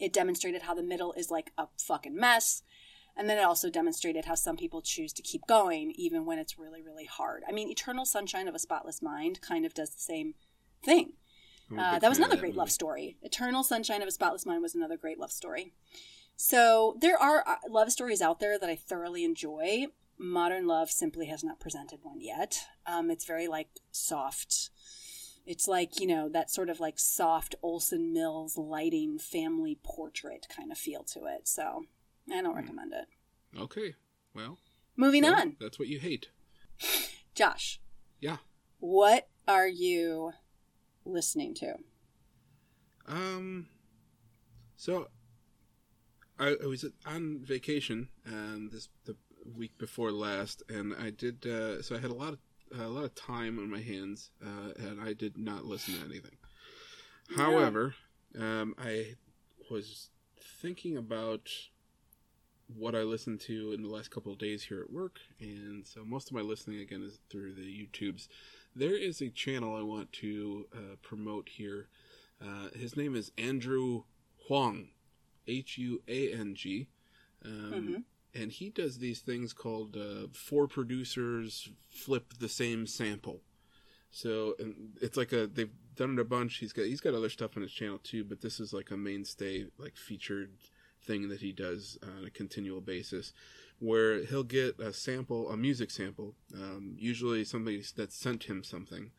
It 0.00 0.12
demonstrated 0.12 0.62
how 0.62 0.74
the 0.74 0.82
middle 0.82 1.12
is 1.12 1.30
like 1.30 1.52
a 1.56 1.68
fucking 1.78 2.16
mess. 2.16 2.64
And 3.16 3.30
then 3.30 3.38
it 3.38 3.44
also 3.44 3.70
demonstrated 3.70 4.24
how 4.24 4.34
some 4.34 4.56
people 4.56 4.82
choose 4.82 5.12
to 5.12 5.22
keep 5.22 5.46
going 5.46 5.92
even 5.92 6.26
when 6.26 6.40
it's 6.40 6.58
really, 6.58 6.82
really 6.82 7.04
hard. 7.04 7.44
I 7.48 7.52
mean, 7.52 7.68
Eternal 7.68 8.04
Sunshine 8.04 8.48
of 8.48 8.56
a 8.56 8.58
Spotless 8.58 9.00
Mind 9.00 9.40
kind 9.40 9.64
of 9.64 9.72
does 9.72 9.90
the 9.90 10.00
same 10.00 10.34
thing. 10.84 11.12
Uh, 11.78 12.00
that 12.00 12.08
was 12.08 12.18
another 12.18 12.36
great 12.36 12.56
love 12.56 12.72
story. 12.72 13.18
Eternal 13.22 13.62
Sunshine 13.62 14.02
of 14.02 14.08
a 14.08 14.10
Spotless 14.10 14.44
Mind 14.44 14.62
was 14.62 14.74
another 14.74 14.96
great 14.96 15.20
love 15.20 15.30
story. 15.30 15.74
So 16.34 16.96
there 17.00 17.22
are 17.22 17.44
uh, 17.46 17.58
love 17.68 17.92
stories 17.92 18.20
out 18.20 18.40
there 18.40 18.58
that 18.58 18.68
I 18.68 18.74
thoroughly 18.74 19.22
enjoy. 19.22 19.86
Modern 20.18 20.66
Love 20.66 20.90
simply 20.90 21.26
has 21.26 21.44
not 21.44 21.60
presented 21.60 22.00
one 22.02 22.20
yet. 22.20 22.58
Um, 22.86 23.10
it's 23.10 23.24
very 23.24 23.48
like 23.48 23.68
soft. 23.92 24.70
It's 25.46 25.68
like 25.68 26.00
you 26.00 26.06
know 26.06 26.28
that 26.28 26.50
sort 26.50 26.68
of 26.68 26.80
like 26.80 26.98
soft 26.98 27.54
Olan 27.62 28.12
Mills 28.12 28.56
lighting 28.56 29.18
family 29.18 29.78
portrait 29.82 30.46
kind 30.54 30.72
of 30.72 30.78
feel 30.78 31.04
to 31.04 31.26
it. 31.26 31.48
So 31.48 31.84
I 32.32 32.42
don't 32.42 32.56
recommend 32.56 32.92
it. 32.92 33.06
Okay. 33.58 33.94
Well. 34.34 34.58
Moving 34.96 35.22
well, 35.22 35.40
on, 35.40 35.56
That's 35.60 35.78
what 35.78 35.88
you 35.88 36.00
hate. 36.00 36.28
Josh. 37.34 37.80
Yeah. 38.20 38.38
What 38.80 39.28
are 39.46 39.68
you 39.68 40.32
listening 41.04 41.54
to? 41.54 41.76
Um. 43.06 43.68
So, 44.76 45.08
I, 46.38 46.56
I 46.62 46.66
was 46.66 46.84
on 47.04 47.40
vacation, 47.42 48.08
and 48.24 48.70
this 48.70 48.88
the 49.04 49.16
week 49.56 49.76
before 49.78 50.10
last, 50.12 50.62
and 50.68 50.94
I 50.98 51.10
did. 51.10 51.46
Uh, 51.46 51.82
so 51.82 51.94
I 51.96 51.98
had 51.98 52.10
a 52.10 52.14
lot 52.14 52.32
of 52.34 52.38
a 52.78 52.86
lot 52.88 53.04
of 53.04 53.14
time 53.14 53.58
on 53.58 53.70
my 53.70 53.80
hands, 53.80 54.30
uh, 54.44 54.72
and 54.78 55.00
I 55.00 55.12
did 55.14 55.38
not 55.38 55.64
listen 55.64 55.94
to 55.94 56.04
anything. 56.04 56.36
However, 57.34 57.94
um, 58.38 58.74
I 58.78 59.14
was 59.70 60.10
thinking 60.60 60.96
about 60.96 61.48
what 62.76 62.94
I 62.94 63.00
listened 63.02 63.40
to 63.42 63.72
in 63.72 63.82
the 63.82 63.88
last 63.88 64.10
couple 64.10 64.32
of 64.32 64.38
days 64.38 64.64
here 64.64 64.80
at 64.82 64.92
work, 64.92 65.18
and 65.40 65.86
so 65.86 66.04
most 66.04 66.28
of 66.28 66.34
my 66.34 66.42
listening 66.42 66.80
again 66.80 67.02
is 67.02 67.18
through 67.30 67.54
the 67.54 67.62
YouTubes. 67.62 68.28
There 68.76 68.96
is 68.96 69.20
a 69.22 69.30
channel 69.30 69.74
I 69.74 69.82
want 69.82 70.12
to 70.14 70.66
uh, 70.74 70.96
promote 71.02 71.48
here. 71.48 71.88
Uh, 72.40 72.68
his 72.74 72.96
name 72.96 73.16
is 73.16 73.32
Andrew 73.38 74.02
Huang, 74.46 74.90
H 75.46 75.78
U 75.78 76.02
A 76.06 76.32
N 76.32 76.54
G, 76.54 76.88
um, 77.44 77.72
Mhm. 77.72 78.04
And 78.34 78.52
he 78.52 78.70
does 78.70 78.98
these 78.98 79.20
things 79.20 79.52
called 79.52 79.96
uh, 79.96 80.28
four 80.32 80.66
producers 80.66 81.70
flip 81.90 82.34
the 82.38 82.48
same 82.48 82.86
sample. 82.86 83.40
So 84.10 84.54
it's 85.00 85.16
like 85.16 85.32
a 85.32 85.46
they've 85.46 85.70
done 85.94 86.14
it 86.14 86.20
a 86.20 86.24
bunch. 86.24 86.56
He's 86.56 86.72
got 86.72 86.86
he's 86.86 87.00
got 87.00 87.14
other 87.14 87.28
stuff 87.28 87.56
on 87.56 87.62
his 87.62 87.72
channel 87.72 87.98
too, 87.98 88.24
but 88.24 88.40
this 88.40 88.58
is 88.60 88.72
like 88.72 88.90
a 88.90 88.96
mainstay 88.96 89.66
like 89.78 89.96
featured 89.96 90.52
thing 91.04 91.28
that 91.28 91.40
he 91.40 91.52
does 91.52 91.98
on 92.02 92.24
a 92.26 92.30
continual 92.30 92.80
basis, 92.80 93.32
where 93.78 94.24
he'll 94.24 94.42
get 94.42 94.78
a 94.80 94.92
sample, 94.92 95.50
a 95.50 95.56
music 95.56 95.90
sample, 95.90 96.34
um, 96.54 96.94
usually 96.98 97.44
somebody 97.44 97.82
that's 97.96 98.16
sent 98.16 98.44
him 98.44 98.64
something, 98.64 99.10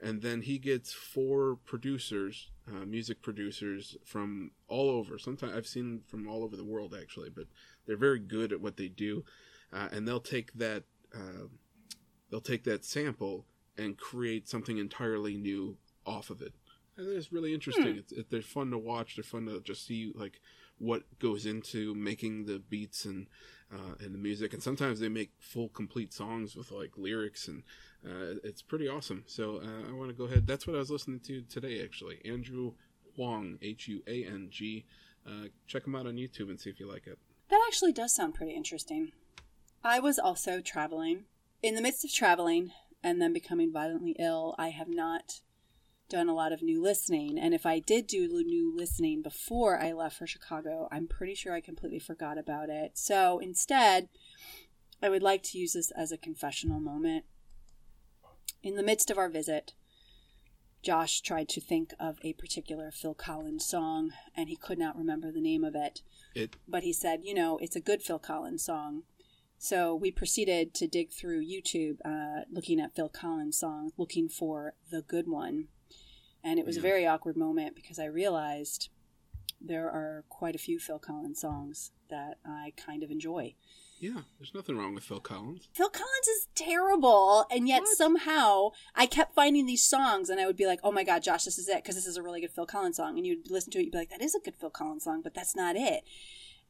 and 0.00 0.22
then 0.22 0.42
he 0.42 0.58
gets 0.58 0.92
four 0.92 1.56
producers, 1.64 2.50
uh, 2.68 2.84
music 2.84 3.22
producers 3.22 3.96
from 4.04 4.50
all 4.68 4.90
over. 4.90 5.18
Sometimes 5.18 5.54
I've 5.54 5.66
seen 5.66 6.02
from 6.06 6.28
all 6.28 6.42
over 6.42 6.56
the 6.56 6.64
world 6.64 6.94
actually, 7.00 7.30
but 7.30 7.46
they're 7.86 7.96
very 7.96 8.18
good 8.18 8.52
at 8.52 8.60
what 8.60 8.76
they 8.76 8.88
do, 8.88 9.24
uh, 9.72 9.88
and 9.92 10.06
they'll 10.06 10.20
take 10.20 10.52
that 10.54 10.84
uh, 11.14 11.46
they'll 12.30 12.40
take 12.40 12.64
that 12.64 12.84
sample 12.84 13.46
and 13.76 13.98
create 13.98 14.48
something 14.48 14.78
entirely 14.78 15.36
new 15.36 15.76
off 16.06 16.30
of 16.30 16.40
it. 16.40 16.52
And 16.96 17.08
it's 17.08 17.32
really 17.32 17.52
interesting. 17.52 17.94
Hmm. 17.94 17.98
It's, 17.98 18.12
it, 18.12 18.30
they're 18.30 18.42
fun 18.42 18.70
to 18.70 18.78
watch. 18.78 19.16
They're 19.16 19.24
fun 19.24 19.46
to 19.46 19.60
just 19.60 19.86
see 19.86 20.12
like 20.14 20.40
what 20.78 21.02
goes 21.18 21.46
into 21.46 21.94
making 21.94 22.46
the 22.46 22.58
beats 22.58 23.04
and 23.04 23.26
uh, 23.72 23.94
and 24.00 24.14
the 24.14 24.18
music. 24.18 24.52
And 24.52 24.62
sometimes 24.62 25.00
they 25.00 25.08
make 25.08 25.32
full 25.38 25.68
complete 25.68 26.12
songs 26.12 26.54
with 26.54 26.70
like 26.70 26.92
lyrics, 26.96 27.48
and 27.48 27.62
uh, 28.04 28.38
it's 28.44 28.62
pretty 28.62 28.88
awesome. 28.88 29.24
So 29.26 29.60
uh, 29.62 29.88
I 29.88 29.92
want 29.92 30.10
to 30.10 30.14
go 30.14 30.24
ahead. 30.24 30.46
That's 30.46 30.66
what 30.66 30.76
I 30.76 30.78
was 30.78 30.90
listening 30.90 31.20
to 31.20 31.42
today, 31.42 31.82
actually. 31.82 32.20
Andrew 32.24 32.74
Huang, 33.16 33.58
H 33.60 33.88
U 33.88 34.02
A 34.06 34.24
N 34.24 34.48
G. 34.50 34.84
Uh, 35.26 35.48
check 35.66 35.86
him 35.86 35.94
out 35.94 36.06
on 36.06 36.14
YouTube 36.14 36.50
and 36.50 36.60
see 36.60 36.70
if 36.70 36.78
you 36.78 36.88
like 36.88 37.06
it. 37.06 37.18
That 37.50 37.62
actually 37.66 37.92
does 37.92 38.14
sound 38.14 38.34
pretty 38.34 38.52
interesting. 38.52 39.12
I 39.82 40.00
was 40.00 40.18
also 40.18 40.60
traveling. 40.60 41.24
In 41.62 41.74
the 41.74 41.82
midst 41.82 42.04
of 42.04 42.12
traveling 42.12 42.72
and 43.02 43.20
then 43.20 43.32
becoming 43.32 43.72
violently 43.72 44.16
ill, 44.18 44.54
I 44.58 44.70
have 44.70 44.88
not 44.88 45.40
done 46.08 46.28
a 46.28 46.34
lot 46.34 46.52
of 46.52 46.62
new 46.62 46.82
listening. 46.82 47.38
And 47.38 47.54
if 47.54 47.66
I 47.66 47.78
did 47.78 48.06
do 48.06 48.28
new 48.28 48.74
listening 48.74 49.22
before 49.22 49.78
I 49.78 49.92
left 49.92 50.16
for 50.18 50.26
Chicago, 50.26 50.88
I'm 50.90 51.06
pretty 51.06 51.34
sure 51.34 51.52
I 51.52 51.60
completely 51.60 51.98
forgot 51.98 52.38
about 52.38 52.68
it. 52.70 52.92
So 52.94 53.38
instead, 53.38 54.08
I 55.02 55.08
would 55.08 55.22
like 55.22 55.42
to 55.44 55.58
use 55.58 55.74
this 55.74 55.90
as 55.90 56.12
a 56.12 56.18
confessional 56.18 56.80
moment. 56.80 57.24
In 58.62 58.76
the 58.76 58.82
midst 58.82 59.10
of 59.10 59.18
our 59.18 59.28
visit, 59.28 59.74
Josh 60.84 61.22
tried 61.22 61.48
to 61.48 61.60
think 61.60 61.94
of 61.98 62.18
a 62.22 62.34
particular 62.34 62.90
Phil 62.90 63.14
Collins 63.14 63.64
song, 63.64 64.12
and 64.36 64.48
he 64.48 64.56
could 64.56 64.78
not 64.78 64.96
remember 64.96 65.32
the 65.32 65.40
name 65.40 65.64
of 65.64 65.74
it 65.74 66.02
It 66.34 66.56
but 66.68 66.82
he 66.82 66.92
said, 66.92 67.20
you 67.24 67.34
know, 67.34 67.58
it's 67.58 67.74
a 67.74 67.80
good 67.80 68.02
Phil 68.02 68.18
Collins 68.18 68.64
song. 68.64 69.04
So 69.58 69.94
we 69.94 70.10
proceeded 70.10 70.74
to 70.74 70.86
dig 70.86 71.10
through 71.10 71.46
YouTube, 71.46 71.96
uh, 72.04 72.44
looking 72.50 72.80
at 72.80 72.94
Phil 72.94 73.08
Collins 73.08 73.58
songs, 73.58 73.92
looking 73.96 74.28
for 74.28 74.74
the 74.90 75.00
good 75.00 75.26
one. 75.26 75.68
And 76.42 76.58
it 76.58 76.66
was 76.66 76.76
a 76.76 76.82
very 76.82 77.06
awkward 77.06 77.38
moment 77.38 77.74
because 77.74 77.98
I 77.98 78.04
realized 78.04 78.90
there 79.58 79.88
are 79.88 80.24
quite 80.28 80.54
a 80.54 80.58
few 80.58 80.78
Phil 80.78 80.98
Collins 80.98 81.40
songs 81.40 81.92
that 82.10 82.36
I 82.44 82.74
kind 82.76 83.02
of 83.02 83.10
enjoy. 83.10 83.54
Yeah, 83.98 84.22
there's 84.38 84.54
nothing 84.54 84.76
wrong 84.76 84.94
with 84.94 85.04
Phil 85.04 85.20
Collins. 85.20 85.68
Phil 85.72 85.88
Collins 85.88 86.28
is 86.28 86.48
terrible, 86.54 87.46
and 87.50 87.68
yet 87.68 87.86
somehow 87.86 88.70
I 88.94 89.06
kept 89.06 89.34
finding 89.34 89.66
these 89.66 89.84
songs, 89.84 90.28
and 90.28 90.40
I 90.40 90.46
would 90.46 90.56
be 90.56 90.66
like, 90.66 90.80
"Oh 90.82 90.92
my 90.92 91.04
god, 91.04 91.22
Josh, 91.22 91.44
this 91.44 91.58
is 91.58 91.68
it," 91.68 91.82
because 91.82 91.94
this 91.94 92.06
is 92.06 92.16
a 92.16 92.22
really 92.22 92.40
good 92.40 92.52
Phil 92.52 92.66
Collins 92.66 92.96
song, 92.96 93.16
and 93.16 93.26
you'd 93.26 93.50
listen 93.50 93.70
to 93.72 93.78
it, 93.78 93.84
you'd 93.84 93.92
be 93.92 93.98
like, 93.98 94.10
"That 94.10 94.22
is 94.22 94.34
a 94.34 94.40
good 94.40 94.56
Phil 94.56 94.70
Collins 94.70 95.04
song," 95.04 95.22
but 95.22 95.34
that's 95.34 95.56
not 95.56 95.76
it. 95.76 96.04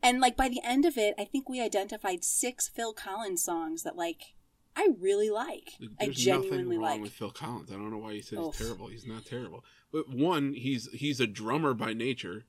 And 0.02 0.20
like 0.20 0.36
by 0.36 0.48
the 0.48 0.60
end 0.62 0.84
of 0.84 0.98
it, 0.98 1.14
I 1.18 1.24
think 1.24 1.48
we 1.48 1.60
identified 1.62 2.24
six 2.24 2.68
Phil 2.68 2.92
Collins 2.92 3.42
songs 3.42 3.82
that 3.84 3.96
like 3.96 4.34
I 4.76 4.90
really 4.98 5.30
like. 5.30 5.72
I 6.00 6.06
There's 6.06 6.16
genuinely 6.16 6.76
nothing 6.76 6.80
wrong 6.80 6.90
like. 6.90 7.02
with 7.02 7.12
Phil 7.12 7.30
Collins. 7.30 7.70
I 7.70 7.74
don't 7.74 7.90
know 7.90 7.98
why 7.98 8.12
you 8.12 8.22
said 8.22 8.38
Oof. 8.38 8.56
he's 8.56 8.66
terrible. 8.66 8.88
He's 8.88 9.06
not 9.06 9.24
terrible. 9.24 9.64
But 9.92 10.08
one, 10.08 10.54
he's 10.54 10.88
he's 10.92 11.20
a 11.20 11.26
drummer 11.26 11.74
by 11.74 11.94
nature. 11.94 12.44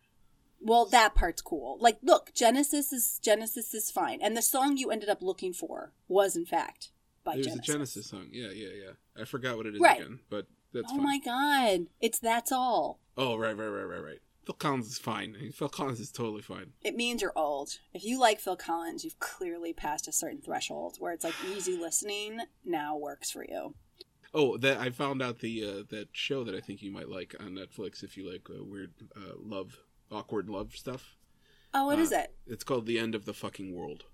Well, 0.61 0.85
that 0.87 1.13
part's 1.15 1.41
cool. 1.41 1.77
Like, 1.79 1.97
look, 2.01 2.33
Genesis 2.33 2.91
is 2.91 3.19
Genesis 3.21 3.73
is 3.73 3.91
fine, 3.91 4.19
and 4.21 4.35
the 4.35 4.41
song 4.41 4.77
you 4.77 4.89
ended 4.91 5.09
up 5.09 5.21
looking 5.21 5.53
for 5.53 5.91
was 6.07 6.35
in 6.35 6.45
fact 6.45 6.89
by 7.23 7.33
It 7.33 7.37
was 7.39 7.47
Genesis. 7.47 7.69
a 7.69 7.71
Genesis 7.73 8.07
song. 8.07 8.27
Yeah, 8.31 8.49
yeah, 8.49 8.69
yeah. 8.69 9.21
I 9.21 9.25
forgot 9.25 9.57
what 9.57 9.65
it 9.65 9.75
is 9.75 9.81
Right. 9.81 9.99
again, 9.99 10.19
but 10.29 10.47
that's 10.73 10.91
oh 10.91 10.95
fine. 10.97 11.03
my 11.03 11.19
god, 11.23 11.87
it's 12.01 12.19
that's 12.19 12.51
all. 12.51 12.99
Oh, 13.17 13.35
right, 13.37 13.55
right, 13.55 13.67
right, 13.67 13.83
right, 13.83 14.03
right. 14.03 14.19
Phil 14.45 14.53
Collins 14.55 14.87
is 14.87 14.97
fine. 14.99 15.35
I 15.37 15.41
mean, 15.43 15.51
Phil 15.51 15.69
Collins 15.69 15.99
is 15.99 16.11
totally 16.11 16.41
fine. 16.41 16.73
It 16.83 16.95
means 16.95 17.21
you're 17.21 17.31
old. 17.35 17.77
If 17.93 18.03
you 18.05 18.19
like 18.19 18.39
Phil 18.39 18.55
Collins, 18.55 19.03
you've 19.03 19.19
clearly 19.19 19.73
passed 19.73 20.07
a 20.07 20.11
certain 20.11 20.41
threshold 20.41 20.97
where 20.99 21.13
it's 21.13 21.23
like 21.23 21.33
easy 21.55 21.77
listening 21.77 22.41
now 22.63 22.95
works 22.97 23.31
for 23.31 23.43
you. 23.43 23.73
Oh, 24.33 24.57
that 24.57 24.77
I 24.79 24.89
found 24.89 25.21
out 25.21 25.39
the 25.39 25.63
uh, 25.63 25.83
that 25.89 26.09
show 26.11 26.43
that 26.43 26.53
I 26.55 26.59
think 26.59 26.81
you 26.81 26.91
might 26.91 27.07
like 27.09 27.33
on 27.39 27.51
Netflix 27.51 28.03
if 28.03 28.17
you 28.17 28.29
like 28.29 28.47
uh, 28.49 28.63
weird 28.63 28.91
uh, 29.15 29.33
love, 29.39 29.77
awkward 30.11 30.49
love 30.49 30.75
stuff. 30.75 31.15
Oh, 31.73 31.85
what 31.85 31.99
Uh, 31.99 32.03
is 32.03 32.11
it? 32.11 32.35
It's 32.47 32.63
called 32.63 32.85
The 32.85 32.99
End 32.99 33.15
of 33.15 33.25
the 33.25 33.33
Fucking 33.33 33.73
World, 33.75 34.05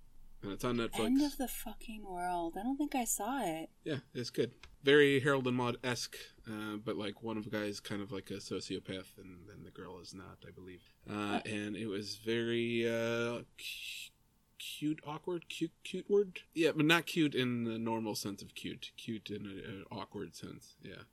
and 0.42 0.52
it's 0.52 0.64
on 0.64 0.78
Netflix. 0.78 1.06
End 1.06 1.22
of 1.22 1.38
the 1.38 1.48
fucking 1.48 2.04
world. 2.04 2.56
I 2.60 2.64
don't 2.64 2.78
think 2.78 2.96
I 2.96 3.04
saw 3.06 3.42
it. 3.44 3.70
Yeah, 3.84 4.00
it's 4.14 4.30
good. 4.32 4.54
Very 4.84 5.20
Harold 5.20 5.46
and 5.48 5.56
Maude 5.58 5.78
esque, 5.84 6.18
uh, 6.50 6.78
but 6.84 6.96
like 6.98 7.22
one 7.22 7.38
of 7.38 7.44
the 7.44 7.52
guys 7.52 7.80
kind 7.80 8.02
of 8.02 8.12
like 8.12 8.32
a 8.32 8.36
sociopath, 8.38 9.18
and 9.20 9.48
then 9.48 9.64
the 9.64 9.70
girl 9.70 10.00
is 10.00 10.14
not, 10.16 10.39
I 10.48 10.52
believe. 10.52 10.82
Uh, 11.08 11.39
and 11.46 11.76
it 11.76 11.86
was 11.88 12.16
very 12.16 12.88
uh, 12.89 13.42
cu- 13.60 14.12
cute, 14.58 15.00
awkward, 15.06 15.48
cute, 15.50 15.72
cute 15.84 16.10
word. 16.10 16.39
Yeah, 16.56 16.72
but 16.76 16.86
not 16.86 17.06
cute 17.06 17.36
in 17.36 17.64
the 17.66 17.78
normal 17.78 18.16
sense 18.16 18.42
of 18.42 18.56
cute. 18.56 18.92
Cute 18.98 19.30
in 19.30 19.46
a- 19.46 19.70
an 19.70 19.86
awkward 19.92 20.36
sense. 20.36 20.76
Yeah, 20.82 21.04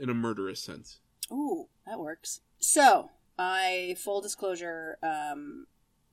in 0.00 0.08
a 0.08 0.14
murderous 0.14 0.62
sense. 0.62 1.00
Ooh, 1.30 1.68
that 1.86 1.98
works. 2.00 2.40
So, 2.58 3.10
I 3.40 3.96
full 3.98 4.20
disclosure, 4.20 4.98
um, 5.02 5.66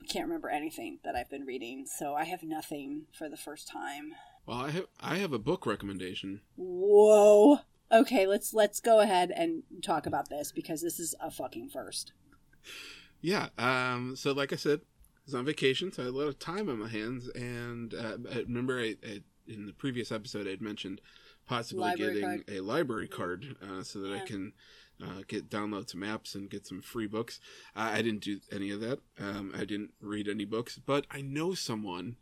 can't 0.08 0.26
remember 0.26 0.50
anything 0.50 1.00
that 1.04 1.14
I've 1.14 1.30
been 1.30 1.46
reading, 1.46 1.86
so 1.86 2.16
I 2.16 2.24
have 2.24 2.42
nothing 2.42 3.08
for 3.12 3.28
the 3.28 3.36
first 3.36 3.68
time. 3.68 4.14
Well, 4.46 4.60
I 4.60 4.72
have 4.72 4.86
I 5.02 5.18
have 5.18 5.34
a 5.34 5.40
book 5.40 5.66
recommendation. 5.66 6.40
Whoa. 6.56 7.60
Okay, 7.92 8.26
let's 8.28 8.54
let's 8.54 8.80
go 8.80 9.02
ahead 9.02 9.32
and 9.36 9.64
talk 9.84 10.06
about 10.06 10.30
this 10.30 10.54
because 10.54 10.82
this 10.82 11.00
is 11.02 11.16
a 11.20 11.30
fucking 11.30 11.68
first. 11.68 12.14
Yeah. 13.20 13.50
Um. 13.58 14.16
So, 14.16 14.32
like 14.32 14.54
I 14.54 14.56
said, 14.56 14.80
I 14.80 15.20
was 15.26 15.36
on 15.36 15.44
vacation, 15.44 15.92
so 15.92 16.04
I 16.04 16.06
had 16.06 16.14
a 16.14 16.18
lot 16.18 16.28
of 16.28 16.40
time 16.40 16.70
on 16.70 16.80
my 16.80 16.88
hands. 16.88 17.28
And 17.36 17.94
uh, 17.94 18.18
I 18.34 18.40
remember, 18.40 18.80
I, 18.80 18.96
I, 19.06 19.22
in 19.48 19.66
the 19.66 19.74
previous 19.74 20.14
episode, 20.14 20.48
I 20.48 20.52
had 20.52 20.62
mentioned 20.62 21.02
possibly 21.46 21.82
Library 21.82 22.14
getting 22.22 22.44
card. 22.44 22.44
a 22.50 22.62
library 22.62 23.08
card 23.10 23.56
uh, 23.62 23.84
so 23.84 24.00
that 24.00 24.14
I 24.14 24.20
can 24.20 24.54
uh, 25.04 25.22
get 25.28 25.50
download 25.50 25.90
some 25.90 26.02
apps 26.02 26.36
and 26.36 26.50
get 26.50 26.66
some 26.66 26.82
free 26.82 27.08
books. 27.08 27.40
Uh, 27.76 27.92
I 27.94 28.02
didn't 28.02 28.24
do 28.24 28.40
any 28.52 28.72
of 28.72 28.80
that. 28.82 29.00
Um, 29.20 29.54
I 29.56 29.66
didn't 29.66 29.92
read 30.02 30.28
any 30.28 30.46
books, 30.46 30.80
but 30.84 31.06
I 31.12 31.22
know 31.22 31.54
someone 31.54 32.18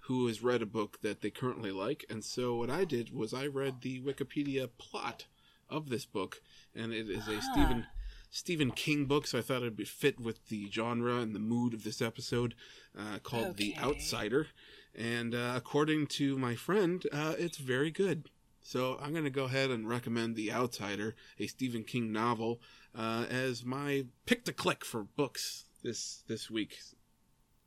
who 0.00 0.26
has 0.26 0.42
read 0.42 0.60
a 0.62 0.66
book 0.66 0.98
that 1.02 1.22
they 1.22 1.30
currently 1.30 1.70
like, 1.70 2.04
and 2.10 2.22
so 2.24 2.56
what 2.56 2.70
I 2.70 2.84
did 2.84 3.14
was 3.14 3.32
I 3.32 3.46
read 3.46 3.80
the 3.80 4.00
Wikipedia 4.00 4.68
plot 4.78 5.26
of 5.70 5.88
this 5.88 6.04
book, 6.04 6.42
and 6.74 6.92
it 6.92 7.08
is 7.08 7.26
a 7.26 7.36
Ah. 7.36 7.40
Stephen 7.52 7.86
Stephen 8.30 8.70
King 8.72 9.04
book, 9.06 9.28
so 9.28 9.38
I 9.38 9.42
thought 9.42 9.58
it'd 9.62 9.76
be 9.76 9.84
fit 9.84 10.18
with 10.18 10.48
the 10.48 10.68
genre 10.68 11.20
and 11.20 11.36
the 11.36 11.38
mood 11.38 11.72
of 11.72 11.84
this 11.84 12.02
episode, 12.02 12.56
uh, 12.98 13.20
called 13.20 13.56
The 13.58 13.76
Outsider. 13.78 14.48
And 14.92 15.36
uh, 15.36 15.52
according 15.56 16.08
to 16.18 16.36
my 16.36 16.56
friend, 16.56 17.04
uh, 17.12 17.34
it's 17.38 17.58
very 17.58 17.92
good. 17.92 18.30
So 18.66 18.98
I'm 19.00 19.12
going 19.12 19.24
to 19.24 19.30
go 19.30 19.44
ahead 19.44 19.70
and 19.70 19.86
recommend 19.86 20.34
The 20.34 20.50
Outsider, 20.50 21.14
a 21.38 21.46
Stephen 21.46 21.84
King 21.84 22.10
novel, 22.12 22.62
uh, 22.94 23.26
as 23.28 23.62
my 23.62 24.06
pick 24.24 24.46
to 24.46 24.54
click 24.54 24.86
for 24.86 25.02
books 25.02 25.66
this 25.82 26.24
this 26.28 26.50
week. 26.50 26.78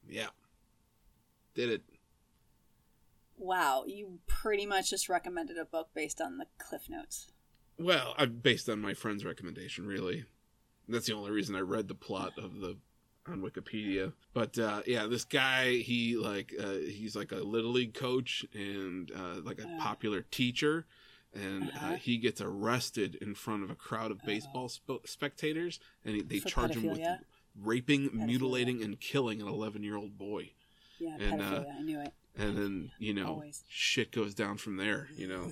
Yeah, 0.09 0.29
did 1.53 1.69
it. 1.69 1.83
Wow, 3.37 3.83
you 3.85 4.17
pretty 4.25 4.65
much 4.65 4.89
just 4.89 5.07
recommended 5.07 5.59
a 5.59 5.65
book 5.65 5.89
based 5.93 6.19
on 6.19 6.39
the 6.39 6.47
cliff 6.57 6.89
notes. 6.89 7.27
Well, 7.77 8.15
I 8.17 8.25
based 8.25 8.67
on 8.67 8.81
my 8.81 8.95
friend's 8.95 9.23
recommendation, 9.23 9.85
really. 9.85 10.25
That's 10.89 11.05
the 11.05 11.13
only 11.13 11.29
reason 11.29 11.55
I 11.55 11.59
read 11.59 11.89
the 11.89 11.93
plot 11.95 12.33
of 12.39 12.59
the 12.59 12.77
on 13.30 13.41
Wikipedia. 13.41 14.13
But 14.34 14.57
uh, 14.57 14.82
yeah, 14.86 15.05
this 15.07 15.23
guy 15.23 15.78
he 15.78 16.15
like 16.15 16.53
uh, 16.59 16.73
he's 16.73 17.15
like 17.15 17.32
a 17.32 17.38
little 17.38 17.71
league 17.71 17.93
coach 17.93 18.45
and 18.53 19.11
uh, 19.11 19.41
like 19.43 19.59
a 19.59 19.67
popular 19.80 20.21
teacher, 20.21 20.86
and 21.34 21.71
uh, 21.82 21.93
he 21.93 22.17
gets 22.17 22.41
arrested 22.41 23.15
in 23.21 23.36
front 23.36 23.63
of 23.63 23.69
a 23.69 23.75
crowd 23.75 24.11
of 24.11 24.21
baseball 24.23 24.69
sp- 24.69 25.05
spectators, 25.05 25.80
and 26.05 26.15
he, 26.15 26.21
they 26.21 26.39
For 26.39 26.49
charge 26.49 26.75
him 26.75 26.84
with 26.89 26.99
pedophilia? 26.99 27.19
raping, 27.61 28.09
mutilating, 28.13 28.84
and 28.84 28.99
killing 28.99 29.41
an 29.41 29.47
11 29.47 29.84
year 29.84 29.95
old 29.97 30.17
boy. 30.17 30.51
Yeah, 30.99 31.15
And, 31.19 31.41
uh. 31.41 31.63
I 31.78 31.82
knew 31.82 31.99
it. 31.99 32.13
And 32.39 32.55
then 32.55 32.91
you 32.99 33.15
know 33.15 33.28
Always. 33.30 33.63
shit 33.67 34.11
goes 34.11 34.36
down 34.36 34.57
from 34.57 34.78
there. 34.78 35.09
You 35.15 35.28
know, 35.28 35.51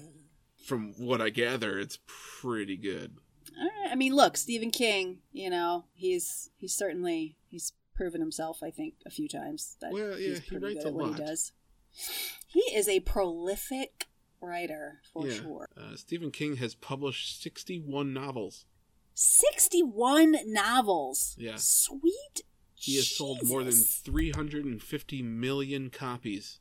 from 0.67 0.93
what 0.99 1.19
I 1.19 1.29
gather, 1.31 1.79
it's 1.79 1.97
pretty 2.05 2.77
good. 2.77 3.15
Right. 3.57 3.91
I 3.91 3.95
mean, 3.95 4.15
look, 4.15 4.37
Stephen 4.37 4.71
King. 4.71 5.19
You 5.31 5.49
know, 5.49 5.85
he's 5.93 6.49
he's 6.57 6.75
certainly 6.75 7.37
he's 7.49 7.73
proven 7.95 8.21
himself. 8.21 8.59
I 8.63 8.71
think 8.71 8.95
a 9.05 9.09
few 9.09 9.27
times 9.27 9.77
that 9.81 9.91
Well, 9.91 10.19
yeah, 10.19 10.27
he's 10.29 10.39
he 10.39 10.49
pretty 10.49 10.65
writes 10.65 10.83
good 10.83 10.87
at 10.89 10.93
what 10.93 11.09
lot. 11.09 11.19
he 11.19 11.25
does. 11.25 11.51
He 12.47 12.59
is 12.75 12.87
a 12.89 12.99
prolific 13.01 14.07
writer 14.41 14.99
for 15.13 15.27
yeah. 15.27 15.33
sure. 15.33 15.67
Uh, 15.77 15.95
Stephen 15.95 16.31
King 16.31 16.57
has 16.57 16.75
published 16.75 17.41
61 17.41 18.13
novels. 18.13 18.65
Sixty-one 19.13 20.35
novels. 20.45 21.35
Yeah. 21.37 21.55
Sweet. 21.55 22.41
He 22.75 22.97
has 22.97 23.15
sold 23.15 23.47
more 23.47 23.63
than 23.63 23.71
350 23.71 25.21
million 25.23 25.89
copies. 25.89 26.59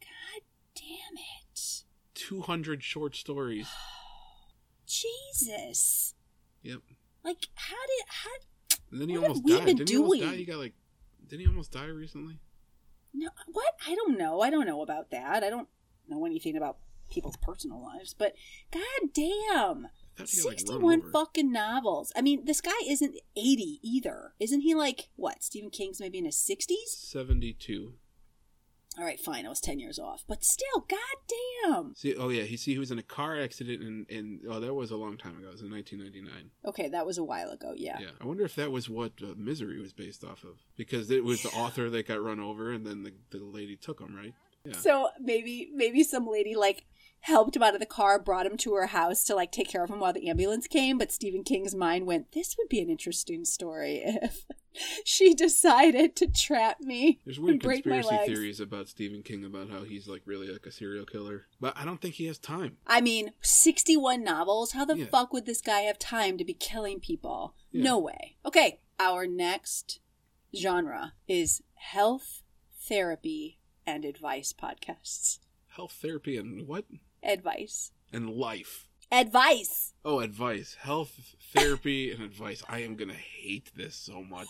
God 0.00 0.42
damn 0.74 1.16
it. 1.16 1.82
200 2.14 2.82
short 2.82 3.16
stories. 3.16 3.66
Jesus. 4.86 6.14
Yep. 6.66 6.80
Like, 7.24 7.48
how 7.54 7.74
did 7.74 8.04
how? 8.08 8.78
And 8.92 9.00
then 9.00 9.08
he 9.08 9.16
What 9.18 9.22
have 9.22 9.30
almost 9.30 9.44
we 9.44 9.52
died. 9.56 9.64
been 9.66 9.76
Didn't 9.76 9.88
he 9.90 9.96
almost 9.96 10.18
doing? 10.20 10.30
die? 10.30 10.36
He 10.36 10.44
got 10.44 10.58
like. 10.58 10.74
Didn't 11.28 11.40
he 11.40 11.46
almost 11.48 11.72
die 11.72 11.86
recently? 11.86 12.38
No, 13.14 13.28
what? 13.52 13.74
I 13.86 13.94
don't 13.94 14.16
know. 14.18 14.40
I 14.42 14.50
don't 14.50 14.66
know 14.66 14.82
about 14.82 15.10
that. 15.10 15.42
I 15.42 15.50
don't 15.50 15.68
know 16.08 16.24
anything 16.26 16.56
about 16.56 16.78
people's 17.10 17.36
personal 17.36 17.82
lives. 17.82 18.14
But 18.14 18.34
god 18.70 18.82
damn, 19.12 19.88
thought 20.16 20.28
he 20.28 20.36
got, 20.42 20.46
like, 20.46 20.58
sixty-one 20.58 21.10
fucking 21.12 21.50
novels. 21.50 22.12
I 22.14 22.20
mean, 22.22 22.44
this 22.44 22.60
guy 22.60 22.70
isn't 22.86 23.16
eighty 23.36 23.80
either, 23.82 24.34
isn't 24.38 24.60
he? 24.60 24.74
Like 24.74 25.08
what? 25.16 25.42
Stephen 25.42 25.70
King's 25.70 26.00
maybe 26.00 26.18
in 26.18 26.24
his 26.26 26.36
sixties. 26.36 26.96
72. 26.96 27.94
All 28.98 29.04
right, 29.04 29.20
fine. 29.20 29.44
I 29.44 29.48
was 29.48 29.60
ten 29.60 29.78
years 29.78 29.98
off, 29.98 30.24
but 30.26 30.42
still, 30.42 30.86
god 30.88 30.98
damn. 31.64 31.94
See, 31.94 32.14
oh 32.16 32.30
yeah, 32.30 32.44
he 32.44 32.56
see 32.56 32.72
he 32.72 32.78
was 32.78 32.90
in 32.90 32.98
a 32.98 33.02
car 33.02 33.38
accident 33.38 33.82
and 33.82 34.08
in 34.08 34.40
oh 34.48 34.60
that 34.60 34.72
was 34.74 34.90
a 34.90 34.96
long 34.96 35.18
time 35.18 35.36
ago. 35.38 35.48
It 35.48 35.52
was 35.52 35.62
in 35.62 35.70
1999. 35.70 36.50
Okay, 36.64 36.88
that 36.88 37.04
was 37.04 37.18
a 37.18 37.24
while 37.24 37.50
ago. 37.50 37.72
Yeah. 37.76 37.98
Yeah, 38.00 38.10
I 38.20 38.26
wonder 38.26 38.44
if 38.44 38.54
that 38.56 38.72
was 38.72 38.88
what 38.88 39.12
uh, 39.22 39.34
Misery 39.36 39.80
was 39.80 39.92
based 39.92 40.24
off 40.24 40.44
of 40.44 40.58
because 40.76 41.10
it 41.10 41.24
was 41.24 41.42
the 41.42 41.50
author 41.50 41.90
that 41.90 42.08
got 42.08 42.22
run 42.22 42.40
over 42.40 42.72
and 42.72 42.86
then 42.86 43.02
the, 43.02 43.12
the 43.30 43.44
lady 43.44 43.76
took 43.76 44.00
him, 44.00 44.14
right? 44.16 44.34
Yeah. 44.64 44.76
So 44.76 45.08
maybe 45.20 45.70
maybe 45.74 46.02
some 46.02 46.26
lady 46.26 46.54
like 46.54 46.84
helped 47.20 47.56
him 47.56 47.62
out 47.62 47.74
of 47.74 47.80
the 47.80 47.86
car, 47.86 48.18
brought 48.18 48.46
him 48.46 48.56
to 48.58 48.74
her 48.74 48.86
house 48.86 49.24
to 49.24 49.34
like 49.34 49.52
take 49.52 49.68
care 49.68 49.84
of 49.84 49.90
him 49.90 50.00
while 50.00 50.12
the 50.12 50.28
ambulance 50.28 50.66
came. 50.66 50.98
But 50.98 51.12
Stephen 51.12 51.44
King's 51.44 51.74
mind 51.74 52.06
went, 52.06 52.32
"This 52.32 52.56
would 52.58 52.68
be 52.68 52.80
an 52.80 52.90
interesting 52.90 53.44
story 53.44 54.02
if 54.04 54.44
she 55.04 55.34
decided 55.34 56.16
to 56.16 56.26
trap 56.26 56.80
me 56.80 57.20
There's 57.24 57.38
weird 57.40 57.60
conspiracy 57.60 58.08
legs." 58.08 58.26
theories 58.26 58.60
about 58.60 58.88
Stephen 58.88 59.22
King 59.22 59.44
about 59.44 59.70
how 59.70 59.84
he's 59.84 60.06
like 60.08 60.22
really 60.26 60.48
like 60.48 60.66
a 60.66 60.72
serial 60.72 61.06
killer, 61.06 61.46
but 61.60 61.76
I 61.76 61.84
don't 61.84 62.00
think 62.00 62.14
he 62.14 62.26
has 62.26 62.38
time. 62.38 62.76
I 62.86 63.00
mean, 63.00 63.32
sixty-one 63.40 64.22
novels. 64.24 64.72
How 64.72 64.84
the 64.84 64.96
Yeah. 64.98 65.06
fuck 65.06 65.32
would 65.32 65.46
this 65.46 65.60
guy 65.60 65.80
have 65.82 65.98
time 65.98 66.36
to 66.38 66.44
be 66.44 66.54
killing 66.54 67.00
people? 67.00 67.54
Yeah. 67.70 67.82
No 67.84 67.98
way. 67.98 68.36
Okay, 68.44 68.80
our 68.98 69.26
next 69.26 70.00
genre 70.54 71.14
is 71.28 71.62
health, 71.74 72.42
therapy, 72.88 73.58
and 73.86 74.04
advice 74.04 74.52
podcasts. 74.52 75.38
Health 75.68 75.92
therapy 76.00 76.36
and 76.36 76.66
what? 76.66 76.86
Advice. 77.22 77.92
And 78.12 78.30
life. 78.30 78.88
Advice. 79.12 79.94
Oh, 80.04 80.20
advice, 80.20 80.76
health 80.80 81.34
therapy, 81.54 82.10
and 82.12 82.22
advice. 82.22 82.62
I 82.68 82.80
am 82.80 82.96
gonna 82.96 83.12
hate 83.14 83.70
this 83.76 83.94
so 83.94 84.22
much. 84.22 84.48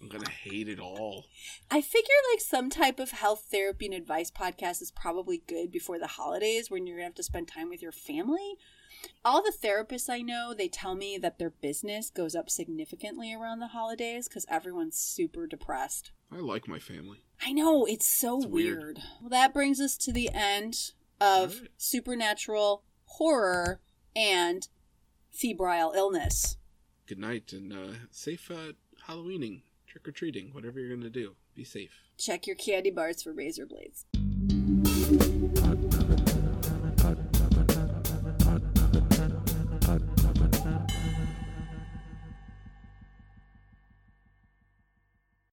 I'm 0.00 0.08
gonna 0.08 0.30
hate 0.30 0.68
it 0.68 0.78
all. 0.78 1.24
I 1.70 1.80
figure 1.80 2.14
like 2.32 2.40
some 2.40 2.70
type 2.70 2.98
of 3.00 3.10
health 3.10 3.46
therapy 3.50 3.86
and 3.86 3.94
advice 3.94 4.30
podcast 4.30 4.82
is 4.82 4.92
probably 4.92 5.42
good 5.48 5.72
before 5.72 5.98
the 5.98 6.06
holidays 6.06 6.70
when 6.70 6.86
you're 6.86 6.96
gonna 6.98 7.06
have 7.06 7.14
to 7.16 7.22
spend 7.22 7.48
time 7.48 7.68
with 7.68 7.82
your 7.82 7.92
family. 7.92 8.54
All 9.24 9.42
the 9.42 9.52
therapists 9.52 10.08
I 10.08 10.22
know, 10.22 10.54
they 10.54 10.68
tell 10.68 10.94
me 10.94 11.18
that 11.18 11.38
their 11.38 11.50
business 11.50 12.10
goes 12.10 12.34
up 12.34 12.48
significantly 12.48 13.34
around 13.34 13.58
the 13.58 13.68
holidays 13.68 14.28
because 14.28 14.46
everyone's 14.48 14.96
super 14.96 15.46
depressed. 15.46 16.12
I 16.32 16.36
like 16.36 16.66
my 16.68 16.78
family. 16.78 17.22
I 17.44 17.52
know, 17.52 17.84
it's 17.84 18.06
so 18.10 18.38
It's 18.38 18.46
weird. 18.46 18.78
weird. 18.78 18.98
Well, 19.20 19.30
that 19.30 19.52
brings 19.52 19.80
us 19.80 19.96
to 19.98 20.12
the 20.12 20.30
end 20.32 20.92
of 21.20 21.60
right. 21.60 21.70
supernatural 21.76 22.82
horror 23.06 23.80
and 24.14 24.68
febrile 25.32 25.92
illness. 25.94 26.56
Good 27.06 27.18
night 27.18 27.52
and 27.52 27.72
uh, 27.72 27.96
safe 28.10 28.50
uh, 28.50 28.72
Halloweening, 29.08 29.62
trick 29.86 30.08
or 30.08 30.12
treating, 30.12 30.48
whatever 30.52 30.80
you're 30.80 30.96
gonna 30.96 31.10
do. 31.10 31.36
Be 31.54 31.64
safe. 31.64 31.92
Check 32.18 32.46
your 32.46 32.56
candy 32.56 32.90
bars 32.90 33.22
for 33.22 33.32
razor 33.32 33.66
blades. 33.66 34.04